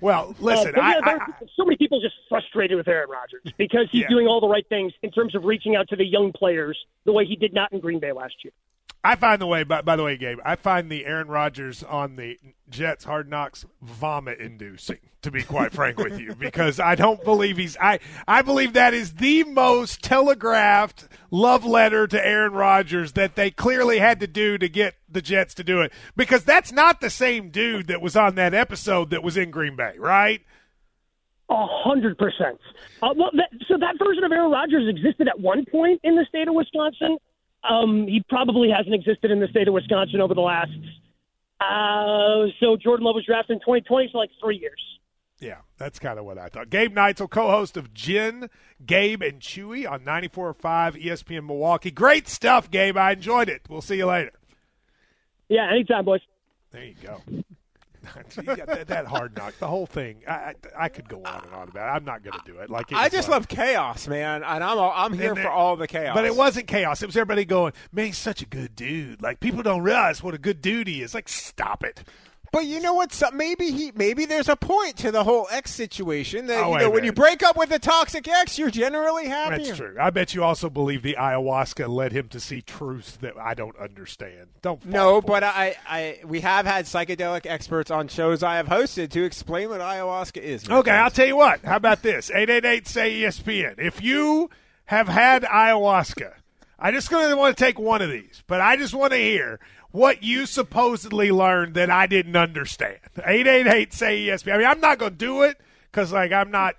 Well, 0.00 0.34
listen, 0.40 0.68
Uh, 0.68 0.72
but 0.74 0.80
I, 0.82 1.14
I, 1.14 1.18
so 1.56 1.64
many 1.64 1.76
people 1.76 2.00
just 2.00 2.14
frustrated 2.28 2.76
with 2.76 2.88
Aaron 2.88 3.10
Rodgers 3.10 3.42
because 3.58 3.88
he's 3.90 4.02
Yeah. 4.02 4.08
doing 4.08 4.26
all 4.26 4.40
the 4.40 4.48
right 4.48 4.66
things 4.68 4.92
in 5.02 5.10
terms 5.10 5.34
of 5.34 5.44
reaching 5.44 5.76
out 5.76 5.88
to 5.88 5.96
the 5.96 6.04
young 6.06 6.32
players 6.32 6.78
the 7.04 7.12
way 7.12 7.24
he 7.26 7.36
did 7.36 7.52
not 7.52 7.72
in 7.72 7.80
Green 7.80 8.00
Bay 8.00 8.12
last 8.12 8.34
year. 8.44 8.52
I 9.02 9.16
find 9.16 9.40
the 9.40 9.46
way. 9.46 9.64
By, 9.64 9.82
by 9.82 9.96
the 9.96 10.04
way, 10.04 10.16
Gabe, 10.16 10.38
I 10.44 10.56
find 10.56 10.90
the 10.90 11.06
Aaron 11.06 11.28
Rodgers 11.28 11.82
on 11.82 12.16
the 12.16 12.38
Jets 12.68 13.04
Hard 13.04 13.28
Knocks 13.28 13.64
vomit 13.80 14.38
inducing. 14.40 14.98
To 15.24 15.30
be 15.30 15.42
quite 15.42 15.72
frank 15.72 15.98
with 15.98 16.18
you, 16.18 16.34
because 16.34 16.80
I 16.80 16.94
don't 16.94 17.22
believe 17.22 17.58
he's. 17.58 17.76
I 17.76 17.98
I 18.26 18.40
believe 18.40 18.72
that 18.72 18.94
is 18.94 19.12
the 19.16 19.44
most 19.44 20.02
telegraphed 20.02 21.08
love 21.30 21.66
letter 21.66 22.06
to 22.06 22.26
Aaron 22.26 22.54
Rodgers 22.54 23.12
that 23.12 23.36
they 23.36 23.50
clearly 23.50 23.98
had 23.98 24.20
to 24.20 24.26
do 24.26 24.56
to 24.56 24.66
get 24.66 24.94
the 25.10 25.20
Jets 25.20 25.52
to 25.56 25.62
do 25.62 25.82
it. 25.82 25.92
Because 26.16 26.42
that's 26.44 26.72
not 26.72 27.02
the 27.02 27.10
same 27.10 27.50
dude 27.50 27.88
that 27.88 28.00
was 28.00 28.16
on 28.16 28.34
that 28.36 28.54
episode 28.54 29.10
that 29.10 29.22
was 29.22 29.36
in 29.36 29.50
Green 29.50 29.76
Bay, 29.76 29.92
right? 29.98 30.40
A 31.50 31.66
hundred 31.66 32.16
percent. 32.16 32.58
Uh, 33.02 33.12
well, 33.14 33.28
that, 33.34 33.50
so 33.68 33.76
that 33.76 33.98
version 33.98 34.24
of 34.24 34.32
Aaron 34.32 34.50
Rodgers 34.50 34.88
existed 34.88 35.28
at 35.28 35.38
one 35.38 35.66
point 35.66 36.00
in 36.02 36.16
the 36.16 36.24
state 36.30 36.48
of 36.48 36.54
Wisconsin. 36.54 37.18
Um, 37.68 38.06
he 38.06 38.24
probably 38.28 38.70
hasn't 38.70 38.94
existed 38.94 39.30
in 39.30 39.40
the 39.40 39.48
state 39.48 39.68
of 39.68 39.74
Wisconsin 39.74 40.20
over 40.20 40.34
the 40.34 40.40
last. 40.40 40.70
Uh, 41.60 42.48
so 42.58 42.76
Jordan 42.76 43.04
Love 43.04 43.16
was 43.16 43.24
drafted 43.26 43.54
in 43.54 43.60
2020, 43.60 44.08
so 44.12 44.18
like 44.18 44.30
three 44.42 44.56
years. 44.56 44.80
Yeah, 45.40 45.58
that's 45.78 45.98
kind 45.98 46.18
of 46.18 46.24
what 46.26 46.38
I 46.38 46.48
thought. 46.48 46.68
Gabe 46.68 46.94
Neitzel, 46.94 47.28
co-host 47.30 47.76
of 47.76 47.94
Jen, 47.94 48.50
Gabe, 48.84 49.22
and 49.22 49.40
Chewy 49.40 49.90
on 49.90 50.00
94.5 50.00 51.02
ESPN 51.02 51.46
Milwaukee. 51.46 51.90
Great 51.90 52.28
stuff, 52.28 52.70
Gabe. 52.70 52.96
I 52.96 53.12
enjoyed 53.12 53.48
it. 53.48 53.62
We'll 53.68 53.80
see 53.80 53.96
you 53.96 54.06
later. 54.06 54.32
Yeah, 55.48 55.68
anytime, 55.70 56.04
boys. 56.04 56.20
There 56.70 56.84
you 56.84 56.94
go. 57.02 57.22
Got 58.14 58.56
that, 58.66 58.88
that 58.88 59.06
hard 59.06 59.36
knock, 59.36 59.54
the 59.58 59.66
whole 59.66 59.86
thing. 59.86 60.22
I, 60.26 60.32
I, 60.32 60.54
I 60.78 60.88
could 60.88 61.08
go 61.08 61.22
on 61.24 61.44
and 61.44 61.54
on 61.54 61.68
about 61.68 61.88
it. 61.88 61.96
I'm 61.96 62.04
not 62.04 62.22
going 62.22 62.38
to 62.38 62.44
do 62.44 62.58
it. 62.58 62.70
Like 62.70 62.90
it 62.92 62.96
I 62.96 63.08
just 63.08 63.28
love 63.28 63.48
chaos, 63.48 64.08
man, 64.08 64.42
and 64.42 64.64
I'm 64.64 64.78
all, 64.78 64.92
I'm 64.94 65.12
here 65.12 65.34
for 65.34 65.50
all 65.50 65.76
the 65.76 65.88
chaos. 65.88 66.14
But 66.14 66.24
it 66.24 66.34
wasn't 66.34 66.66
chaos. 66.66 67.02
It 67.02 67.06
was 67.06 67.16
everybody 67.16 67.44
going, 67.44 67.72
man, 67.92 68.06
he's 68.06 68.18
such 68.18 68.42
a 68.42 68.46
good 68.46 68.74
dude. 68.76 69.22
Like 69.22 69.40
people 69.40 69.62
don't 69.62 69.82
realize 69.82 70.22
what 70.22 70.34
a 70.34 70.38
good 70.38 70.60
dude 70.60 70.88
he 70.88 71.02
is. 71.02 71.14
Like, 71.14 71.28
stop 71.28 71.84
it. 71.84 72.04
But 72.52 72.66
you 72.66 72.80
know 72.80 72.94
what? 72.94 73.12
So 73.12 73.30
maybe 73.30 73.70
he 73.70 73.92
maybe 73.94 74.24
there's 74.24 74.48
a 74.48 74.56
point 74.56 74.96
to 74.98 75.10
the 75.12 75.22
whole 75.22 75.46
ex 75.50 75.70
situation 75.72 76.46
that 76.46 76.64
Oh, 76.64 76.72
you 76.72 76.78
know 76.80 76.90
when 76.90 77.04
you 77.04 77.12
break 77.12 77.42
up 77.42 77.56
with 77.56 77.70
a 77.70 77.78
toxic 77.78 78.26
ex, 78.26 78.58
you're 78.58 78.70
generally 78.70 79.28
happier. 79.28 79.58
That's 79.64 79.78
true. 79.78 79.96
I 80.00 80.10
bet 80.10 80.34
you 80.34 80.42
also 80.42 80.68
believe 80.68 81.02
the 81.02 81.16
ayahuasca 81.18 81.88
led 81.88 82.12
him 82.12 82.28
to 82.30 82.40
see 82.40 82.60
truths 82.60 83.16
that 83.18 83.38
I 83.38 83.54
don't 83.54 83.76
understand. 83.78 84.48
Don't. 84.62 84.84
No, 84.84 85.20
but 85.20 85.44
I, 85.44 85.76
I 85.88 86.20
we 86.24 86.40
have 86.40 86.66
had 86.66 86.86
psychedelic 86.86 87.46
experts 87.46 87.90
on 87.90 88.08
shows 88.08 88.42
I 88.42 88.56
have 88.56 88.66
hosted 88.66 89.10
to 89.10 89.22
explain 89.22 89.68
what 89.68 89.80
ayahuasca 89.80 90.38
is. 90.38 90.68
Okay, 90.68 90.82
friend. 90.90 91.04
I'll 91.04 91.10
tell 91.10 91.26
you 91.26 91.36
what. 91.36 91.64
How 91.64 91.76
about 91.76 92.02
this? 92.02 92.30
888 92.30 92.88
say 92.88 93.14
E 93.14 93.22
ESPN. 93.22 93.78
If 93.78 94.02
you 94.02 94.50
have 94.86 95.06
had 95.06 95.44
ayahuasca, 95.44 96.32
I 96.78 96.90
just 96.90 97.10
going 97.10 97.28
to 97.30 97.36
want 97.36 97.56
to 97.56 97.64
take 97.64 97.78
one 97.78 98.02
of 98.02 98.10
these, 98.10 98.42
but 98.46 98.60
I 98.60 98.76
just 98.76 98.94
want 98.94 99.12
to 99.12 99.18
hear 99.18 99.60
what 99.92 100.22
you 100.22 100.46
supposedly 100.46 101.30
learned 101.30 101.74
that 101.74 101.90
I 101.90 102.06
didn't 102.06 102.36
understand. 102.36 102.98
888 103.18 103.92
say 103.92 104.26
ESPN. 104.26 104.54
I 104.54 104.58
mean, 104.58 104.66
I'm 104.66 104.80
not 104.80 104.98
going 104.98 105.12
to 105.12 105.18
do 105.18 105.42
it 105.42 105.58
because, 105.90 106.12
like, 106.12 106.32
I'm 106.32 106.50
not. 106.50 106.76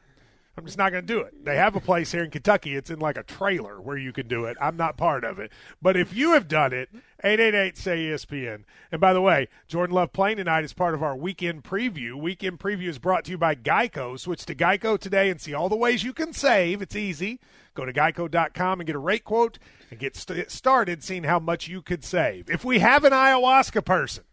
I'm 0.58 0.66
just 0.66 0.78
not 0.78 0.92
going 0.92 1.06
to 1.06 1.14
do 1.14 1.22
it. 1.22 1.46
They 1.46 1.56
have 1.56 1.76
a 1.78 1.80
place 1.80 2.12
here 2.12 2.24
in 2.24 2.30
Kentucky. 2.30 2.76
It's 2.76 2.90
in 2.90 3.00
like 3.00 3.18
a 3.18 3.24
trailer 3.24 3.80
where 3.80 3.98
you 3.98 4.12
can 4.12 4.28
do 4.28 4.46
it. 4.46 4.58
I'm 4.60 4.76
not 4.76 4.98
part 4.98 5.24
of 5.24 5.40
it. 5.40 5.52
But 5.82 5.96
if 5.96 6.14
you 6.14 6.34
have 6.34 6.50
done 6.50 6.74
it, 6.74 6.90
888 7.24 7.78
say 7.78 7.98
ESPN. 7.98 8.64
And 8.92 9.00
by 9.00 9.14
the 9.14 9.22
way, 9.22 9.48
Jordan 9.68 9.96
Love 9.96 10.12
playing 10.12 10.38
tonight 10.38 10.66
is 10.66 10.74
part 10.74 10.94
of 10.94 11.02
our 11.02 11.16
weekend 11.16 11.64
preview. 11.64 12.16
Weekend 12.16 12.60
preview 12.60 12.90
is 12.90 13.00
brought 13.00 13.24
to 13.26 13.32
you 13.32 13.38
by 13.38 13.56
Geico. 13.56 14.20
Switch 14.20 14.46
to 14.46 14.54
Geico 14.54 15.00
today 15.00 15.30
and 15.30 15.40
see 15.40 15.54
all 15.54 15.70
the 15.70 15.76
ways 15.76 16.04
you 16.04 16.12
can 16.12 16.34
save. 16.34 16.82
It's 16.82 16.98
easy. 16.98 17.40
Go 17.74 17.86
to 17.86 17.94
geico.com 17.94 18.82
and 18.82 18.88
get 18.88 18.96
a 18.98 19.00
rate 19.00 19.24
quote 19.24 19.58
and 19.90 20.00
get 20.00 20.18
st- 20.18 20.52
started 20.52 21.02
seeing 21.02 21.24
how 21.24 21.40
much 21.40 21.70
you 21.70 21.82
could 21.82 22.04
save. 22.04 22.50
If 22.50 22.66
we 22.66 22.80
have 22.80 23.06
an 23.06 23.14
ayahuasca 23.14 23.86
person, 23.86 24.26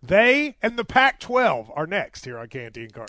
they 0.00 0.56
and 0.62 0.78
the 0.78 0.84
Pac 0.84 1.18
12 1.18 1.72
are 1.74 1.86
next 1.88 2.24
here 2.24 2.38
on 2.38 2.46
Canty 2.46 2.82
and 2.84 2.92
Carlin. 2.92 3.08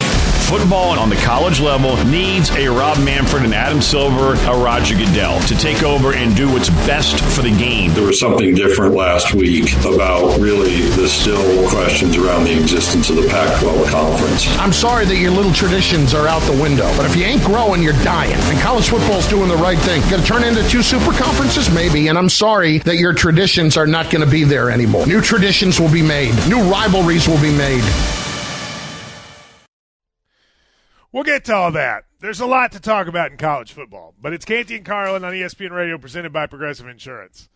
Football 0.51 0.91
and 0.91 0.99
on 0.99 1.09
the 1.09 1.15
college 1.15 1.61
level 1.61 1.95
needs 2.03 2.49
a 2.51 2.67
Rob 2.67 2.97
Manfred, 3.05 3.45
and 3.45 3.53
Adam 3.53 3.81
Silver, 3.81 4.33
a 4.33 4.57
Roger 4.57 4.97
Goodell 4.97 5.39
to 5.43 5.55
take 5.55 5.81
over 5.81 6.13
and 6.13 6.35
do 6.35 6.51
what's 6.51 6.69
best 6.85 7.23
for 7.33 7.41
the 7.41 7.57
game. 7.57 7.93
There 7.93 8.05
was 8.05 8.19
something 8.19 8.53
different 8.53 8.93
last 8.93 9.33
week 9.33 9.71
about 9.85 10.37
really 10.41 10.81
the 10.89 11.07
still 11.07 11.69
questions 11.69 12.17
around 12.17 12.43
the 12.43 12.59
existence 12.59 13.09
of 13.09 13.15
the 13.15 13.29
Pac 13.29 13.61
12 13.61 13.87
conference. 13.87 14.45
I'm 14.57 14.73
sorry 14.73 15.05
that 15.05 15.15
your 15.15 15.31
little 15.31 15.53
traditions 15.53 16.13
are 16.13 16.27
out 16.27 16.41
the 16.41 16.61
window, 16.61 16.91
but 16.97 17.05
if 17.05 17.15
you 17.15 17.23
ain't 17.23 17.43
growing, 17.43 17.81
you're 17.81 17.93
dying. 18.03 18.35
And 18.35 18.59
college 18.59 18.89
football's 18.89 19.29
doing 19.29 19.47
the 19.47 19.55
right 19.55 19.79
thing. 19.79 20.01
Going 20.09 20.21
to 20.21 20.27
turn 20.27 20.43
into 20.43 20.67
two 20.67 20.83
super 20.83 21.13
conferences? 21.13 21.73
Maybe. 21.73 22.09
And 22.09 22.17
I'm 22.17 22.27
sorry 22.27 22.79
that 22.79 22.97
your 22.97 23.13
traditions 23.13 23.77
are 23.77 23.87
not 23.87 24.11
going 24.11 24.25
to 24.25 24.29
be 24.29 24.43
there 24.43 24.69
anymore. 24.69 25.07
New 25.07 25.21
traditions 25.21 25.79
will 25.79 25.91
be 25.91 26.01
made, 26.01 26.35
new 26.49 26.61
rivalries 26.63 27.25
will 27.25 27.41
be 27.41 27.55
made. 27.55 27.85
We'll 31.11 31.23
get 31.23 31.43
to 31.45 31.55
all 31.55 31.71
that. 31.73 32.05
There's 32.21 32.39
a 32.39 32.45
lot 32.45 32.71
to 32.71 32.79
talk 32.79 33.07
about 33.07 33.31
in 33.31 33.37
college 33.37 33.73
football, 33.73 34.13
but 34.21 34.31
it's 34.31 34.45
Canty 34.45 34.77
and 34.77 34.85
Carlin 34.85 35.25
on 35.25 35.33
ESPN 35.33 35.71
Radio 35.71 35.97
presented 35.97 36.31
by 36.31 36.47
Progressive 36.47 36.87
Insurance. 36.87 37.49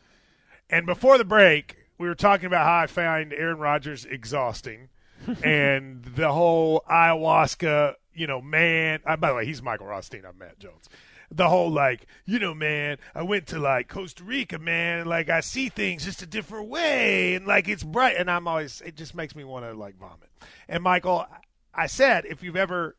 And 0.70 0.86
before 0.86 1.18
the 1.18 1.24
break, 1.24 1.78
we 1.98 2.10
were 2.10 2.16
talking 2.16 2.48
about 2.48 2.66
how 2.66 2.80
I 2.80 2.88
find 2.88 3.32
Aaron 3.32 3.60
Rodgers 3.60 4.04
exhausting 4.04 4.90
and 5.44 6.04
the 6.04 6.34
whole 6.34 6.84
ayahuasca, 6.92 7.94
you 8.14 8.28
know, 8.28 8.42
man. 8.42 9.00
Uh, 9.06 9.16
by 9.16 9.30
the 9.30 9.36
way, 9.36 9.46
he's 9.46 9.62
Michael 9.62 9.88
Rothstein. 9.88 10.26
I'm 10.26 10.38
Matt 10.38 10.60
Jones. 10.60 10.90
The 11.32 11.48
whole, 11.48 11.72
like, 11.72 12.08
you 12.26 12.40
know, 12.40 12.54
man, 12.54 12.98
I 13.16 13.24
went 13.24 13.48
to, 13.48 13.60
like, 13.60 13.88
Costa 13.88 14.24
Rica, 14.26 14.60
man, 14.60 15.00
and, 15.00 15.10
like, 15.10 15.30
I 15.30 15.40
see 15.40 15.70
things 15.70 16.04
just 16.04 16.22
a 16.22 16.28
different 16.28 16.68
way, 16.68 17.36
and, 17.36 17.48
like, 17.48 17.70
it's 17.70 17.84
bright. 17.84 18.18
And 18.18 18.30
I'm 18.30 18.48
always, 18.50 18.82
it 18.82 18.98
just 18.98 19.16
makes 19.16 19.34
me 19.34 19.46
want 19.46 19.66
to, 19.66 19.74
like, 19.74 19.98
vomit. 19.98 20.30
And, 20.68 20.84
Michael, 20.84 21.26
I 21.74 21.88
said, 21.88 22.26
if 22.26 22.44
you've 22.44 22.56
ever 22.56 22.96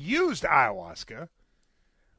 used 0.00 0.44
ayahuasca, 0.44 1.28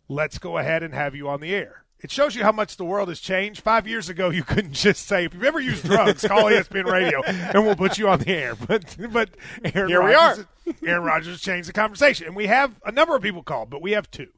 let's 0.07 0.37
go 0.37 0.57
ahead 0.57 0.83
and 0.83 0.93
have 0.93 1.15
you 1.15 1.27
on 1.27 1.41
the 1.41 1.53
air. 1.53 1.85
It 1.99 2.09
shows 2.09 2.35
you 2.35 2.43
how 2.43 2.51
much 2.51 2.77
the 2.77 2.85
world 2.85 3.09
has 3.09 3.19
changed. 3.19 3.61
Five 3.61 3.87
years 3.87 4.09
ago, 4.09 4.29
you 4.29 4.43
couldn't 4.45 4.73
just 4.73 5.07
say, 5.07 5.25
if 5.25 5.33
you've 5.33 5.43
ever 5.43 5.59
used 5.59 5.83
drugs, 5.85 6.25
call 6.27 6.45
ESPN 6.45 6.85
Radio 6.85 7.21
and 7.23 7.65
we'll 7.65 7.75
put 7.75 7.97
you 7.97 8.09
on 8.09 8.19
the 8.19 8.29
air. 8.29 8.55
But 8.67 8.95
but 9.11 9.29
Aaron 9.63 9.89
Here 9.89 10.03
we 10.03 10.13
Rodgers, 10.13 10.45
Aaron 10.85 11.03
Rodgers 11.03 11.41
changed 11.41 11.69
the 11.69 11.73
conversation. 11.73 12.27
And 12.27 12.35
we 12.35 12.47
have 12.47 12.79
a 12.85 12.91
number 12.91 13.15
of 13.15 13.21
people 13.21 13.43
called, 13.43 13.69
but 13.69 13.81
we 13.81 13.91
have 13.91 14.09
two. 14.09 14.29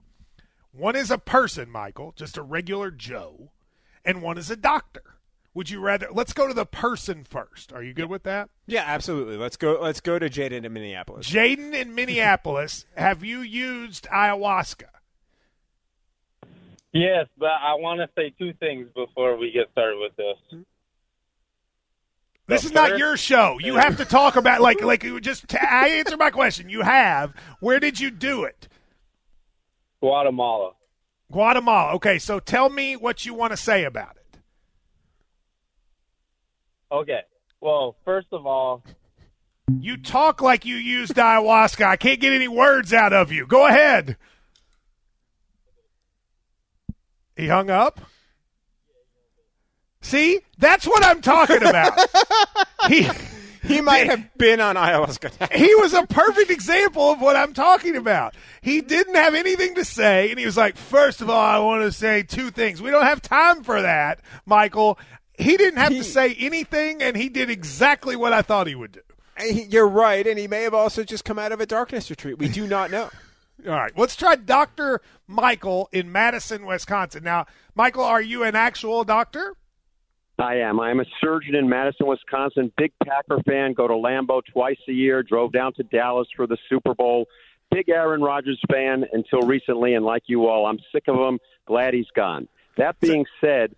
One 0.71 0.95
is 0.95 1.11
a 1.11 1.17
person, 1.17 1.69
Michael, 1.69 2.13
just 2.15 2.37
a 2.37 2.41
regular 2.41 2.89
Joe, 2.89 3.51
and 4.03 4.21
one 4.21 4.37
is 4.37 4.49
a 4.49 4.55
doctor. 4.55 5.03
Would 5.55 5.69
you 5.69 5.79
rather? 5.79 6.07
Let's 6.11 6.33
go 6.33 6.47
to 6.47 6.53
the 6.53 6.65
person 6.65 7.23
first. 7.23 7.71
Are 7.71 7.83
you 7.83 7.93
good 7.93 8.09
with 8.09 8.23
that? 8.23 8.49
Yeah, 8.65 8.83
absolutely. 8.87 9.37
Let's 9.37 9.55
go. 9.55 9.77
Let's 9.79 9.99
go 9.99 10.17
to 10.17 10.29
Jaden 10.29 10.65
in 10.65 10.73
Minneapolis. 10.73 11.29
Jaden 11.29 11.73
in 11.73 11.93
Minneapolis, 11.95 12.85
have 12.97 13.23
you 13.23 13.41
used 13.41 14.05
ayahuasca? 14.05 14.85
Yes, 16.91 17.27
but 17.37 17.49
I 17.49 17.73
want 17.75 17.99
to 18.01 18.09
say 18.15 18.33
two 18.37 18.53
things 18.53 18.87
before 18.95 19.37
we 19.37 19.51
get 19.51 19.71
started 19.71 19.97
with 19.99 20.15
this. 20.15 20.63
This 22.47 22.61
The 22.61 22.67
is 22.67 22.73
not 22.73 22.97
your 22.97 23.15
show. 23.17 23.57
You 23.59 23.75
have 23.75 23.97
to 23.97 24.05
talk 24.05 24.35
about 24.35 24.61
like 24.61 24.81
like 24.83 25.03
you 25.03 25.19
just 25.21 25.47
t- 25.47 25.57
I 25.57 25.89
answer 25.89 26.17
my 26.17 26.31
question. 26.31 26.69
You 26.69 26.81
have. 26.81 27.33
Where 27.59 27.79
did 27.79 27.99
you 27.99 28.09
do 28.11 28.43
it? 28.43 28.67
Guatemala. 30.01 30.71
Guatemala. 31.31 31.93
Okay, 31.93 32.19
so 32.19 32.39
tell 32.39 32.69
me 32.69 32.95
what 32.95 33.25
you 33.25 33.33
want 33.33 33.51
to 33.51 33.57
say 33.57 33.85
about 33.85 34.17
it. 34.17 34.22
Okay. 36.93 37.21
Well, 37.59 37.95
first 38.05 38.27
of 38.31 38.45
all, 38.45 38.83
You 39.79 39.97
talk 39.97 40.41
like 40.41 40.65
you 40.65 40.75
used 40.75 41.15
ayahuasca. 41.15 41.83
I 41.85 41.95
can't 41.95 42.19
get 42.19 42.33
any 42.33 42.47
words 42.47 42.93
out 42.93 43.13
of 43.13 43.31
you. 43.31 43.47
Go 43.47 43.65
ahead. 43.65 44.17
He 47.35 47.47
hung 47.47 47.69
up. 47.71 47.99
See, 50.01 50.41
that's 50.57 50.85
what 50.85 51.03
I'm 51.03 51.21
talking 51.21 51.63
about. 51.65 51.97
he 52.89 53.09
he 53.63 53.79
might 53.79 54.07
have 54.09 54.37
been 54.37 54.59
on 54.59 54.75
ayahuasca. 54.75 55.53
he 55.53 55.73
was 55.75 55.93
a 55.93 56.05
perfect 56.05 56.51
example 56.51 57.13
of 57.13 57.21
what 57.21 57.37
I'm 57.37 57.53
talking 57.53 57.95
about. 57.95 58.35
He 58.61 58.81
didn't 58.81 59.15
have 59.15 59.33
anything 59.33 59.75
to 59.75 59.85
say, 59.85 60.29
and 60.29 60.37
he 60.37 60.45
was 60.45 60.57
like, 60.57 60.75
First 60.75 61.21
of 61.21 61.29
all, 61.29 61.39
I 61.39 61.57
want 61.59 61.83
to 61.83 61.91
say 61.91 62.21
two 62.21 62.51
things. 62.51 62.81
We 62.81 62.91
don't 62.91 63.05
have 63.05 63.21
time 63.21 63.63
for 63.63 63.81
that, 63.81 64.19
Michael. 64.45 64.99
He 65.37 65.57
didn't 65.57 65.79
have 65.79 65.91
to 65.91 66.03
say 66.03 66.35
anything, 66.35 67.01
and 67.01 67.17
he 67.17 67.29
did 67.29 67.49
exactly 67.49 68.15
what 68.15 68.33
I 68.33 68.41
thought 68.41 68.67
he 68.67 68.75
would 68.75 68.91
do. 68.91 69.01
You're 69.69 69.87
right, 69.87 70.25
and 70.25 70.37
he 70.37 70.47
may 70.47 70.63
have 70.63 70.73
also 70.73 71.03
just 71.03 71.25
come 71.25 71.39
out 71.39 71.51
of 71.51 71.59
a 71.59 71.65
darkness 71.65 72.09
retreat. 72.09 72.37
We 72.37 72.49
do 72.49 72.67
not 72.67 72.91
know. 72.91 73.09
All 73.65 73.71
right, 73.71 73.97
let's 73.97 74.15
try 74.15 74.35
Dr. 74.35 75.01
Michael 75.27 75.89
in 75.91 76.11
Madison, 76.11 76.65
Wisconsin. 76.65 77.23
Now, 77.23 77.45
Michael, 77.75 78.03
are 78.03 78.21
you 78.21 78.43
an 78.43 78.55
actual 78.55 79.03
doctor? 79.03 79.55
I 80.37 80.55
am. 80.55 80.79
I 80.79 80.89
am 80.91 80.99
a 80.99 81.05
surgeon 81.21 81.55
in 81.55 81.69
Madison, 81.69 82.07
Wisconsin. 82.07 82.71
Big 82.77 82.91
Packer 83.05 83.39
fan. 83.47 83.73
Go 83.73 83.87
to 83.87 83.93
Lambeau 83.93 84.41
twice 84.51 84.79
a 84.89 84.91
year. 84.91 85.23
Drove 85.23 85.51
down 85.51 85.73
to 85.75 85.83
Dallas 85.83 86.27
for 86.35 86.47
the 86.47 86.57
Super 86.69 86.93
Bowl. 86.93 87.27
Big 87.71 87.89
Aaron 87.89 88.21
Rodgers 88.21 88.59
fan 88.71 89.05
until 89.13 89.41
recently, 89.41 89.93
and 89.93 90.03
like 90.05 90.23
you 90.25 90.47
all, 90.47 90.65
I'm 90.65 90.79
sick 90.91 91.03
of 91.07 91.15
him. 91.15 91.39
Glad 91.65 91.93
he's 91.93 92.09
gone. 92.15 92.47
That 92.77 92.99
being 92.99 93.25
said, 93.39 93.75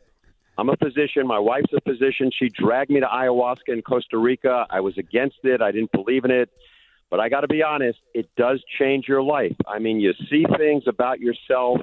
I'm 0.58 0.70
a 0.70 0.78
physician. 0.78 1.28
My 1.28 1.40
wife's 1.40 1.74
a 1.76 1.82
physician. 1.82 2.32
She 2.38 2.50
dragged 2.50 2.90
me 2.90 3.00
to 3.00 3.06
ayahuasca 3.06 3.68
in 3.68 3.82
Costa 3.82 4.18
Rica. 4.18 4.66
I 4.70 4.80
was 4.80 4.98
against 4.98 5.38
it. 5.44 5.62
I 5.62 5.72
didn't 5.72 5.92
believe 5.92 6.26
in 6.26 6.32
it. 6.32 6.50
But 7.10 7.20
I 7.20 7.30
got 7.30 7.42
to 7.42 7.48
be 7.48 7.62
honest, 7.62 8.00
it 8.14 8.30
does 8.36 8.64
change 8.80 9.06
your 9.08 9.22
life. 9.22 9.56
I 9.68 9.80
mean, 9.80 10.00
you 10.00 10.14
see 10.30 10.46
things 10.58 10.84
about 10.88 11.20
yourself 11.20 11.80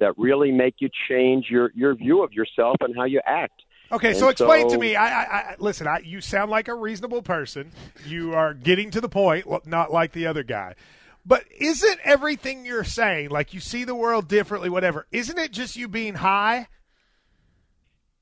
that 0.00 0.12
really 0.18 0.50
make 0.50 0.76
you 0.78 0.88
change 1.08 1.46
your, 1.48 1.70
your 1.74 1.94
view 1.94 2.22
of 2.22 2.32
yourself 2.32 2.76
and 2.80 2.94
how 2.96 3.04
you 3.04 3.20
act. 3.26 3.62
Okay, 3.92 4.10
And 4.10 4.16
so 4.16 4.28
explain 4.28 4.68
to 4.70 4.78
me. 4.78 4.96
I, 4.96 5.06
I, 5.06 5.24
I 5.24 5.56
listen. 5.60 5.86
I, 5.86 6.00
you 6.00 6.20
sound 6.20 6.50
like 6.50 6.66
a 6.66 6.74
reasonable 6.74 7.22
person. 7.22 7.70
You 8.04 8.34
are 8.34 8.52
getting 8.52 8.90
to 8.90 9.00
the 9.00 9.08
point, 9.08 9.46
not 9.66 9.92
like 9.92 10.12
the 10.12 10.26
other 10.26 10.42
guy. 10.42 10.74
But 11.24 11.44
isn't 11.58 12.00
everything 12.02 12.64
you're 12.66 12.84
saying, 12.84 13.30
like 13.30 13.54
you 13.54 13.60
see 13.60 13.84
the 13.84 13.94
world 13.94 14.28
differently, 14.28 14.70
whatever? 14.70 15.06
Isn't 15.12 15.38
it 15.38 15.52
just 15.52 15.76
you 15.76 15.86
being 15.86 16.14
high? 16.14 16.68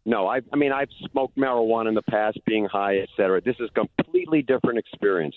No, 0.07 0.26
I, 0.26 0.40
I 0.52 0.57
mean 0.57 0.72
I've 0.72 0.88
smoked 1.11 1.36
marijuana 1.36 1.88
in 1.88 1.94
the 1.94 2.02
past, 2.02 2.38
being 2.46 2.66
high, 2.66 2.98
et 2.98 3.09
cetera. 3.16 3.40
This 3.40 3.57
is 3.59 3.70
a 3.74 3.86
completely 3.86 4.42
different 4.42 4.78
experience. 4.78 5.34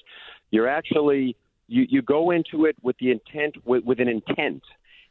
You're 0.52 0.68
actually 0.68 1.36
you, 1.68 1.86
you 1.90 2.02
go 2.02 2.32
into 2.32 2.66
it 2.66 2.76
with 2.82 2.96
the 3.00 3.12
intent 3.12 3.56
with, 3.66 3.84
with 3.84 4.00
an 4.00 4.08
intent, 4.08 4.64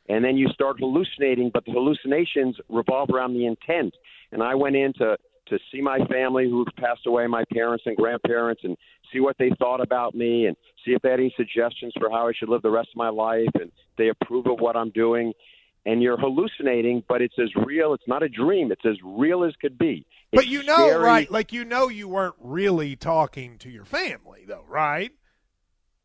and 0.09 0.25
then 0.25 0.37
you 0.37 0.49
start 0.49 0.77
hallucinating. 0.79 1.51
But 1.53 1.65
the 1.65 1.73
hallucinations 1.73 2.57
revolve 2.69 3.11
around 3.11 3.35
the 3.35 3.47
intent. 3.47 3.95
And 4.33 4.43
I 4.43 4.55
went 4.55 4.77
in 4.77 4.93
to 4.95 5.17
to 5.49 5.59
see 5.71 5.81
my 5.81 5.99
family 6.07 6.51
who've 6.51 6.67
passed 6.77 7.07
away, 7.07 7.27
my 7.29 7.45
parents 7.53 7.85
and 7.87 7.97
grandparents, 7.97 8.63
and 8.65 8.77
see 9.13 9.21
what 9.21 9.37
they 9.39 9.51
thought 9.61 9.81
about 9.81 10.15
me, 10.15 10.47
and 10.47 10.57
see 10.85 10.91
if 10.91 11.01
they 11.03 11.11
had 11.11 11.21
any 11.21 11.33
suggestions 11.37 11.93
for 11.99 12.11
how 12.11 12.27
I 12.27 12.33
should 12.37 12.49
live 12.49 12.63
the 12.63 12.71
rest 12.71 12.89
of 12.93 12.97
my 12.97 13.11
life, 13.11 13.49
and 13.55 13.71
they 13.97 14.09
approve 14.09 14.47
of 14.47 14.59
what 14.59 14.77
I'm 14.77 14.91
doing 14.91 15.33
and 15.87 16.03
you're 16.03 16.19
hallucinating, 16.19 17.05
but 17.09 17.23
it's 17.23 17.39
as 17.39 17.49
real. 17.65 17.95
It's 17.95 18.07
not 18.09 18.25
a 18.25 18.29
dream. 18.29 18.73
It's 18.73 18.85
as 18.85 18.97
real 19.05 19.45
as 19.45 19.55
could 19.61 19.79
be. 19.79 20.05
But 20.33 20.49
you 20.49 20.65
know, 20.65 20.89
scary. 20.89 21.03
right? 21.03 21.31
Like 21.31 21.53
you 21.53 21.65
know, 21.65 21.89
you 21.89 22.09
weren't 22.09 22.35
really 22.41 22.97
talking 22.97 23.57
to 23.59 23.71
your 23.71 23.85
family, 23.85 24.45
though, 24.47 24.65
right? 24.69 25.13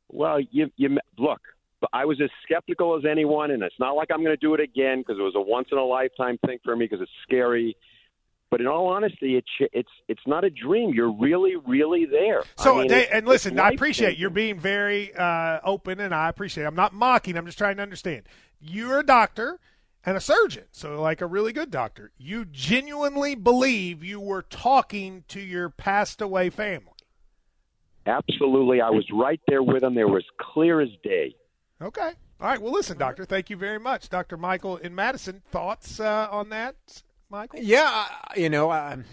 Well, 0.08 0.40
you 0.40 0.72
you 0.78 0.98
look. 1.18 1.42
But 1.82 1.90
I 1.94 2.06
was 2.06 2.22
as 2.22 2.30
skeptical 2.44 2.96
as 2.96 3.06
anyone, 3.10 3.50
and 3.50 3.64
it's 3.64 3.80
not 3.80 3.94
like 3.94 4.10
I'm 4.14 4.20
going 4.20 4.38
to 4.38 4.38
do 4.38 4.54
it 4.54 4.60
again 4.60 5.00
because 5.00 5.18
it 5.18 5.24
was 5.24 5.34
a 5.36 5.42
once 5.42 5.70
in 5.72 5.80
a 5.80 5.84
lifetime 5.84 6.38
thing 6.46 6.60
for 6.64 6.76
me 6.76 6.86
because 6.86 7.02
it's 7.02 7.12
scary. 7.24 7.76
But 8.52 8.62
in 8.62 8.68
all 8.68 8.86
honesty, 8.88 9.36
it's 9.36 9.72
it's 9.74 9.90
it's 10.08 10.22
not 10.28 10.44
a 10.44 10.52
dream. 10.52 10.94
You're 10.94 11.12
really, 11.12 11.56
really 11.56 12.06
there. 12.06 12.44
So, 12.58 12.76
I 12.76 12.80
mean, 12.82 12.88
they, 12.90 13.08
and 13.08 13.28
listen, 13.28 13.60
I 13.60 13.70
appreciate 13.70 14.20
you're 14.20 14.30
being 14.30 14.60
very 14.60 15.12
uh, 15.16 15.60
open, 15.64 16.00
and 16.00 16.14
I 16.14 16.30
appreciate. 16.30 16.66
It. 16.66 16.68
I'm 16.68 16.76
not 16.76 16.94
mocking. 16.94 17.36
I'm 17.36 17.48
just 17.48 17.58
trying 17.58 17.78
to 17.78 17.82
understand. 17.82 18.24
You're 18.60 19.00
a 19.00 19.04
doctor 19.04 19.60
and 20.06 20.18
a 20.18 20.22
surgeon, 20.22 20.66
so 20.72 21.02
like 21.02 21.22
a 21.22 21.26
really 21.26 21.54
good 21.54 21.72
doctor. 21.72 22.12
You 22.18 22.46
genuinely 22.46 23.36
believe 23.36 24.04
you 24.04 24.20
were 24.20 24.42
talking 24.42 25.24
to 25.28 25.40
your 25.40 25.70
passed 25.70 26.22
away 26.22 26.50
family. 26.50 26.88
Absolutely, 28.06 28.82
I 28.82 28.90
was 28.90 29.06
right 29.14 29.40
there 29.48 29.62
with 29.62 29.82
them. 29.82 29.94
They 29.94 30.04
were 30.04 30.18
as 30.18 30.26
clear 30.40 30.82
as 30.82 30.90
day. 31.04 31.36
Okay. 31.82 32.12
All 32.40 32.48
right. 32.48 32.60
Well, 32.60 32.74
listen, 32.74 32.98
doctor. 32.98 33.24
Thank 33.24 33.52
you 33.52 33.58
very 33.58 33.80
much, 33.80 34.10
Doctor 34.10 34.36
Michael 34.38 34.78
in 34.78 34.96
Madison. 34.96 35.44
Thoughts 35.52 36.00
uh, 36.00 36.28
on 36.32 36.50
that, 36.50 36.76
Michael? 37.30 37.60
Yeah, 37.60 38.08
you 38.36 38.50
know, 38.50 38.72
um, 38.72 39.06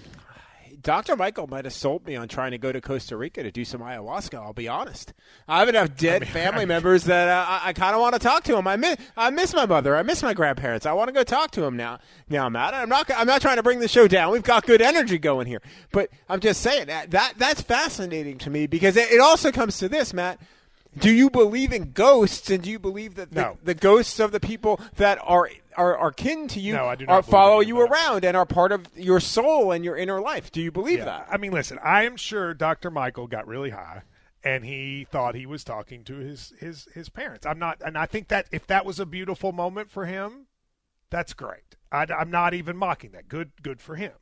Dr. 0.89 1.17
Michael 1.17 1.47
might 1.47 1.67
have 1.67 1.75
sold 1.75 2.07
me 2.07 2.17
on 2.17 2.29
trying 2.29 2.53
to 2.53 2.57
go 2.57 2.73
to 2.73 2.81
Costa 2.81 3.15
Rica 3.15 3.43
to 3.43 3.51
do 3.51 3.63
some 3.63 3.83
ayahuasca. 3.83 4.39
I'll 4.39 4.55
be 4.55 4.69
honest. 4.69 5.13
I 5.47 5.59
have 5.59 5.69
enough 5.69 5.95
dead 5.99 6.27
family 6.33 6.65
members 6.65 7.05
that 7.05 7.29
uh, 7.29 7.45
I, 7.47 7.69
I 7.69 7.73
kind 7.75 7.95
of 7.95 8.01
want 8.01 8.15
to 8.15 8.19
talk 8.19 8.43
to 8.45 8.53
them. 8.53 8.67
I 8.67 8.77
miss, 8.77 8.97
I 9.15 9.29
miss 9.29 9.53
my 9.53 9.67
mother. 9.67 9.95
I 9.95 10.03
miss 10.03 10.23
my 10.23 10.33
grandparents. 10.33 10.87
I 10.87 10.95
want 10.95 11.09
to 11.09 11.13
go 11.13 11.25
talk 11.25 11.51
to 11.51 11.61
them 11.61 11.77
now. 11.77 11.99
Now, 12.31 12.49
Matt, 12.49 12.73
I'm 12.73 12.89
not. 12.89 13.11
I'm 13.15 13.27
not 13.27 13.43
trying 13.43 13.57
to 13.57 13.63
bring 13.63 13.81
the 13.81 13.89
show 13.89 14.09
down. 14.09 14.33
We've 14.33 14.43
got 14.43 14.65
good 14.65 14.81
energy 14.81 15.19
going 15.19 15.47
here, 15.47 15.61
but 15.93 16.09
I'm 16.27 16.41
just 16.41 16.63
saying 16.63 16.87
that, 16.87 17.11
that 17.11 17.35
that's 17.37 17.61
fascinating 17.61 18.39
to 18.39 18.49
me 18.49 18.67
because 18.67 18.97
it, 18.97 19.13
it 19.13 19.21
also 19.21 19.53
comes 19.53 19.77
to 19.81 19.91
this, 19.91 20.15
Matt. 20.15 20.41
Do 20.97 21.11
you 21.13 21.31
believe 21.31 21.73
in 21.73 21.93
ghosts, 21.93 22.51
and 22.51 22.63
do 22.63 22.71
you 22.71 22.79
believe 22.79 23.15
that 23.17 23.31
the, 23.31 23.41
No. 23.43 23.59
the 23.63 23.75
ghosts 23.75 24.19
of 24.19 24.33
the 24.33 24.41
people 24.41 24.81
that 24.97 25.19
are 25.23 25.49
are, 25.77 25.97
are 25.97 26.11
kin 26.11 26.49
to 26.49 26.59
you 26.61 26.73
No, 26.75 26.87
I 26.87 26.97
do 26.97 27.07
not 27.07 27.13
are, 27.15 27.23
follow 27.23 27.61
you 27.61 27.81
around 27.81 28.25
and 28.25 28.37
are 28.37 28.47
part 28.47 28.73
of 28.73 28.87
your 28.97 29.21
soul 29.21 29.71
and 29.71 29.85
your 29.85 29.97
inner 29.97 30.21
life? 30.21 30.51
Do 30.51 30.61
you 30.61 30.73
believe 30.73 30.99
Yeah. 30.99 31.05
that? 31.05 31.29
I 31.31 31.37
mean, 31.37 31.53
listen. 31.53 31.79
I 31.85 32.03
am 32.03 32.17
sure 32.17 32.53
Doctor 32.53 32.91
Michael 32.91 33.29
got 33.29 33.47
really 33.47 33.71
high, 33.71 34.03
and 34.43 34.65
he 34.65 35.07
thought 35.09 35.37
he 35.37 35.47
was 35.47 35.63
talking 35.63 36.03
to 36.05 36.17
his 36.17 36.53
his 36.59 36.89
his 36.95 37.09
parents. 37.09 37.47
I'm 37.47 37.59
not, 37.61 37.81
and 37.85 37.97
I 37.97 38.07
think 38.07 38.27
that 38.29 38.47
if 38.51 38.67
that 38.67 38.85
was 38.85 38.99
a 38.99 39.07
beautiful 39.07 39.53
moment 39.53 39.91
for 39.91 40.07
him, 40.07 40.47
that's 41.11 41.33
great. 41.33 41.77
I, 41.93 42.07
am 42.11 42.31
not 42.31 42.55
even 42.55 42.77
mocking 42.77 43.13
that. 43.13 43.29
Good, 43.29 43.53
good 43.63 43.81
for 43.81 43.95
him. 43.95 44.13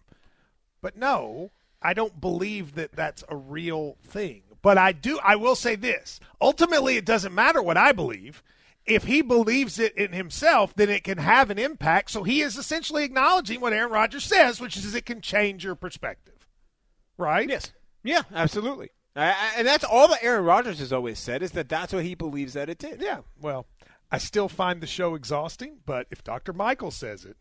But 0.83 0.97
no, 0.97 1.53
I 1.81 1.95
don't 1.95 2.21
believe 2.21 2.75
that 2.75 2.93
that's 2.93 3.25
a 3.29 3.37
real 3.37 3.97
thing. 4.03 4.43
But 4.67 4.79
I 4.79 4.91
do. 4.91 5.21
I 5.23 5.37
will 5.37 5.55
say 5.55 5.77
this: 5.77 6.19
ultimately, 6.41 6.97
it 6.97 7.05
doesn't 7.05 7.33
matter 7.33 7.63
what 7.63 7.77
I 7.77 7.93
believe. 7.93 8.43
If 8.85 9.05
he 9.05 9.23
believes 9.23 9.79
it 9.79 9.97
in 9.97 10.11
himself, 10.13 10.75
then 10.75 10.91
it 10.91 11.05
can 11.05 11.19
have 11.19 11.51
an 11.51 11.59
impact. 11.61 12.11
So 12.11 12.25
he 12.25 12.41
is 12.41 12.57
essentially 12.57 13.05
acknowledging 13.05 13.61
what 13.61 13.73
Aaron 13.73 13.93
Rodgers 13.93 14.25
says, 14.25 14.61
which 14.61 14.77
is 14.77 14.93
it 14.93 15.07
can 15.07 15.21
change 15.21 15.63
your 15.63 15.77
perspective. 15.77 16.49
Right? 17.17 17.49
Yes. 17.49 17.75
Yeah, 18.03 18.23
absolutely. 18.35 18.91
I, 19.15 19.29
I- 19.29 19.53
and 19.59 19.69
that's 19.69 19.85
all 19.85 20.09
that 20.09 20.25
Aaron 20.25 20.45
Rodgers 20.45 20.81
has 20.81 20.93
always 20.93 21.21
said 21.21 21.45
is 21.45 21.53
that 21.53 21.69
that's 21.69 21.93
what 21.93 22.03
he 22.03 22.17
believes 22.17 22.55
that 22.55 22.69
it 22.69 22.79
did. 22.79 23.01
Yeah. 23.01 23.21
Well, 23.41 23.67
I 24.11 24.19
still 24.19 24.49
find 24.49 24.81
the 24.81 24.89
show 24.89 25.15
exhausting, 25.15 25.77
but 25.87 26.09
if 26.11 26.25
Dr. 26.25 26.53
Michael 26.53 26.91
says 26.91 27.25
it, 27.25 27.37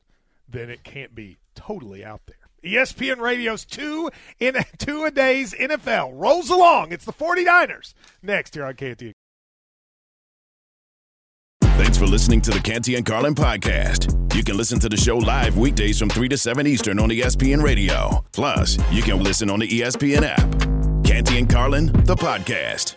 then 0.47 0.69
it 0.69 0.83
can't 0.83 1.15
be 1.15 1.37
totally 1.55 2.05
out 2.05 2.21
there. 2.27 2.44
ESPN 2.65 3.19
Radio's 3.19 3.65
two 3.65 4.09
in 4.39 4.55
two 4.77 5.05
a 5.05 5.11
days 5.11 5.53
NFL 5.53 6.11
rolls 6.13 6.49
along. 6.49 6.91
It's 6.91 7.05
the 7.05 7.13
49ers 7.13 7.93
next 8.21 8.55
here 8.55 8.65
on 8.65 8.73
KT. 8.73 9.13
Thanks 11.77 11.97
for 11.97 12.05
listening 12.07 12.41
to 12.41 12.51
the 12.51 12.59
Canty 12.59 12.95
and 12.95 13.05
Carlin 13.05 13.35
podcast. 13.35 14.33
You 14.33 14.43
can 14.43 14.57
listen 14.57 14.79
to 14.79 14.89
the 14.89 14.97
show 14.97 15.17
live 15.17 15.57
weekdays 15.57 15.99
from 15.99 16.09
3 16.09 16.29
to 16.29 16.37
7 16.37 16.65
Eastern 16.65 16.99
on 16.99 17.09
ESPN 17.09 17.61
Radio. 17.61 18.23
Plus, 18.31 18.77
you 18.91 19.01
can 19.01 19.21
listen 19.23 19.49
on 19.49 19.59
the 19.59 19.67
ESPN 19.67 20.23
app. 20.23 21.05
Canty 21.05 21.37
and 21.37 21.49
Carlin, 21.49 21.87
the 22.05 22.15
podcast. 22.15 22.95